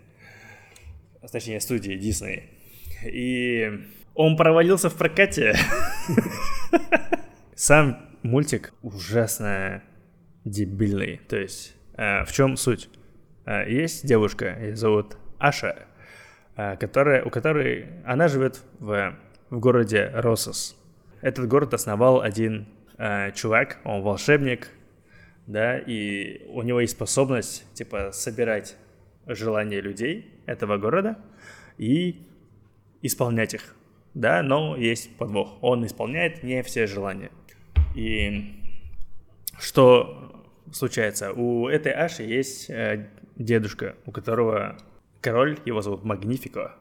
Точнее, 1.28 1.60
студии 1.60 1.94
Дисней. 1.94 2.50
И 3.04 3.86
он 4.14 4.36
провалился 4.36 4.88
в 4.88 4.94
прокате. 4.94 5.54
Сам 7.54 7.98
мультик 8.22 8.72
ужасно 8.82 9.82
дебильный. 10.44 11.20
То 11.28 11.36
есть, 11.36 11.74
э, 11.96 12.24
в 12.24 12.32
чем 12.32 12.56
суть? 12.56 12.88
Э, 13.46 13.70
есть 13.70 14.06
девушка, 14.06 14.58
ее 14.60 14.76
зовут 14.76 15.16
Аша, 15.38 15.86
э, 16.56 16.76
которая, 16.76 17.22
у 17.24 17.30
которой 17.30 17.88
она 18.04 18.28
живет 18.28 18.62
в, 18.78 19.16
в 19.50 19.58
городе 19.58 20.10
Росос. 20.14 20.76
Этот 21.20 21.48
город 21.48 21.74
основал 21.74 22.22
один 22.22 22.66
чувак, 23.34 23.78
он 23.84 24.02
волшебник, 24.02 24.68
да, 25.46 25.78
и 25.78 26.44
у 26.48 26.60
него 26.60 26.80
есть 26.80 26.92
способность, 26.92 27.64
типа, 27.72 28.10
собирать 28.12 28.76
желания 29.34 29.80
людей 29.80 30.30
этого 30.46 30.76
города 30.78 31.18
и 31.78 32.22
исполнять 33.02 33.54
их, 33.54 33.74
да, 34.14 34.42
но 34.42 34.76
есть 34.76 35.16
подвох. 35.16 35.58
Он 35.62 35.84
исполняет 35.86 36.42
не 36.42 36.62
все 36.62 36.86
желания. 36.86 37.30
И 37.94 38.54
что 39.58 40.44
случается? 40.72 41.32
У 41.32 41.68
этой 41.68 41.92
Аши 41.92 42.22
есть 42.22 42.70
э, 42.70 43.08
дедушка, 43.36 43.94
у 44.06 44.10
которого 44.12 44.76
король, 45.20 45.58
его 45.64 45.80
зовут 45.82 46.04
Магнифико, 46.04 46.76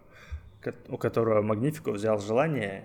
ко- 0.62 0.76
у 0.88 0.98
которого 0.98 1.42
Магнифико 1.42 1.92
взял 1.92 2.20
желание 2.20 2.84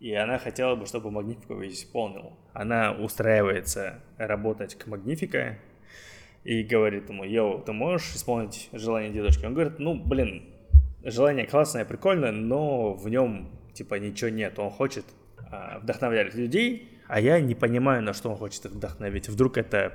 И 0.00 0.14
она 0.14 0.38
хотела 0.38 0.76
бы, 0.76 0.86
чтобы 0.86 1.10
Магнифико 1.10 1.54
исполнил. 1.66 2.38
Она 2.52 2.92
устраивается 2.92 4.00
работать 4.16 4.76
к 4.76 4.86
Магнифика 4.86 5.58
и 6.44 6.62
говорит 6.62 7.08
ему, 7.08 7.24
йоу, 7.24 7.60
ты 7.60 7.72
можешь 7.72 8.14
исполнить 8.14 8.68
желание 8.72 9.10
дедушки? 9.10 9.44
Он 9.44 9.54
говорит, 9.54 9.78
ну, 9.78 9.94
блин, 9.94 10.44
желание 11.02 11.46
классное, 11.46 11.84
прикольное, 11.84 12.32
но 12.32 12.94
в 12.94 13.08
нем, 13.08 13.50
типа, 13.72 13.96
ничего 13.96 14.30
нет. 14.30 14.58
Он 14.58 14.70
хочет 14.70 15.04
а, 15.50 15.78
вдохновлять 15.80 16.34
людей, 16.34 16.88
а 17.06 17.20
я 17.20 17.40
не 17.40 17.54
понимаю, 17.54 18.02
на 18.02 18.12
что 18.12 18.30
он 18.30 18.36
хочет 18.36 18.66
их 18.66 18.72
вдохновить. 18.72 19.28
Вдруг 19.28 19.56
это, 19.56 19.92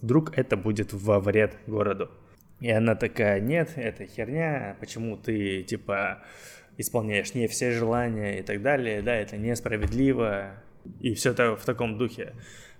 вдруг 0.00 0.36
это 0.38 0.56
будет 0.56 0.92
во 0.92 1.20
вред 1.20 1.56
городу. 1.66 2.10
И 2.60 2.70
она 2.70 2.94
такая, 2.94 3.40
нет, 3.40 3.72
это 3.76 4.06
херня, 4.06 4.76
почему 4.80 5.16
ты, 5.16 5.62
типа, 5.62 6.22
исполняешь 6.78 7.34
не 7.34 7.46
все 7.46 7.72
желания 7.72 8.38
и 8.38 8.42
так 8.42 8.62
далее, 8.62 9.02
да, 9.02 9.14
это 9.14 9.36
несправедливо, 9.36 10.62
и 11.00 11.14
все 11.14 11.32
это 11.32 11.56
в 11.56 11.64
таком 11.64 11.98
духе. 11.98 12.34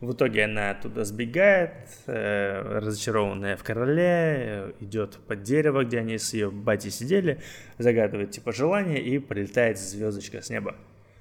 В 0.05 0.13
итоге 0.13 0.45
она 0.45 0.71
оттуда 0.71 1.03
сбегает, 1.05 1.73
э, 2.07 2.61
разочарованная 2.79 3.57
в 3.57 3.65
короле, 3.65 4.75
идет 4.81 5.19
под 5.27 5.43
дерево, 5.43 5.83
где 5.83 6.01
они 6.01 6.19
с 6.19 6.35
ее 6.35 6.51
батей 6.51 6.91
сидели, 6.91 7.41
загадывает 7.79 8.31
типа 8.31 8.53
желание 8.53 9.01
и 9.03 9.19
прилетает 9.19 9.79
звездочка 9.79 10.43
с 10.43 10.51
неба. 10.51 10.77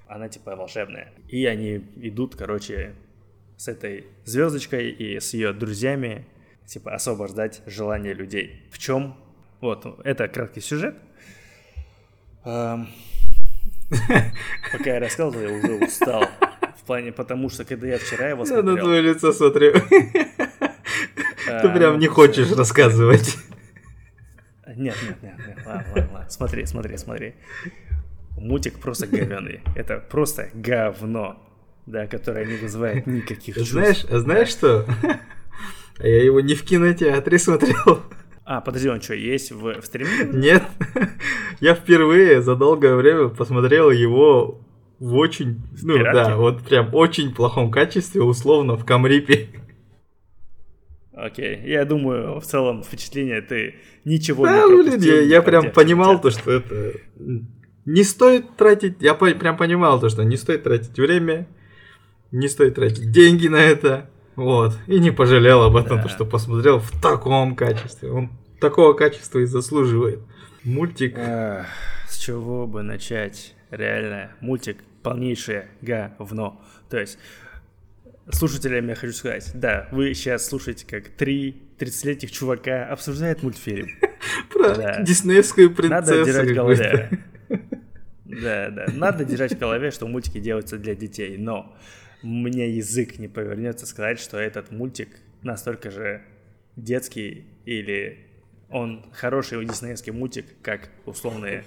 Она 0.06 0.28
типа 0.28 0.58
волшебная. 0.58 1.14
И 1.30 1.46
они 1.46 1.78
идут, 1.96 2.36
короче, 2.36 2.94
с 3.56 3.70
этой 3.70 4.06
звездочкой 4.26 4.90
и 4.90 5.18
с 5.18 5.34
ее 5.34 5.54
друзьями, 5.54 6.26
типа 6.66 6.94
освобождать 6.94 7.62
желание 7.66 8.14
людей. 8.14 8.64
В 8.70 8.80
чем? 8.80 9.16
Вот, 9.62 10.02
это 10.04 10.28
краткий 10.28 10.60
сюжет. 10.60 10.98
Пока 12.44 12.90
я 14.84 15.00
рассказывал, 15.00 15.42
я 15.42 15.54
уже 15.54 15.86
устал. 15.86 16.28
В 16.84 16.86
плане, 16.86 17.14
потому 17.14 17.50
что 17.50 17.64
когда 17.64 17.88
я 17.88 17.98
вчера 17.98 18.28
его 18.28 18.44
смотрел... 18.44 18.68
Я 18.68 18.74
на 18.74 18.82
твое 18.82 19.02
лицо 19.02 19.32
смотрю. 19.32 19.72
Ты 21.46 21.70
прям 21.70 21.98
не 21.98 22.08
хочешь 22.08 22.52
рассказывать. 22.52 23.38
Нет, 24.68 24.96
нет, 25.02 25.24
нет, 25.24 25.38
нет, 25.48 25.58
ладно, 25.66 25.86
ладно, 25.96 26.10
ладно. 26.14 26.30
Смотри, 26.30 26.66
смотри, 26.66 26.98
смотри. 26.98 27.36
Мультик 28.36 28.80
просто 28.80 29.08
говёный. 29.08 29.62
Это 29.78 29.98
просто 29.98 30.50
говно, 30.54 31.42
да, 31.86 32.06
которое 32.06 32.46
не 32.46 32.58
вызывает 32.58 33.08
никаких 33.08 33.56
чувств. 33.56 33.72
Знаешь, 33.72 34.02
знаешь 34.02 34.50
что? 34.50 34.86
Я 36.00 36.22
его 36.22 36.42
не 36.42 36.56
в 36.56 36.64
кинотеатре 36.64 37.40
смотрел. 37.40 38.02
А, 38.44 38.60
подожди, 38.60 38.90
он 38.90 39.00
что, 39.00 39.14
есть 39.14 39.54
в, 39.54 39.80
в 39.80 39.86
стриме? 39.86 40.26
Нет. 40.34 40.64
Я 41.62 41.76
впервые 41.76 42.42
за 42.42 42.58
долгое 42.58 42.96
время 42.96 43.30
посмотрел 43.30 43.90
его 43.90 44.60
в 45.04 45.16
очень, 45.16 45.62
ну 45.82 45.98
Пиратки? 45.98 46.30
да, 46.30 46.38
вот 46.38 46.62
прям 46.62 46.96
очень 46.96 47.36
плохом 47.36 47.70
качестве, 47.72 48.22
условно, 48.22 48.78
в 48.78 48.86
Камрипе. 48.86 49.50
Окей, 51.12 51.60
я 51.66 51.84
думаю, 51.84 52.40
в 52.40 52.46
целом 52.46 52.84
впечатление 52.84 53.42
ты 53.42 53.76
ничего 54.06 54.46
да, 54.46 54.56
не 54.56 54.68
пропустил. 54.68 55.00
Блин, 55.00 55.30
я, 55.30 55.36
я 55.36 55.42
прям 55.42 55.72
понимал 55.72 56.22
то, 56.22 56.32
что 56.32 56.52
это 56.52 57.02
не 57.86 58.04
стоит 58.04 58.56
тратить, 58.56 59.02
я 59.02 59.14
по, 59.14 59.30
прям 59.32 59.58
понимал 59.58 60.00
то, 60.00 60.08
что 60.08 60.24
не 60.24 60.38
стоит 60.38 60.64
тратить 60.64 60.98
время, 60.98 61.50
не 62.32 62.48
стоит 62.48 62.76
тратить 62.76 63.12
деньги 63.12 63.50
на 63.50 63.58
это, 63.58 64.10
вот, 64.38 64.72
и 64.88 65.00
не 65.00 65.12
пожалел 65.12 65.64
об 65.64 65.76
этом, 65.76 65.98
да. 65.98 66.04
то, 66.04 66.10
что 66.10 66.24
посмотрел 66.24 66.80
в 66.80 67.02
таком 67.02 67.58
качестве, 67.58 68.10
он 68.10 68.30
такого 68.62 68.94
качества 68.94 69.40
и 69.40 69.46
заслуживает. 69.46 70.22
Мультик. 70.64 71.16
Эх, 71.18 71.68
с 72.08 72.18
чего 72.20 72.68
бы 72.68 72.84
начать? 72.84 73.54
Реально, 73.70 74.32
мультик 74.40 74.78
полнейшее 75.04 75.68
говно. 75.82 76.62
То 76.90 77.00
есть, 77.00 77.20
слушателям 78.32 78.88
я 78.88 78.96
хочу 78.96 79.14
сказать, 79.14 79.52
да, 79.54 79.88
вы 79.92 80.14
сейчас 80.14 80.46
слушаете, 80.46 80.86
как 80.88 81.10
три 81.10 81.62
30-летних 81.78 82.32
чувака 82.32 82.88
обсуждают 82.88 83.44
мультфильм. 83.44 83.90
Про 84.52 85.04
диснеевскую 85.04 85.74
принцессу. 85.74 86.16
Надо 86.16 86.26
держать 86.26 86.50
в 86.50 86.54
голове. 86.54 87.10
Да, 88.26 88.72
да. 88.72 88.86
Надо 88.92 89.26
держать 89.26 89.54
в 89.54 89.60
голове, 89.60 89.92
что 89.92 90.08
мультики 90.08 90.40
делаются 90.40 90.80
для 90.80 90.96
детей. 90.96 91.38
Но 91.38 91.78
меня 92.24 92.66
язык 92.66 93.20
не 93.20 93.28
повернется 93.28 93.86
сказать, 93.86 94.20
что 94.20 94.40
этот 94.40 94.72
мультик 94.72 95.10
настолько 95.44 95.92
же 95.92 96.24
детский 96.76 97.46
или 97.66 98.26
он 98.70 99.06
хороший 99.12 99.64
диснеевский 99.64 100.12
мультик, 100.12 100.48
как 100.64 100.90
условные 101.06 101.64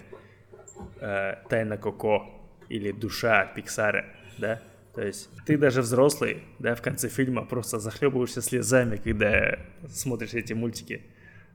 э, 1.01 1.34
Тайна 1.49 1.76
Коко 1.76 2.36
или 2.69 2.93
Душа 2.93 3.47
Пиксара, 3.47 4.07
да? 4.39 4.61
То 4.95 5.03
есть 5.03 5.29
ты 5.45 5.59
даже 5.59 5.83
взрослый, 5.83 6.43
да, 6.59 6.75
в 6.75 6.81
конце 6.81 7.09
фильма 7.09 7.45
просто 7.45 7.79
захлебываешься 7.79 8.41
слезами, 8.41 8.97
когда 8.97 9.59
смотришь 9.89 10.35
эти 10.35 10.55
мультики, 10.55 11.03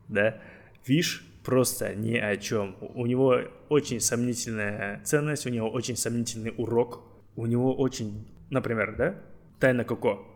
да? 0.07 0.39
Виш 0.85 1.25
просто 1.43 1.95
ни 1.95 2.17
о 2.17 2.37
чем. 2.37 2.75
У 2.79 3.05
него 3.05 3.39
очень 3.69 3.99
сомнительная 3.99 5.01
ценность, 5.03 5.45
у 5.45 5.49
него 5.49 5.69
очень 5.69 5.97
сомнительный 5.97 6.53
урок, 6.55 7.03
у 7.35 7.45
него 7.45 7.75
очень, 7.75 8.27
например, 8.49 8.95
да, 8.95 9.15
Тайна 9.59 9.83
Коко, 9.83 10.27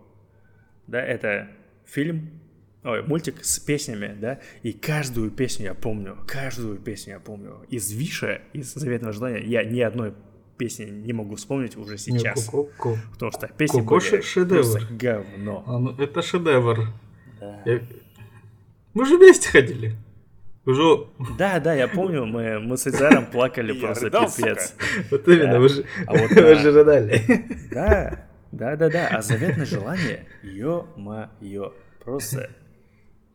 да, 0.88 1.02
это 1.02 1.50
фильм, 1.86 2.42
ой, 2.84 3.04
мультик 3.04 3.44
с 3.44 3.60
песнями, 3.60 4.16
да, 4.20 4.40
и 4.64 4.74
каждую 4.74 5.32
песню 5.32 5.66
я 5.66 5.74
помню, 5.74 6.18
каждую 6.28 6.78
песню 6.78 7.14
я 7.14 7.20
помню. 7.20 7.66
Из 7.70 7.92
Виша, 7.92 8.42
из 8.54 8.74
Заветного 8.74 9.14
желания 9.14 9.44
я 9.44 9.64
ни 9.64 9.80
одной 9.82 10.14
песни 10.58 10.86
не 10.86 11.14
могу 11.14 11.36
вспомнить 11.36 11.78
уже 11.78 11.98
сейчас. 11.98 12.46
Не, 12.46 12.52
ку 12.52 12.98
Потому 13.14 13.32
что 13.32 13.48
песни 13.48 13.80
Коко 13.80 14.00
были 14.00 14.22
шедевр. 14.22 14.62
просто 14.62 14.88
говно. 14.92 15.64
А, 15.68 15.80
ну, 15.80 15.96
это 15.98 16.22
шедевр. 16.22 16.88
Да. 17.40 17.62
Я... 17.66 17.82
Мы 18.94 19.06
же 19.06 19.18
вместе 19.18 19.50
ходили. 19.50 19.98
Уже... 20.66 21.08
Да, 21.38 21.60
да, 21.60 21.74
я 21.76 21.88
помню, 21.88 22.26
мы, 22.26 22.60
мы 22.60 22.76
с 22.76 22.88
Эдзаром 22.88 23.28
плакали 23.28 23.72
просто 23.80 24.10
пипец. 24.10 24.74
Вот 25.12 25.28
именно, 25.28 25.60
вы 25.60 25.70
же 25.70 25.86
а 26.08 26.14
рыдали. 26.14 27.22
Да, 27.72 28.26
да, 28.52 28.76
да, 28.76 28.90
да, 28.90 29.08
а 29.10 29.22
заветное 29.22 29.66
желание, 29.66 30.26
ё-моё, 30.42 31.74
просто 32.04 32.50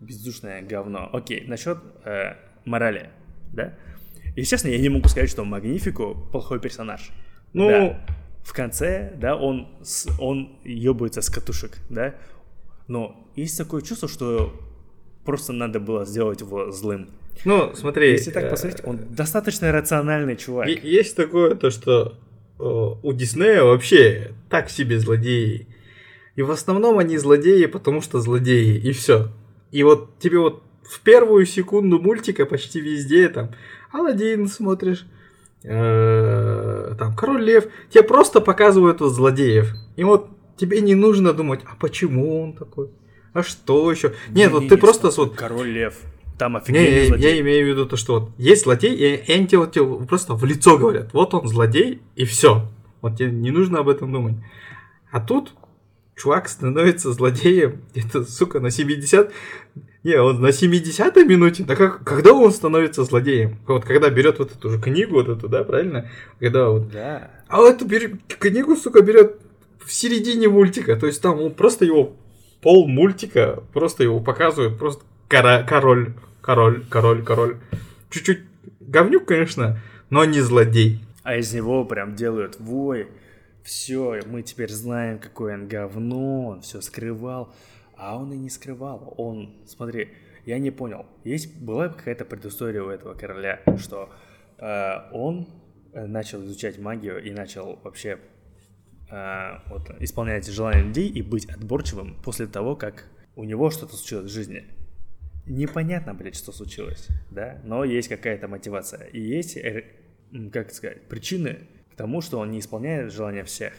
бездушное 0.01 0.63
говно. 0.63 1.09
Окей, 1.13 1.45
насчет 1.47 1.79
э, 2.05 2.35
морали, 2.65 3.11
да? 3.53 3.75
Естественно, 4.37 4.73
я 4.73 4.79
не 4.79 4.89
могу 4.89 5.09
сказать, 5.09 5.31
что 5.31 5.45
Магнифику 5.45 6.17
плохой 6.33 6.61
персонаж. 6.61 7.11
Ну, 7.53 7.69
да. 7.69 8.07
в 8.43 8.53
конце, 8.53 9.13
да, 9.17 9.37
он, 9.37 9.69
он 10.19 10.59
ебается 10.65 11.21
с 11.21 11.29
катушек, 11.29 11.79
да, 11.89 12.15
но 12.87 13.29
есть 13.37 13.59
такое 13.59 13.83
чувство, 13.83 14.09
что 14.09 14.55
просто 15.25 15.53
надо 15.53 15.81
было 15.81 16.05
сделать 16.05 16.41
его 16.41 16.71
злым. 16.71 17.11
Ну, 17.45 17.73
смотри. 17.75 18.13
Если 18.13 18.31
так 18.31 18.45
э, 18.45 18.51
посмотреть, 18.51 18.85
он 18.85 19.01
достаточно 19.11 19.73
рациональный 19.73 20.37
чувак. 20.37 20.69
Есть 20.69 21.17
такое, 21.17 21.55
то, 21.55 21.71
что 21.71 22.19
у 22.59 23.13
Диснея 23.13 23.63
вообще 23.63 24.33
так 24.49 24.71
себе 24.71 24.99
злодеи. 24.99 25.67
И 26.37 26.43
в 26.43 26.51
основном 26.51 26.99
они 26.99 27.17
злодеи, 27.17 27.67
потому 27.67 28.01
что 28.01 28.21
злодеи, 28.21 28.77
и 28.79 28.93
все. 28.93 29.31
И 29.71 29.83
вот 29.83 30.19
тебе 30.19 30.39
вот 30.39 30.63
в 30.83 31.01
первую 31.01 31.47
секунду 31.47 31.99
мультика 31.99 32.47
почти 32.47 32.81
везде 32.81 33.29
там 33.29 33.55
Алладин 33.93 34.47
смотришь, 34.47 35.07
э, 35.63 36.95
там 36.99 37.15
Король 37.15 37.43
Лев, 37.43 37.67
тебе 37.91 38.03
просто 38.03 38.41
показывают 38.41 39.01
вот 39.01 39.11
злодеев. 39.11 39.75
И 39.97 40.05
вот 40.05 40.29
тебе 40.57 40.81
не 40.81 40.95
нужно 40.95 41.33
думать, 41.33 41.61
а 41.65 41.77
почему 41.79 42.43
он 42.43 42.53
такой? 42.55 42.91
А 43.33 43.43
что 43.43 43.91
еще? 43.91 44.15
Нет, 44.31 44.53
вот 44.53 44.69
ты 44.69 44.77
просто 44.77 45.11
вот... 45.17 45.35
Король 45.35 45.71
Лев. 45.71 45.99
Там 46.39 46.57
офигенный 46.57 47.03
не, 47.03 47.07
злодей. 47.09 47.35
Я 47.35 47.41
имею 47.41 47.67
в 47.67 47.69
виду 47.69 47.87
то, 47.87 47.97
что 47.97 48.21
вот 48.21 48.31
есть 48.39 48.63
злодей, 48.63 48.95
и 48.95 49.33
они 49.33 49.47
тебе, 49.47 49.59
вот, 49.59 49.73
тебе 49.73 49.85
просто 50.07 50.35
в 50.35 50.45
лицо 50.45 50.79
говорят, 50.79 51.13
вот 51.13 51.35
он 51.35 51.47
злодей, 51.47 52.01
и 52.17 52.25
все. 52.25 52.69
Вот 53.03 53.19
тебе 53.19 53.31
не 53.31 53.51
нужно 53.51 53.81
об 53.81 53.89
этом 53.89 54.13
думать. 54.13 54.37
А 55.11 55.21
тут 55.21 55.53
чувак 56.17 56.49
становится 56.49 57.13
злодеем 57.13 57.83
где-то, 57.95 58.25
сука, 58.25 58.61
на 58.61 58.71
70... 58.71 59.33
Не, 60.03 60.17
он 60.21 60.41
на 60.41 60.49
70-й 60.49 61.25
минуте, 61.25 61.65
да 61.65 61.77
как, 61.77 62.05
когда 62.05 62.33
он 62.33 62.51
становится 62.53 63.05
злодеем? 63.05 63.59
Вот 63.67 63.85
когда 63.85 64.09
берет 64.09 64.39
вот 64.39 64.53
эту 64.53 64.71
же 64.71 64.81
книгу, 64.81 65.15
вот 65.15 65.29
эту, 65.29 65.49
да, 65.49 65.63
правильно? 65.63 66.11
Когда 66.39 66.71
вот... 66.71 66.91
Да. 66.91 67.31
А 67.49 67.59
вот 67.59 67.77
эту 67.77 67.87
бер... 67.87 68.19
книгу, 68.27 68.77
сука, 68.77 69.03
берет 69.03 69.39
в 69.85 69.93
середине 69.93 70.49
мультика, 70.49 70.97
то 70.97 71.07
есть 71.07 71.21
там 71.21 71.41
он 71.41 71.53
просто 71.53 71.85
его 71.85 72.17
пол 72.63 72.87
мультика, 72.89 73.63
просто 73.73 74.03
его 74.03 74.21
показывают, 74.21 74.79
просто 74.79 75.05
кора... 75.29 75.63
король 75.65 76.15
король, 76.41 76.85
король, 76.89 77.23
король. 77.23 77.57
Чуть-чуть 78.11 78.41
говнюк, 78.81 79.27
конечно, 79.27 79.81
но 80.11 80.25
не 80.25 80.41
злодей. 80.41 81.01
А 81.23 81.37
из 81.37 81.53
него 81.53 81.85
прям 81.85 82.15
делают 82.15 82.59
вой. 82.59 83.09
Все, 83.63 84.21
мы 84.27 84.43
теперь 84.43 84.71
знаем, 84.71 85.19
какое 85.19 85.55
он 85.55 85.69
говно, 85.69 86.49
он 86.49 86.61
все 86.63 86.81
скрывал. 86.81 87.55
А 88.01 88.17
он 88.17 88.33
и 88.33 88.37
не 88.37 88.49
скрывал. 88.49 89.13
Он, 89.19 89.55
смотри, 89.67 90.09
я 90.47 90.59
не 90.59 90.71
понял. 90.71 91.05
Есть 91.23 91.61
была 91.61 91.91
какая-то 91.91 92.25
предыстория 92.25 92.83
у 92.83 92.89
этого 92.89 93.15
короля, 93.15 93.61
что 93.77 94.09
э, 94.59 94.93
он 95.13 95.47
начал 95.93 96.43
изучать 96.45 96.79
магию 96.79 97.23
и 97.23 97.31
начал 97.31 97.79
вообще 97.83 98.19
а, 99.11 99.63
вот, 99.69 99.91
исполнять 100.01 100.47
желания 100.47 100.83
людей 100.83 101.09
и 101.09 101.21
быть 101.21 101.45
отборчивым 101.47 102.17
после 102.23 102.47
того, 102.47 102.75
как 102.75 103.05
у 103.37 103.45
него 103.45 103.71
что-то 103.71 103.97
случилось 103.97 104.31
в 104.31 104.35
жизни. 104.35 104.65
Непонятно, 105.47 106.15
блядь, 106.15 106.37
что 106.37 106.53
случилось, 106.53 107.09
да, 107.31 107.61
но 107.65 107.85
есть 107.85 108.09
какая-то 108.09 108.47
мотивация. 108.47 109.07
И 109.09 109.21
есть, 109.21 109.57
э, 109.57 109.85
как 110.53 110.73
сказать, 110.73 111.09
причины 111.09 111.59
к 111.93 111.97
тому, 111.97 112.21
что 112.21 112.39
он 112.39 112.51
не 112.51 112.61
исполняет 112.61 113.13
желания 113.13 113.45
всех. 113.45 113.75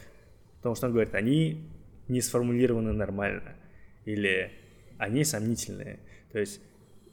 Потому 0.58 0.74
что 0.74 0.86
он 0.86 0.92
говорит, 0.92 1.14
они 1.14 1.70
не 2.08 2.20
сформулированы 2.20 2.92
нормально. 2.92 3.54
Или 4.04 4.52
они 4.98 5.24
сомнительные. 5.24 6.00
То 6.32 6.38
есть, 6.38 6.60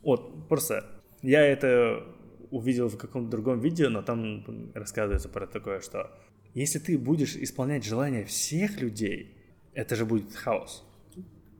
вот, 0.02 0.48
просто 0.48 0.86
я 1.22 1.46
это 1.46 2.04
увидел 2.52 2.88
в 2.90 2.98
каком-то 2.98 3.30
другом 3.30 3.60
видео, 3.60 3.90
но 3.90 4.02
там 4.02 4.44
рассказывается 4.74 5.30
про 5.30 5.46
такое, 5.46 5.82
что 5.82 6.12
если 6.54 6.80
ты 6.80 6.98
будешь 6.98 7.36
исполнять 7.36 7.86
желания 7.86 8.26
всех 8.26 8.82
людей, 8.82 9.36
это 9.74 9.96
же 9.96 10.06
будет 10.06 10.34
хаос. 10.36 10.84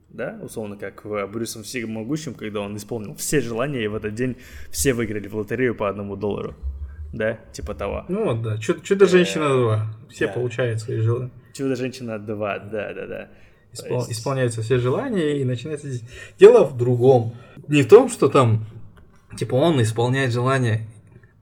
Да, 0.10 0.40
условно, 0.42 0.76
как 0.76 1.06
в 1.06 1.28
Брюсом 1.28 1.62
Всемогущем, 1.62 2.34
когда 2.34 2.62
он 2.62 2.76
исполнил 2.76 3.14
все 3.14 3.42
желания, 3.42 3.84
и 3.84 3.88
в 3.88 3.94
этот 3.94 4.16
день 4.16 4.38
все 4.72 4.94
выиграли 4.94 5.28
в 5.28 5.36
лотерею 5.36 5.76
по 5.76 5.88
одному 5.88 6.16
доллару. 6.16 6.56
Да, 7.14 7.40
типа 7.54 7.76
того. 7.76 8.06
Ну 8.10 8.24
вот, 8.26 8.42
да. 8.42 8.58
Чудо- 8.58 8.82
Чудо-женщина 8.84 9.50
2. 9.50 9.96
Все 10.10 10.28
получают 10.28 10.80
свои 10.80 10.98
желания. 11.00 11.32
Чудо-женщина 11.54 12.18
2, 12.18 12.60
да, 12.60 12.94
да, 12.94 13.08
да. 13.08 13.30
Испол- 13.74 13.98
есть- 14.00 14.12
Исполняются 14.12 14.62
все 14.62 14.78
желания 14.80 15.40
и 15.40 15.44
начинается... 15.46 15.90
здесь- 15.90 16.08
Дело 16.40 16.66
в 16.66 16.76
другом. 16.78 17.36
Не 17.68 17.84
в 17.84 17.88
том, 17.88 18.10
что 18.10 18.30
там, 18.30 18.66
типа, 19.38 19.56
он 19.56 19.82
исполняет 19.82 20.32
желания. 20.34 20.88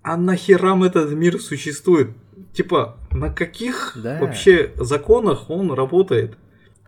А 0.03 0.17
нахерам 0.17 0.84
этот 0.84 1.11
мир 1.11 1.39
существует? 1.41 2.11
Типа, 2.53 2.97
на 3.11 3.32
каких 3.32 3.97
Да. 4.01 4.19
вообще 4.19 4.71
законах 4.75 5.49
он 5.49 5.71
работает? 5.71 6.38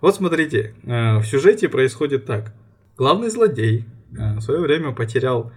Вот 0.01 0.15
смотрите, 0.15 0.75
э, 0.83 1.17
в 1.19 1.25
сюжете 1.25 1.67
происходит 1.69 2.25
так. 2.25 2.53
Главный 2.97 3.29
злодей 3.29 3.85
э, 4.17 4.35
в 4.37 4.41
свое 4.41 4.59
время 4.61 4.93
потерял 4.93 5.51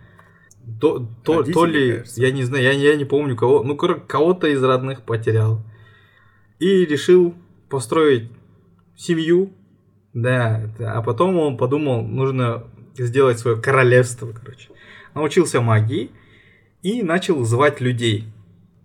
то, 0.80 1.06
то, 1.24 1.38
Родителей, 1.38 1.54
то 1.54 1.64
ли, 1.66 1.92
кажется. 1.98 2.20
я 2.22 2.30
не 2.32 2.44
знаю, 2.44 2.62
я, 2.64 2.72
я 2.72 2.96
не 2.96 3.04
помню 3.04 3.36
кого, 3.36 3.62
ну, 3.64 3.76
кого-то 3.76 4.46
из 4.48 4.62
родных 4.62 5.02
потерял. 5.02 5.60
И 6.58 6.84
решил 6.84 7.34
построить 7.68 8.30
семью, 8.96 9.52
да, 10.14 10.70
да, 10.78 10.94
а 10.94 11.02
потом 11.02 11.36
он 11.38 11.56
подумал, 11.56 12.02
нужно 12.02 12.64
сделать 12.96 13.38
свое 13.38 13.56
королевство, 13.56 14.30
короче. 14.32 14.68
Научился 15.14 15.60
магии 15.60 16.10
и 16.82 17.02
начал 17.02 17.42
звать 17.44 17.80
людей, 17.80 18.26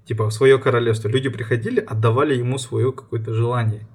типа 0.06 0.30
в 0.30 0.34
свое 0.34 0.58
королевство. 0.58 1.10
Люди 1.10 1.30
приходили, 1.30 1.80
отдавали 1.80 2.36
ему 2.36 2.58
свое 2.58 2.92
какое-то 2.92 3.34
желание. 3.34 3.88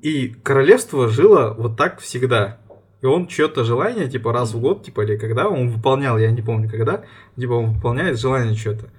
И 0.00 0.28
королевство 0.28 1.08
жило 1.08 1.54
вот 1.56 1.76
так 1.76 2.00
всегда. 2.00 2.58
И 3.00 3.06
он 3.06 3.26
чье-то 3.26 3.64
желание, 3.64 4.08
типа 4.08 4.32
раз 4.32 4.52
в 4.52 4.60
год, 4.60 4.84
типа 4.84 5.02
или 5.02 5.16
когда 5.16 5.48
он 5.48 5.68
выполнял, 5.68 6.18
я 6.18 6.30
не 6.30 6.42
помню 6.42 6.68
когда, 6.68 7.04
типа 7.36 7.52
он 7.52 7.72
выполняет 7.74 8.18
желание 8.18 8.56
что-то. 8.56 8.90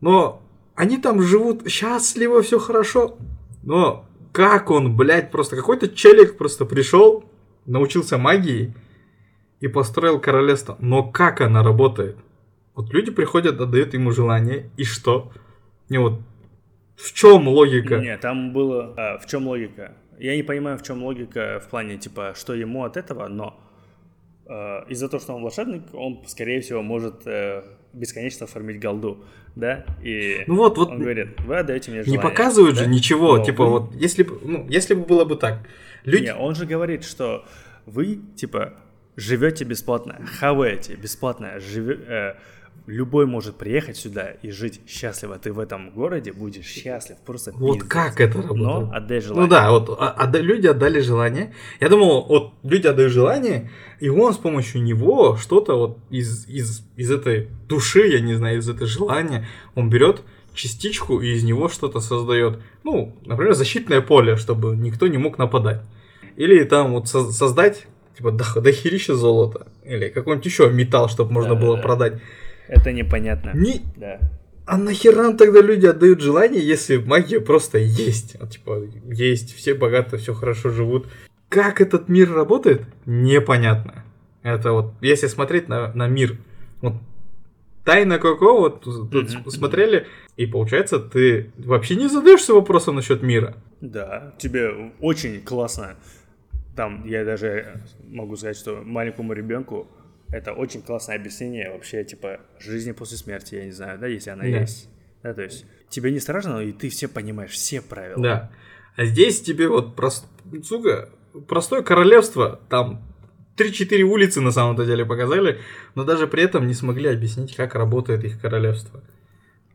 Но 0.00 0.42
они 0.74 0.98
там 0.98 1.20
живут 1.22 1.68
счастливо, 1.68 2.42
все 2.42 2.60
хорошо. 2.60 3.16
Но 3.62 4.07
как 4.32 4.70
он, 4.70 4.96
блядь, 4.96 5.30
просто 5.30 5.56
какой-то 5.56 5.88
челик 5.88 6.36
просто 6.36 6.64
пришел, 6.64 7.24
научился 7.66 8.18
магии 8.18 8.74
и 9.60 9.68
построил 9.68 10.20
королевство. 10.20 10.76
Но 10.80 11.02
как 11.02 11.40
она 11.40 11.62
работает? 11.62 12.16
Вот 12.74 12.92
люди 12.92 13.10
приходят, 13.10 13.60
отдают 13.60 13.94
ему 13.94 14.12
желание, 14.12 14.70
и 14.76 14.84
что? 14.84 15.32
Не 15.88 15.98
вот 15.98 16.20
в 16.96 17.12
чем 17.12 17.48
логика? 17.48 17.98
Не, 17.98 18.16
там 18.18 18.52
было... 18.52 18.94
а, 18.96 19.18
в 19.18 19.26
чем 19.26 19.46
логика? 19.46 19.94
Я 20.18 20.34
не 20.36 20.42
понимаю, 20.42 20.78
в 20.78 20.82
чем 20.82 21.04
логика 21.04 21.60
в 21.64 21.70
плане, 21.70 21.96
типа, 21.96 22.34
что 22.36 22.54
ему 22.54 22.84
от 22.84 22.96
этого, 22.96 23.28
но 23.28 23.58
э, 24.46 24.84
из-за 24.88 25.08
того, 25.08 25.20
что 25.20 25.34
он 25.34 25.42
волшебник, 25.42 25.82
он, 25.92 26.24
скорее 26.26 26.60
всего, 26.60 26.82
может 26.82 27.24
э, 27.24 27.62
бесконечно 27.92 28.46
формить 28.46 28.80
голду, 28.80 29.24
да? 29.56 29.84
И 30.02 30.44
Ну 30.46 30.56
вот, 30.56 30.76
вот 30.78 30.90
он 30.90 30.98
говорит, 31.00 31.40
вы 31.40 31.58
отдаете 31.58 31.90
мне 31.90 32.00
не 32.00 32.04
желание. 32.04 32.22
показывают 32.30 32.76
да? 32.76 32.84
же 32.84 32.88
ничего, 32.90 33.36
Но 33.38 33.44
типа 33.44 33.64
вы- 33.64 33.70
вот 33.70 33.94
если 33.94 34.22
бы, 34.22 34.38
ну, 34.42 34.66
если 34.68 34.94
бы 34.94 35.04
было 35.04 35.24
бы 35.24 35.36
так, 35.36 35.60
люди, 36.04 36.24
Не, 36.24 36.34
он 36.34 36.54
же 36.54 36.66
говорит, 36.66 37.04
что 37.04 37.44
вы, 37.86 38.20
типа, 38.36 38.74
живете 39.16 39.64
бесплатно, 39.64 40.20
хаваете 40.38 40.94
бесплатно, 40.94 41.58
живе- 41.58 42.04
э, 42.06 42.34
любой 42.88 43.26
может 43.26 43.56
приехать 43.56 43.96
сюда 43.96 44.30
и 44.42 44.50
жить 44.50 44.80
счастливо. 44.88 45.38
Ты 45.38 45.52
в 45.52 45.58
этом 45.60 45.90
городе 45.90 46.32
будешь 46.32 46.64
счастлив, 46.66 47.16
просто 47.24 47.52
вот 47.52 47.74
пиздец. 47.74 47.88
как 47.90 48.20
это 48.20 48.38
работает? 48.42 48.58
Но 48.66 48.90
отдай 48.92 49.20
желание. 49.20 49.42
Ну 49.44 49.50
да, 49.50 49.70
вот 49.70 49.96
а- 50.00 50.10
отда- 50.10 50.40
люди 50.40 50.66
отдали 50.66 51.00
желание. 51.00 51.54
Я 51.80 51.88
думал, 51.90 52.24
вот 52.26 52.52
люди 52.62 52.86
отдают 52.86 53.12
желание, 53.12 53.70
и 54.00 54.08
он 54.08 54.32
с 54.32 54.38
помощью 54.38 54.82
него 54.82 55.36
что-то 55.36 55.76
вот 55.78 55.98
из, 56.10 56.48
из, 56.48 56.82
из 56.96 57.10
этой 57.10 57.48
души, 57.68 58.06
я 58.08 58.20
не 58.20 58.34
знаю, 58.34 58.58
из 58.58 58.68
этой 58.68 58.86
желания, 58.86 59.46
он 59.74 59.90
берет 59.90 60.22
частичку 60.54 61.20
и 61.20 61.32
из 61.34 61.44
него 61.44 61.68
что-то 61.68 62.00
создает. 62.00 62.58
Ну, 62.84 63.14
например, 63.26 63.54
защитное 63.54 64.00
поле, 64.00 64.36
чтобы 64.36 64.74
никто 64.76 65.06
не 65.06 65.18
мог 65.18 65.38
нападать. 65.38 65.82
Или 66.36 66.64
там 66.64 66.92
вот 66.94 67.06
со- 67.08 67.30
создать 67.32 67.86
типа 68.16 68.32
до- 68.32 68.60
дохерища 68.60 69.14
золота. 69.14 69.66
Или 69.84 70.08
какой-нибудь 70.08 70.46
еще 70.46 70.70
металл, 70.70 71.08
чтобы 71.08 71.32
можно 71.32 71.54
было 71.54 71.76
Да-да-да. 71.76 71.82
продать. 71.82 72.22
Это 72.68 72.92
непонятно. 72.92 73.52
Не, 73.54 73.80
Да. 73.96 74.20
а 74.66 74.76
нахера 74.76 75.32
тогда 75.32 75.60
люди 75.62 75.86
отдают 75.86 76.20
желание, 76.20 76.64
если 76.66 76.96
магия 76.98 77.40
просто 77.40 77.78
есть? 77.78 78.36
Вот, 78.40 78.50
типа, 78.50 78.82
есть, 79.10 79.54
все 79.54 79.74
богато, 79.74 80.18
все 80.18 80.34
хорошо 80.34 80.70
живут. 80.70 81.08
Как 81.48 81.80
этот 81.80 82.08
мир 82.08 82.32
работает, 82.32 82.82
непонятно. 83.06 84.04
Это 84.42 84.72
вот, 84.72 84.92
если 85.00 85.26
смотреть 85.26 85.68
на, 85.68 85.92
на 85.94 86.06
мир, 86.08 86.36
вот 86.82 86.94
Тайна 87.84 88.18
Коко, 88.18 88.58
вот 88.58 88.82
тут 88.82 89.30
смотрели, 89.50 90.06
и 90.36 90.44
получается, 90.44 90.98
ты 91.00 91.50
вообще 91.56 91.96
не 91.96 92.06
задаешься 92.08 92.52
вопросом 92.52 92.96
насчет 92.96 93.22
мира. 93.22 93.56
Да, 93.80 94.34
тебе 94.38 94.92
очень 95.00 95.40
классно. 95.40 95.96
Там 96.76 97.06
я 97.06 97.24
даже 97.24 97.80
могу 98.08 98.36
сказать, 98.36 98.56
что 98.58 98.82
маленькому 98.84 99.32
ребенку 99.32 99.88
это 100.30 100.52
очень 100.52 100.82
классное 100.82 101.16
объяснение 101.16 101.70
вообще, 101.70 102.04
типа, 102.04 102.40
жизни 102.58 102.92
после 102.92 103.16
смерти, 103.16 103.54
я 103.56 103.64
не 103.64 103.70
знаю, 103.72 103.98
да, 103.98 104.06
если 104.06 104.30
она 104.30 104.42
Да. 104.42 104.48
есть. 104.48 104.88
Да, 105.22 105.34
то 105.34 105.42
есть 105.42 105.66
тебе 105.88 106.12
не 106.12 106.20
страшно, 106.20 106.58
и 106.60 106.72
ты 106.72 106.88
все 106.90 107.08
понимаешь, 107.08 107.50
все 107.50 107.80
правила. 107.80 108.22
Да. 108.22 108.50
А 108.96 109.04
здесь 109.04 109.40
тебе 109.40 109.68
вот, 109.68 109.98
прос- 109.98 110.24
сука, 110.64 111.08
простое 111.48 111.82
королевство, 111.82 112.60
там 112.68 113.02
3-4 113.56 114.02
улицы 114.02 114.40
на 114.40 114.50
самом-то 114.52 114.84
деле 114.86 115.04
показали, 115.04 115.58
но 115.94 116.04
даже 116.04 116.26
при 116.26 116.42
этом 116.44 116.66
не 116.66 116.74
смогли 116.74 117.08
объяснить, 117.08 117.56
как 117.56 117.74
работает 117.74 118.24
их 118.24 118.40
королевство. 118.40 119.02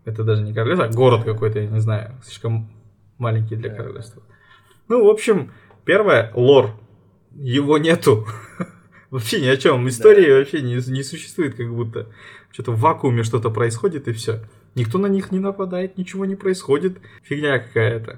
Это 0.06 0.24
даже 0.24 0.44
не 0.44 0.54
королевство, 0.54 0.86
а 0.88 0.92
город 0.92 1.24
какой-то, 1.24 1.60
я 1.60 1.68
не 1.68 1.80
знаю, 1.80 2.20
слишком 2.24 2.72
маленький 3.18 3.56
для 3.56 3.74
королевства. 3.74 4.22
Ну, 4.88 5.06
в 5.06 5.10
общем, 5.10 5.52
первое, 5.86 6.32
лор. 6.36 6.72
Его 7.32 7.78
нету. 7.78 8.28
Вообще 9.14 9.42
ни 9.42 9.46
о 9.46 9.58
чем. 9.58 9.88
Истории 9.88 10.40
вообще 10.40 10.64
не, 10.64 10.74
не 10.74 11.04
существует, 11.04 11.54
как 11.54 11.72
будто. 11.72 12.08
Что-то 12.52 12.72
в 12.72 12.80
вакууме 12.80 13.22
что-то 13.22 13.52
происходит 13.52 14.08
и 14.08 14.12
все. 14.12 14.40
Никто 14.74 14.98
на 14.98 15.06
них 15.06 15.30
не 15.30 15.38
нападает, 15.38 16.00
ничего 16.00 16.26
не 16.26 16.36
происходит. 16.36 16.98
Фигня 17.22 17.60
какая-то. 17.60 18.18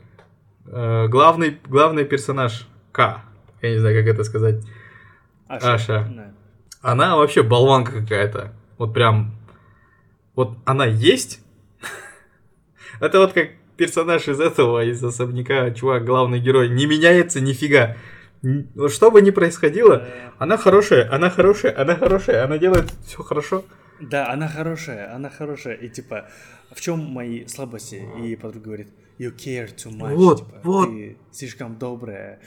Э, 0.67 1.07
главный, 1.09 1.59
главный 1.67 2.05
персонаж 2.05 2.65
К. 2.93 3.25
Я 3.61 3.71
не 3.71 3.79
знаю, 3.79 4.01
как 4.01 4.13
это 4.13 4.23
сказать. 4.23 4.63
Аша. 5.49 6.09
Да. 6.15 6.33
Она 6.81 7.17
вообще 7.17 7.43
болванка 7.43 7.91
какая-то. 7.91 8.53
Вот 8.77 8.93
прям... 8.93 9.35
Вот 10.33 10.57
она 10.63 10.85
есть. 10.85 11.41
Это 13.01 13.19
вот 13.19 13.33
как 13.33 13.49
персонаж 13.75 14.29
из 14.29 14.39
этого, 14.39 14.81
из 14.85 15.03
особняка, 15.03 15.71
чувак, 15.71 16.05
главный 16.05 16.39
герой, 16.39 16.69
не 16.69 16.85
меняется 16.85 17.41
нифига. 17.41 17.97
Что 18.89 19.11
бы 19.11 19.21
ни 19.21 19.31
происходило, 19.31 20.03
Э, 20.05 20.29
она 20.37 20.57
хорошая, 20.57 21.11
она 21.11 21.29
хорошая, 21.29 21.79
она 21.81 21.95
хорошая, 21.95 22.43
она 22.45 22.57
делает 22.57 22.91
все 23.05 23.23
хорошо. 23.23 23.63
Да, 23.99 24.29
она 24.29 24.47
хорошая, 24.47 25.15
она 25.15 25.29
хорошая. 25.29 25.75
И 25.75 25.89
типа, 25.89 26.27
в 26.71 26.81
чем 26.81 26.99
мои 26.99 27.47
слабости? 27.47 28.03
И 28.21 28.35
подруга 28.35 28.65
говорит, 28.65 28.87
you 29.17 29.33
care 29.35 29.73
too 29.73 29.91
much. 29.91 30.13
Вот, 30.15 30.37
типа, 30.39 30.59
вот. 30.63 30.89
Ты 30.89 31.17
слишком 31.31 31.77
добрая. 31.77 32.39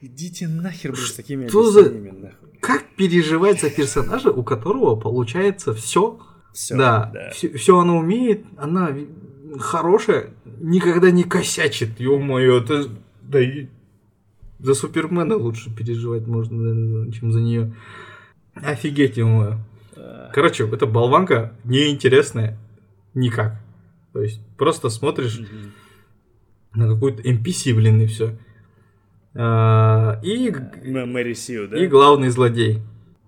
Идите 0.00 0.48
нахер, 0.48 0.92
блин, 0.92 1.04
с 1.04 1.12
такими 1.14 1.48
Что 1.48 1.70
за- 1.70 1.90
нахуй. 1.90 2.48
Как 2.60 2.84
переживать 2.96 3.60
за 3.60 3.70
персонажа, 3.70 4.30
у 4.30 4.42
которого 4.44 4.94
получается 4.96 5.74
все 5.74 6.20
Все, 6.54 6.76
да, 6.76 7.10
да. 7.12 7.30
Все, 7.30 7.78
она 7.78 7.94
умеет, 7.96 8.44
она 8.56 8.90
хорошая, 9.58 10.30
никогда 10.60 11.10
не 11.10 11.24
косячит. 11.24 11.98
Ё-моё, 12.00 12.62
это... 12.62 12.88
Да 13.22 13.38
за 14.62 14.74
Супермена 14.74 15.36
лучше 15.36 15.74
переживать 15.74 16.26
можно, 16.26 16.56
наверное, 16.56 17.12
чем 17.12 17.32
за 17.32 17.40
нее. 17.40 17.74
Офигеть, 18.54 19.18
Э, 19.18 20.30
Короче, 20.32 20.66
эта 20.68 20.86
болванка 20.86 21.52
неинтересная 21.64 22.58
никак. 23.14 23.60
То 24.12 24.22
есть 24.22 24.40
просто 24.56 24.88
смотришь, 24.88 25.38
мгм. 25.40 25.72
на 26.74 26.88
какую-то 26.92 27.22
NPC, 27.22 27.74
блин, 27.74 28.00
и 28.00 28.06
все. 28.06 28.36
И, 29.34 29.38
М- 29.38 31.12
Мэри 31.12 31.32
Сью, 31.34 31.68
да? 31.68 31.78
и 31.82 31.86
главный 31.86 32.28
злодей. 32.28 32.80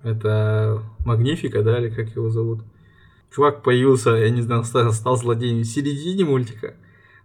Это 0.02 0.82
Магнифика, 1.04 1.62
да, 1.62 1.78
или 1.78 1.88
как 1.88 2.14
его 2.14 2.28
зовут? 2.30 2.60
Чувак 3.34 3.62
появился, 3.62 4.10
я 4.10 4.30
не 4.30 4.42
знаю, 4.42 4.64
стал, 4.64 4.92
стал 4.92 5.16
злодеем 5.16 5.60
в 5.62 5.64
середине 5.64 6.24
мультика. 6.24 6.74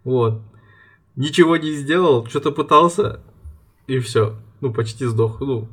Вот. 0.02 0.42
Ничего 1.16 1.56
не 1.58 1.72
сделал, 1.72 2.26
что-то 2.26 2.52
пытался, 2.52 3.20
и 3.90 3.98
все. 4.00 4.36
Ну, 4.60 4.72
почти 4.72 5.06
сдох. 5.06 5.40
Ну, 5.40 5.68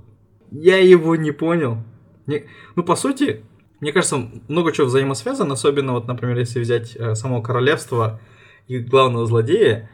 я 0.51 0.77
его 0.77 1.15
не 1.15 1.31
понял. 1.31 1.77
Не- 2.25 2.45
Ну, 2.75 2.83
по 2.83 2.95
сути, 2.95 3.43
мне 3.79 3.91
кажется, 3.91 4.17
много 4.47 4.71
чего 4.71 4.87
взаимосвязано, 4.87 5.53
особенно 5.53 5.93
вот, 5.93 6.07
например, 6.07 6.37
если 6.37 6.59
взять 6.59 6.95
э, 6.95 7.15
само 7.15 7.41
королевство 7.41 8.19
и 8.67 8.79
главного 8.79 9.25
злодея, 9.25 9.89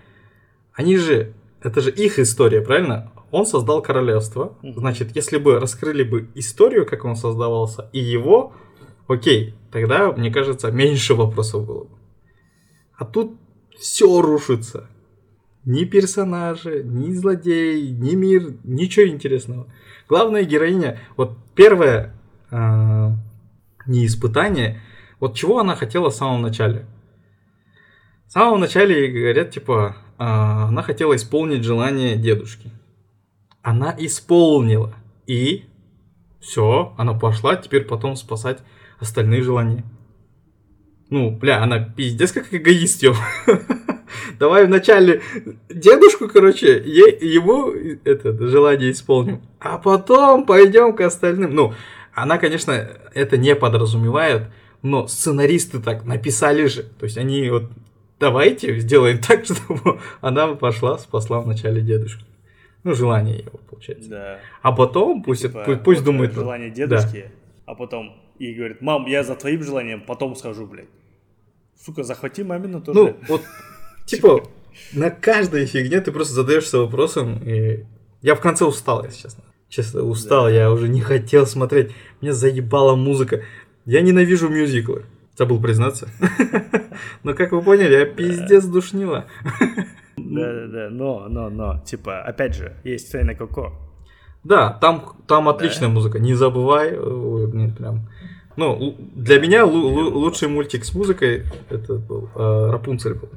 они 0.74 0.98
же, 0.98 1.34
это 1.62 1.82
же 1.82 1.92
их 1.92 2.20
история, 2.20 2.62
правильно? 2.62 3.12
Он 3.32 3.46
создал 3.46 3.82
королевство, 3.82 4.58
значит, 4.62 5.16
если 5.16 5.38
бы 5.38 5.60
раскрыли 5.60 6.04
бы 6.04 6.30
историю, 6.36 6.86
как 6.86 7.04
он 7.04 7.16
создавался, 7.16 7.90
и 7.94 8.00
его, 8.00 8.54
окей, 9.08 9.56
тогда, 9.72 10.12
мне 10.12 10.32
кажется, 10.32 10.72
меньше 10.72 11.16
вопросов 11.16 11.66
было 11.66 11.84
бы. 11.86 11.98
А 12.98 13.06
тут 13.06 13.34
все 13.80 14.22
рушится. 14.22 14.88
Ни 15.66 15.86
персонажи, 15.86 16.84
ни 16.84 17.12
злодей, 17.14 17.90
ни 17.92 18.16
мир, 18.16 18.56
ничего 18.64 19.08
интересного. 19.08 19.68
Главная 20.10 20.44
героиня, 20.44 21.00
вот 21.16 21.38
первое 21.56 22.14
а, 22.52 23.16
не 23.86 24.06
испытание, 24.06 24.82
вот 25.22 25.36
чего 25.36 25.60
она 25.60 25.76
хотела 25.76 26.10
в 26.10 26.16
самом 26.16 26.42
начале. 26.42 26.86
В 28.28 28.32
самом 28.32 28.60
начале 28.60 29.08
говорят, 29.08 29.52
типа, 29.52 29.96
а, 30.18 30.68
она 30.68 30.82
хотела 30.82 31.16
исполнить 31.16 31.64
желание 31.64 32.18
дедушки. 32.18 32.70
Она 33.62 33.96
исполнила. 33.98 34.94
И 35.28 35.64
все, 36.42 36.94
она 36.98 37.14
пошла 37.14 37.56
теперь 37.56 37.86
потом 37.86 38.18
спасать 38.18 38.60
остальные 39.00 39.44
желания. 39.44 39.86
Ну, 41.10 41.32
бля, 41.32 41.64
она 41.64 41.80
пиздец 41.80 42.34
как 42.34 42.54
эгоист, 42.54 43.04
ё. 43.04 43.16
Давай 44.40 44.66
вначале 44.66 45.22
дедушку, 45.70 46.28
короче, 46.28 46.68
е- 46.86 47.18
ему 47.22 47.72
это 48.04 48.48
желание 48.48 48.92
исполним, 48.92 49.42
а 49.60 49.78
потом 49.78 50.46
пойдем 50.46 50.94
к 50.96 51.02
остальным. 51.02 51.54
Ну, 51.56 51.74
она, 52.14 52.38
конечно, 52.38 52.72
это 53.14 53.38
не 53.38 53.56
подразумевает, 53.56 54.44
но 54.82 55.08
сценаристы 55.08 55.80
так 55.80 56.06
написали 56.06 56.66
же. 56.68 56.84
То 56.84 57.06
есть 57.06 57.18
они 57.18 57.50
вот 57.50 57.64
давайте 58.20 58.80
сделаем 58.80 59.20
так, 59.20 59.46
чтобы 59.46 60.00
она 60.22 60.56
пошла, 60.56 60.98
спасла 60.98 61.40
вначале 61.42 61.82
дедушку. 61.82 62.24
Ну, 62.84 62.94
желание 62.94 63.40
его, 63.40 63.60
получается. 63.70 64.10
Да. 64.10 64.40
А 64.62 64.72
потом 64.74 65.24
пусть, 65.24 65.44
Типа, 65.44 65.64
пусть, 65.66 65.84
пусть 65.84 66.00
вот 66.02 66.06
думает. 66.06 66.34
Желание 66.34 66.70
Да. 66.70 66.76
дедушки, 66.76 67.32
а 67.66 67.76
потом 67.76 68.14
и 68.40 68.54
говорит, 68.54 68.82
мам, 68.82 69.06
я 69.08 69.24
за 69.24 69.36
твоим 69.36 69.64
желанием 69.64 70.02
потом 70.06 70.36
схожу, 70.36 70.66
блядь. 70.68 70.90
Сука, 71.86 72.04
захвати 72.04 72.44
мамину 72.44 72.82
тоже. 72.82 73.00
Ну, 73.00 73.18
вот, 73.28 73.42
типа, 74.06 74.44
на 74.94 75.10
каждой 75.10 75.66
фигне 75.66 76.00
ты 76.02 76.12
просто 76.12 76.34
задаешься 76.34 76.78
вопросом, 76.80 77.40
и 77.44 77.86
я 78.22 78.36
в 78.36 78.40
конце 78.42 78.66
устал, 78.66 79.04
если 79.04 79.24
честно. 79.24 79.44
Честно, 79.70 80.04
устал, 80.04 80.46
Да. 80.46 80.52
я 80.52 80.72
уже 80.72 80.88
не 80.88 81.02
хотел 81.02 81.48
смотреть. 81.48 81.92
Меня 82.22 82.34
заебала 82.34 82.96
музыка. 82.96 83.42
Я 83.86 84.02
ненавижу 84.02 84.48
мюзиклы. 84.50 85.06
Забыл 85.36 85.60
признаться. 85.60 86.10
Но, 87.24 87.34
как 87.34 87.52
вы 87.54 87.62
поняли, 87.64 87.94
я 87.96 88.06
пиздец 88.06 88.66
душнила. 88.66 89.26
Да-да-да, 90.16 90.90
но, 90.92 91.26
но, 91.28 91.50
но, 91.50 91.80
типа, 91.86 92.22
опять 92.22 92.56
же, 92.56 92.74
есть 92.84 93.12
Фейна 93.12 93.34
Коко. 93.34 93.74
Да, 94.44 94.72
там, 94.74 95.16
там 95.28 95.50
отличная 95.50 95.90
музыка. 95.90 96.20
Не 96.20 96.36
забывай. 96.36 96.92
блин, 96.92 97.74
прям. 97.76 98.08
Ну, 98.56 98.96
для 99.16 99.40
меня 99.40 99.64
лу- 99.66 99.90
лу- 99.92 100.12
лучший 100.12 100.48
мультик 100.50 100.86
с 100.86 100.94
музыкой 100.94 101.46
это 101.72 101.96
был 101.96 102.30
э, 102.36 102.70
Рапунцель 102.72 103.16
был. 103.16 103.30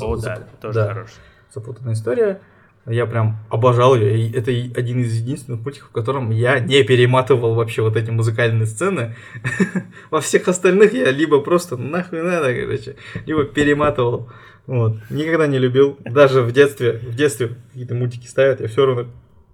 О, 0.00 0.16
Зап- 0.16 0.22
да, 0.22 0.48
тоже 0.60 0.74
да. 0.74 0.88
хорош. 0.88 1.10
запутанная 1.54 1.94
история. 1.94 2.40
Я 2.86 3.06
прям 3.06 3.38
обожал 3.48 3.94
ее. 3.94 4.18
И 4.18 4.32
это 4.36 4.50
один 4.50 5.02
из 5.02 5.14
единственных 5.14 5.60
мультиков, 5.60 5.90
в 5.90 5.92
котором 5.92 6.30
я 6.30 6.58
не 6.58 6.82
перематывал 6.82 7.54
вообще 7.54 7.82
вот 7.82 7.96
эти 7.96 8.10
музыкальные 8.10 8.66
сцены. 8.66 9.14
Во 10.10 10.20
всех 10.20 10.48
остальных 10.48 10.92
я 10.92 11.10
либо 11.12 11.40
просто 11.40 11.76
нахуй 11.76 12.22
надо, 12.22 12.52
короче, 12.52 12.96
либо 13.24 13.44
перематывал. 13.44 14.30
Вот. 14.66 14.96
Никогда 15.10 15.46
не 15.46 15.58
любил. 15.58 15.96
Даже 16.04 16.42
в 16.42 16.50
детстве, 16.52 16.94
в 16.94 17.14
детстве 17.14 17.50
какие-то 17.68 17.94
мультики 17.94 18.26
ставят, 18.26 18.60
я 18.60 18.66
все 18.66 18.84
равно, 18.84 19.06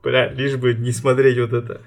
бля, 0.03 0.33
лишь 0.33 0.57
бы 0.57 0.73
не 0.75 0.93
смотреть 0.93 1.39
вот 1.39 1.53
это. 1.53 1.83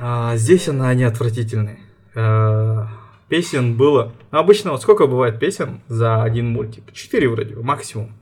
А, 0.00 0.34
здесь 0.36 0.68
она 0.68 0.88
они 0.88 1.04
отвратительные. 1.04 1.78
А, 2.14 2.88
песен 3.28 3.76
было... 3.76 4.12
Ну, 4.30 4.38
обычно 4.38 4.72
вот 4.72 4.82
сколько 4.82 5.06
бывает 5.06 5.38
песен 5.38 5.80
за 5.88 6.22
один 6.22 6.48
мультик? 6.48 6.92
Четыре 6.92 7.28
вроде, 7.28 7.54
бы, 7.54 7.62
максимум. 7.62 8.12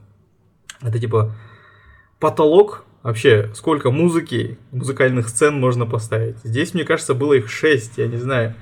Это 0.82 0.98
типа 0.98 1.34
потолок 2.18 2.84
вообще, 3.02 3.50
сколько 3.54 3.90
музыки, 3.90 4.58
музыкальных 4.72 5.28
сцен 5.28 5.58
можно 5.60 5.86
поставить. 5.86 6.38
Здесь, 6.42 6.74
мне 6.74 6.84
кажется, 6.84 7.14
было 7.14 7.34
их 7.34 7.50
шесть, 7.50 7.98
я 7.98 8.06
не 8.06 8.16
знаю. 8.16 8.54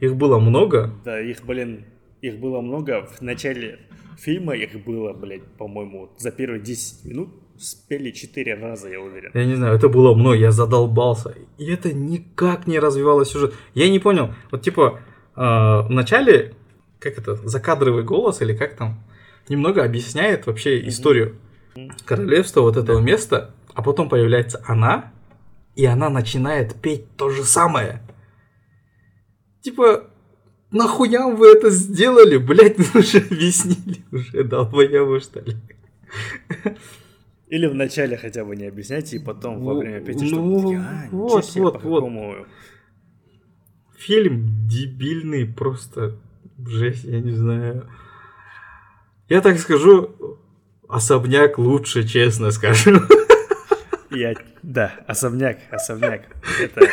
Их 0.00 0.14
было 0.14 0.38
много. 0.38 0.92
Да, 1.04 1.20
их, 1.20 1.44
блин, 1.44 1.84
их 2.22 2.38
было 2.38 2.60
много. 2.60 3.06
В 3.18 3.20
начале 3.20 3.80
фильма 4.18 4.54
их 4.54 4.84
было, 4.84 5.12
блядь, 5.12 5.44
по-моему, 5.58 6.10
за 6.18 6.30
первые 6.30 6.60
10 6.60 7.04
минут 7.04 7.30
спели 7.58 8.12
4 8.12 8.54
раза, 8.54 8.88
я 8.88 9.00
уверен. 9.00 9.30
Я 9.34 9.44
не 9.44 9.56
знаю, 9.56 9.76
это 9.76 9.88
было 9.88 10.14
много, 10.14 10.36
я 10.36 10.52
задолбался. 10.52 11.34
И 11.58 11.66
это 11.66 11.92
никак 11.92 12.66
не 12.66 12.78
развивало 12.78 13.24
сюжет. 13.24 13.52
Я 13.74 13.88
не 13.90 13.98
понял, 13.98 14.32
вот 14.50 14.62
типа 14.62 15.00
э, 15.38 15.86
в 15.86 15.90
начале, 15.90 16.54
как 16.98 17.18
это, 17.18 17.36
закадровый 17.36 18.02
голос 18.02 18.42
или 18.42 18.54
как 18.56 18.74
там, 18.74 19.02
немного 19.48 19.84
объясняет 19.84 20.46
вообще 20.46 20.86
историю 20.88 21.36
королевства 22.04 22.62
вот 22.62 22.76
этого 22.76 23.00
места, 23.00 23.54
а 23.74 23.82
потом 23.82 24.08
появляется 24.08 24.62
она, 24.66 25.12
и 25.76 25.84
она 25.84 26.10
начинает 26.10 26.74
петь 26.74 27.16
то 27.16 27.30
же 27.30 27.44
самое. 27.44 28.02
Типа, 29.60 30.10
нахуя 30.70 31.28
вы 31.28 31.46
это 31.48 31.70
сделали? 31.70 32.36
Блять, 32.36 32.78
вы 32.94 33.00
уже 33.00 33.18
объяснили, 33.18 34.02
уже 34.10 34.44
долбоебы, 34.44 35.20
что 35.20 35.40
ли? 35.40 35.56
Или 37.48 37.66
в 37.66 37.74
начале 37.74 38.16
хотя 38.18 38.44
бы 38.44 38.56
не 38.56 38.66
объясняйте, 38.66 39.16
и 39.16 39.18
потом 39.18 39.64
во 39.64 39.72
Ну, 39.72 39.80
время 39.80 40.02
чтобы 40.02 40.42
ну, 40.42 40.60
такие, 40.60 40.78
а, 40.80 41.06
ничего 41.06 41.28
вот, 41.28 41.44
себе, 41.46 41.62
вот, 41.62 41.80
по 41.80 41.88
вот. 41.88 42.46
Фильм 43.98 44.68
дебильный, 44.68 45.44
просто 45.44 46.16
жесть, 46.64 47.04
я 47.04 47.20
не 47.20 47.32
знаю. 47.32 47.88
Я 49.28 49.40
так 49.40 49.58
скажу, 49.58 50.38
особняк 50.88 51.58
лучше, 51.58 52.06
честно 52.06 52.52
скажу. 52.52 53.00
Я, 54.10 54.34
да, 54.62 54.92
особняк, 55.06 55.58
особняк. 55.70 56.22
Это 56.60 56.86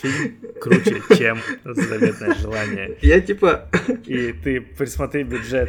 фильм 0.00 0.36
круче, 0.60 1.02
чем 1.16 1.38
заветное 1.64 2.34
желание. 2.34 2.96
Я 3.02 3.20
типа... 3.20 3.68
И 4.06 4.32
ты 4.32 4.60
присмотри 4.60 5.24
бюджет 5.24 5.68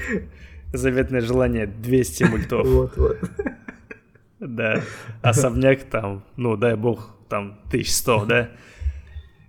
заветное 0.73 1.21
желание 1.21 1.65
200 1.65 2.23
мультов. 2.25 2.67
Вот, 2.67 2.97
вот. 2.97 3.17
Да. 4.39 4.83
Особняк 5.23 5.83
там, 5.85 6.23
ну, 6.35 6.55
дай 6.55 6.75
бог, 6.75 7.15
там 7.29 7.59
1100, 7.67 8.25
да? 8.25 8.51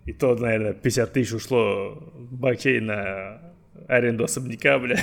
И 0.08 0.14
то, 0.14 0.34
наверное, 0.34 0.72
50 0.72 1.12
тысяч 1.12 1.34
ушло 1.34 2.02
бакей 2.14 2.80
на 2.80 3.42
аренду 3.88 4.24
особняка, 4.24 4.78
бля. 4.78 4.98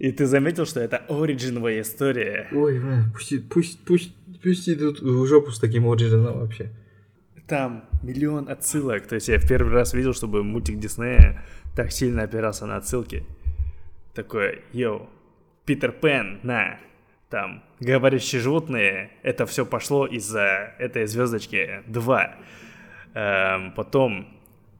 И 0.00 0.10
ты 0.10 0.26
заметил, 0.26 0.66
что 0.66 0.80
это 0.80 0.96
оригиновая 1.08 1.82
история. 1.82 2.48
Ой, 2.50 2.82
пусть, 3.14 3.48
пусть, 3.48 3.84
пусть, 3.84 4.16
пусть 4.42 4.68
идут 4.68 5.00
в 5.00 5.26
жопу 5.26 5.52
с 5.52 5.60
таким 5.60 5.88
оригиналом 5.88 6.40
вообще. 6.40 6.72
Там 7.46 7.84
миллион 8.02 8.48
отсылок. 8.48 9.06
То 9.06 9.14
есть 9.14 9.28
я 9.28 9.38
в 9.38 9.46
первый 9.46 9.74
раз 9.74 9.94
видел, 9.94 10.12
чтобы 10.12 10.42
мультик 10.42 10.80
Диснея 10.80 11.44
так 11.76 11.92
сильно 11.92 12.24
опирался 12.24 12.66
на 12.66 12.78
отсылки. 12.78 13.22
Такой, 14.12 14.62
йоу, 14.72 15.08
Питер 15.66 15.92
Пен, 15.92 16.40
на, 16.42 16.80
там, 17.28 17.62
говорящие 17.78 18.40
животные, 18.40 19.12
это 19.22 19.46
все 19.46 19.64
пошло 19.64 20.04
из-за 20.04 20.74
этой 20.80 21.06
звездочки 21.06 21.84
2. 21.86 22.36
Эм, 23.14 23.72
потом 23.72 24.28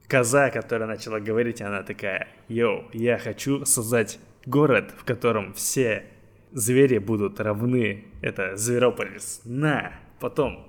коза, 0.09 0.51
которая 0.51 0.89
начала 0.89 1.21
говорить, 1.21 1.61
она 1.63 1.83
такая, 1.83 2.29
йоу, 2.49 2.85
я 2.93 3.19
хочу 3.19 3.65
создать 3.65 4.19
город, 4.47 4.93
в 4.97 5.05
котором 5.05 5.53
все 5.55 6.05
звери 6.53 6.99
будут 6.99 7.41
равны. 7.41 8.05
Это 8.23 8.57
Зверополис. 8.57 9.41
На! 9.45 9.93
Потом 10.21 10.67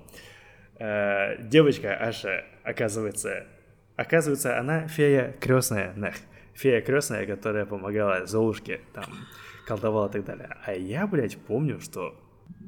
э, 0.78 1.42
девочка 1.42 1.94
Аша, 1.94 2.44
оказывается, 2.64 3.46
оказывается, 3.96 4.58
она 4.58 4.86
фея 4.88 5.34
крестная, 5.40 5.92
нах. 5.96 6.14
фея 6.54 6.80
крестная, 6.80 7.26
которая 7.26 7.66
помогала 7.66 8.26
Золушке, 8.26 8.80
там, 8.94 9.04
колдовала 9.66 10.08
и 10.08 10.12
так 10.12 10.24
далее. 10.24 10.56
А 10.64 10.72
я, 10.72 11.06
блядь, 11.06 11.36
помню, 11.36 11.80
что 11.80 12.14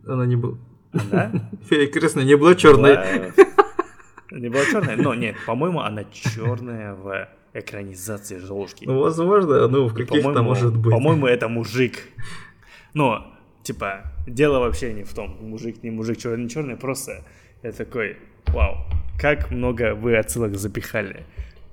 Она 0.06 0.26
не 0.26 0.36
была... 0.36 0.56
она 0.92 1.32
Фея 1.68 1.86
крестная 1.88 2.24
не 2.24 2.36
была 2.36 2.54
черной. 2.54 2.96
была- 2.96 3.63
Не 4.34 4.48
была 4.48 4.64
черная, 4.64 4.96
но 4.96 5.14
нет, 5.14 5.36
по-моему, 5.46 5.80
она 5.80 6.04
черная 6.04 6.94
в 6.94 7.28
экранизации 7.52 8.38
Золушки. 8.38 8.84
Ну, 8.84 8.98
возможно, 9.00 9.68
ну, 9.68 9.86
в 9.86 9.94
каких-то 9.94 10.42
может 10.42 10.76
быть. 10.76 10.92
По-моему, 10.92 11.26
это 11.26 11.48
мужик. 11.48 12.00
Но, 12.94 13.32
типа, 13.62 14.12
дело 14.26 14.58
вообще 14.58 14.92
не 14.92 15.04
в 15.04 15.14
том, 15.14 15.38
мужик, 15.40 15.82
не 15.82 15.90
мужик, 15.90 16.18
черный, 16.18 16.44
не 16.44 16.50
черный, 16.50 16.76
просто 16.76 17.24
я 17.62 17.72
такой, 17.72 18.18
вау, 18.48 18.76
как 19.20 19.50
много 19.50 19.94
вы 19.94 20.16
отсылок 20.16 20.56
запихали. 20.56 21.24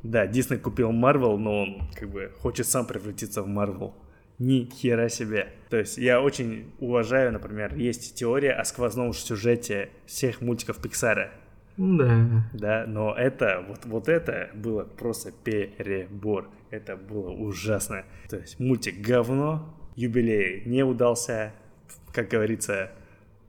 Да, 0.03 0.25
Дисней 0.25 0.59
купил 0.59 0.91
Марвел, 0.91 1.37
но 1.37 1.63
он 1.63 1.81
как 1.95 2.09
бы 2.09 2.31
хочет 2.39 2.67
сам 2.67 2.85
превратиться 2.85 3.43
в 3.43 3.47
Марвел. 3.47 3.93
Ни 4.39 4.67
хера 4.71 5.09
себе. 5.09 5.49
То 5.69 5.77
есть 5.77 5.99
я 5.99 6.21
очень 6.21 6.71
уважаю, 6.79 7.31
например, 7.31 7.75
есть 7.75 8.15
теория 8.15 8.53
о 8.53 8.63
сквозном 8.65 9.13
сюжете 9.13 9.89
всех 10.07 10.41
мультиков 10.41 10.81
Пиксара. 10.81 11.31
Да. 11.77 12.43
Да, 12.53 12.85
но 12.87 13.13
это, 13.15 13.63
вот, 13.67 13.85
вот 13.85 14.09
это 14.09 14.49
было 14.53 14.83
просто 14.83 15.31
перебор. 15.31 16.49
Это 16.69 16.95
было 16.95 17.31
ужасно. 17.31 18.03
То 18.29 18.37
есть 18.37 18.59
мультик 18.59 18.99
говно, 19.01 19.73
юбилей 19.95 20.63
не 20.65 20.83
удался, 20.83 21.53
как 22.13 22.29
говорится, 22.29 22.91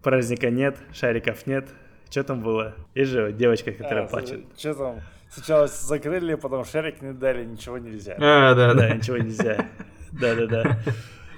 праздника 0.03 0.51
нет, 0.51 0.77
шариков 0.93 1.47
нет. 1.47 1.69
Что 2.11 2.25
там 2.25 2.43
было? 2.43 2.75
И 2.95 3.05
же 3.05 3.33
девочка, 3.33 3.73
которая 3.73 4.07
плачет. 4.07 4.45
Что 4.59 4.75
там? 4.75 5.01
Сначала 5.31 5.67
закрыли, 5.67 6.35
потом 6.35 6.65
шарик 6.65 7.01
не 7.01 7.13
дали, 7.13 7.45
ничего 7.45 7.79
нельзя. 7.79 8.17
А, 8.19 8.55
да, 8.55 8.75
Да, 8.75 8.89
да. 8.89 8.95
ничего 8.95 9.17
нельзя. 9.17 9.67
Да-да-да. 10.13 10.79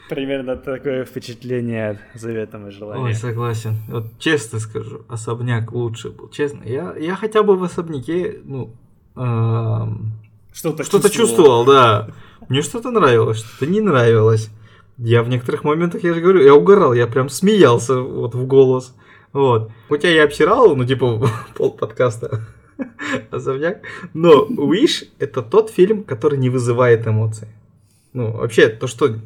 Примерно 0.08 0.56
такое 0.56 1.04
впечатление 1.04 1.90
от 1.90 1.98
заветного 2.14 2.66
Ой, 2.66 2.72
желания. 2.72 3.14
согласен. 3.14 3.76
Вот 3.88 4.18
честно 4.18 4.58
скажу, 4.58 5.02
особняк 5.08 5.72
лучше 5.72 6.10
был. 6.10 6.28
Честно, 6.28 6.62
я, 6.64 6.94
я 6.98 7.16
хотя 7.16 7.42
бы 7.42 7.56
в 7.56 7.64
особняке, 7.64 8.40
ну, 8.44 8.74
эм, 9.16 10.12
Что-то 10.52 10.84
что-то 10.84 11.08
чувствовал, 11.08 11.64
да. 11.64 12.10
Мне 12.50 12.60
что-то 12.60 12.90
нравилось, 12.90 13.38
что-то 13.38 13.66
не 13.66 13.80
нравилось. 13.80 14.50
Я 14.98 15.22
в 15.22 15.28
некоторых 15.28 15.64
моментах, 15.64 16.04
я 16.04 16.12
же 16.12 16.20
говорю, 16.20 16.42
я 16.42 16.54
угорал, 16.54 16.92
я 16.92 17.06
прям 17.06 17.30
смеялся 17.30 17.98
вот 17.98 18.34
в 18.34 18.46
голос. 18.46 18.94
Вот. 19.32 19.72
Хотя 19.88 20.08
я 20.08 20.24
обсирал, 20.24 20.76
ну, 20.76 20.84
типа, 20.84 21.28
пол 21.56 21.72
подкаста 21.72 22.44
особняк. 23.30 23.80
Но 24.12 24.46
Wish— 24.46 25.08
это 25.18 25.42
тот 25.42 25.70
фильм, 25.70 26.04
который 26.04 26.38
не 26.38 26.50
вызывает 26.50 27.06
эмоций. 27.06 27.48
Ну, 28.12 28.32
вообще, 28.32 28.68
то, 28.68 28.86
что 28.86 29.16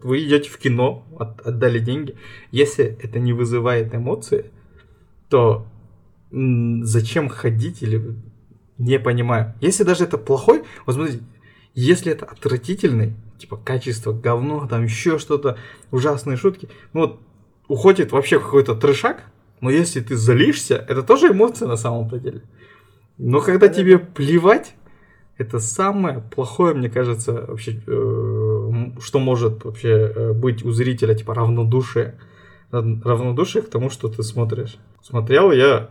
вот 0.00 0.04
вы 0.04 0.24
идете 0.24 0.50
в 0.50 0.58
кино, 0.58 1.04
от- 1.18 1.40
отдали 1.46 1.78
деньги, 1.78 2.16
если 2.50 2.98
это 3.02 3.18
не 3.18 3.32
вызывает 3.32 3.94
эмоции, 3.94 4.50
то 5.28 5.66
зачем 6.30 7.28
ходить 7.28 7.82
или 7.82 8.16
не 8.78 8.98
понимаю. 8.98 9.54
Если 9.60 9.84
даже 9.84 10.04
это 10.04 10.16
плохой, 10.16 10.62
вот 10.86 10.94
смотрите, 10.94 11.20
если 11.74 12.12
это 12.12 12.24
отвратительный, 12.24 13.14
типа 13.38 13.56
качество 13.56 14.12
говно, 14.12 14.66
там 14.68 14.84
еще 14.84 15.18
что-то, 15.18 15.58
ужасные 15.90 16.36
шутки, 16.36 16.68
ну 16.92 17.00
вот 17.00 17.20
уходит 17.68 18.12
вообще 18.12 18.38
какой-то 18.38 18.74
трешак, 18.74 19.24
но 19.60 19.70
если 19.70 20.00
ты 20.00 20.16
залишься, 20.16 20.76
это 20.88 21.02
тоже 21.02 21.28
эмоция 21.28 21.68
на 21.68 21.76
самом-то 21.76 22.18
деле. 22.18 22.42
Но 23.18 23.40
когда 23.40 23.68
тебе 23.68 23.98
плевать, 23.98 24.74
это 25.36 25.58
самое 25.58 26.20
плохое, 26.20 26.74
мне 26.74 26.88
кажется, 26.88 27.44
вообще, 27.46 27.82
э, 27.86 27.90
что 29.00 29.18
может 29.18 29.64
вообще 29.64 30.12
э, 30.14 30.32
быть 30.32 30.64
у 30.64 30.70
зрителя, 30.72 31.14
типа 31.14 31.34
равнодушие. 31.34 32.18
Рав- 32.70 33.04
Равнодушие 33.04 33.62
к 33.62 33.68
тому, 33.70 33.90
что 33.90 34.08
ты 34.08 34.22
смотришь. 34.22 34.76
Смотрел 35.02 35.50
я 35.52 35.90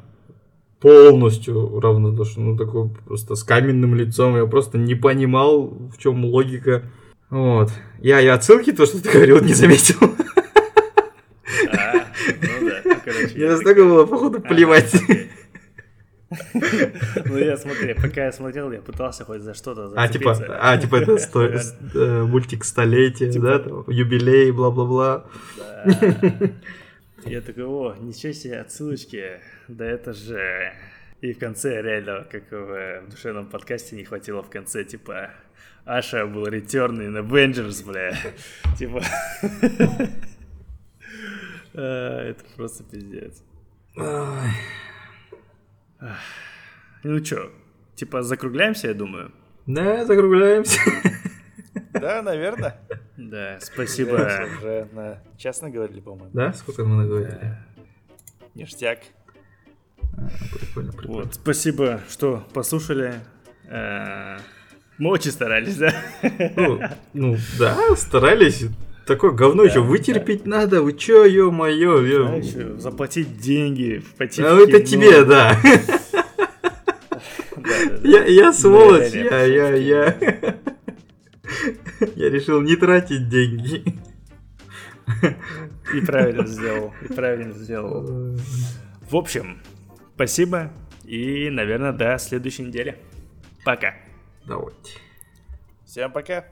полностью 0.80 1.80
равнодушен, 1.80 2.46
ну 2.46 2.58
такой 2.58 2.90
просто 3.06 3.36
с 3.36 3.44
каменным 3.44 3.96
лицом, 3.96 4.38
я 4.38 4.46
просто 4.46 4.78
не 4.78 4.96
понимал, 4.96 5.68
в 5.68 5.98
чем 5.98 6.24
логика. 6.24 6.84
Вот. 7.30 7.70
Я, 8.00 8.20
я 8.20 8.36
отсылки, 8.36 8.72
то, 8.72 8.86
что 8.86 9.02
ты 9.04 9.12
говорил, 9.12 9.42
не 9.44 9.54
заметил. 9.54 9.98
А, 11.72 12.06
ну 12.42 12.70
да, 12.70 12.82
ну, 12.86 12.96
короче. 13.04 13.36
Мне 13.36 13.48
настолько 13.50 13.84
было, 13.84 14.06
походу, 14.06 14.40
плевать. 14.42 14.94
Ну 17.26 17.38
я 17.38 17.58
смотри, 17.58 17.94
пока 17.96 18.26
я 18.26 18.32
смотрел, 18.32 18.72
я 18.72 18.82
пытался 18.82 19.26
хоть 19.26 19.42
за 19.42 19.54
что-то 19.54 19.92
А, 19.96 20.08
типа, 20.08 20.38
а, 20.62 20.78
типа 20.78 20.98
это 20.98 21.18
сто- 21.18 21.46
э, 21.46 22.24
мультик 22.24 22.64
столетия, 22.64 23.32
да, 23.40 23.60
там, 23.60 23.84
юбилей, 23.88 24.52
бла-бла-бла. 24.52 25.26
Да. 25.58 25.98
Я 27.26 27.42
такой, 27.42 27.66
о, 27.66 27.96
ничего 28.00 28.32
себе, 28.34 28.60
отсылочки. 28.60 29.42
Да 29.68 29.86
это 29.86 30.14
же... 30.14 30.72
И 31.22 31.34
в 31.34 31.40
конце 31.40 31.82
реально, 31.82 32.26
как 32.32 32.44
в 32.52 33.10
душевном 33.10 33.48
подкасте, 33.48 33.96
не 33.96 34.06
хватило 34.06 34.42
в 34.42 34.50
конце, 34.50 34.86
типа, 34.86 35.32
Аша 35.84 36.26
был 36.28 36.46
ретёрн 36.46 37.02
in 37.02 37.28
Avengers, 37.28 37.86
бля. 37.86 38.16
Типа... 38.78 39.02
А, 41.76 42.30
Это 42.30 42.44
просто 42.56 42.84
пиздец. 42.84 43.44
Ну 47.04 47.20
чё, 47.22 47.52
типа 47.96 48.22
закругляемся, 48.24 48.88
я 48.88 48.94
думаю? 48.94 49.32
Да, 49.66 50.06
закругляемся. 50.06 50.80
Да, 51.94 52.22
наверное. 52.22 52.80
Да, 52.90 52.98
Да, 53.18 53.60
спасибо. 53.62 54.16
Уже 54.58 54.88
на 54.94 55.22
час 55.38 55.62
наговорили, 55.62 56.00
по-моему. 56.02 56.30
Да, 56.34 56.54
сколько 56.54 56.84
мы 56.86 56.96
наговорили? 57.04 57.58
Ништяк. 58.56 59.00
А, 60.18 60.28
Прикольно, 60.58 60.92
прикольно. 60.92 61.24
Вот, 61.24 61.36
спасибо, 61.36 62.02
что 62.10 62.46
послушали. 62.54 63.16
Э, 63.70 64.38
Мы 64.98 65.10
очень 65.12 65.32
старались, 65.32 65.78
да? 65.78 65.94
Ну, 66.56 66.82
ну, 67.14 67.38
да, 67.58 67.78
старались. 67.96 68.66
Такое 69.10 69.32
говно 69.32 69.64
еще 69.64 69.82
вытерпеть 69.82 70.46
надо. 70.46 70.84
Вы 70.84 70.94
чё, 70.94 71.26
ё-моё, 71.26 72.00
ё. 72.06 72.78
заплатить 72.78 73.40
деньги, 73.40 74.04
пойти 74.20 74.44
А 74.44 74.56
это 74.56 74.80
кино. 74.84 74.86
тебе, 74.86 75.26
да. 75.26 75.58
Да-да-да. 77.56 78.08
Я, 78.08 78.24
я 78.26 78.54
сволочь, 78.54 79.12
Да, 79.12 79.42
я, 79.42 79.74
я, 79.74 79.76
я. 79.76 80.18
Я 82.16 82.30
решил 82.30 82.62
не 82.62 82.76
тратить 82.76 83.28
деньги. 83.30 83.84
И 85.96 86.02
правильно 86.02 86.46
сделал, 86.46 86.94
и 87.02 87.12
правильно 87.12 87.54
сделал. 87.54 88.38
В 89.10 89.16
общем, 89.16 89.60
спасибо, 90.14 90.72
и, 91.04 91.50
наверное, 91.50 91.94
до 91.94 92.16
следующей 92.20 92.62
недели. 92.66 93.00
Пока. 93.66 93.96
Давайте. 94.46 95.00
Всем 95.84 96.12
пока. 96.12 96.46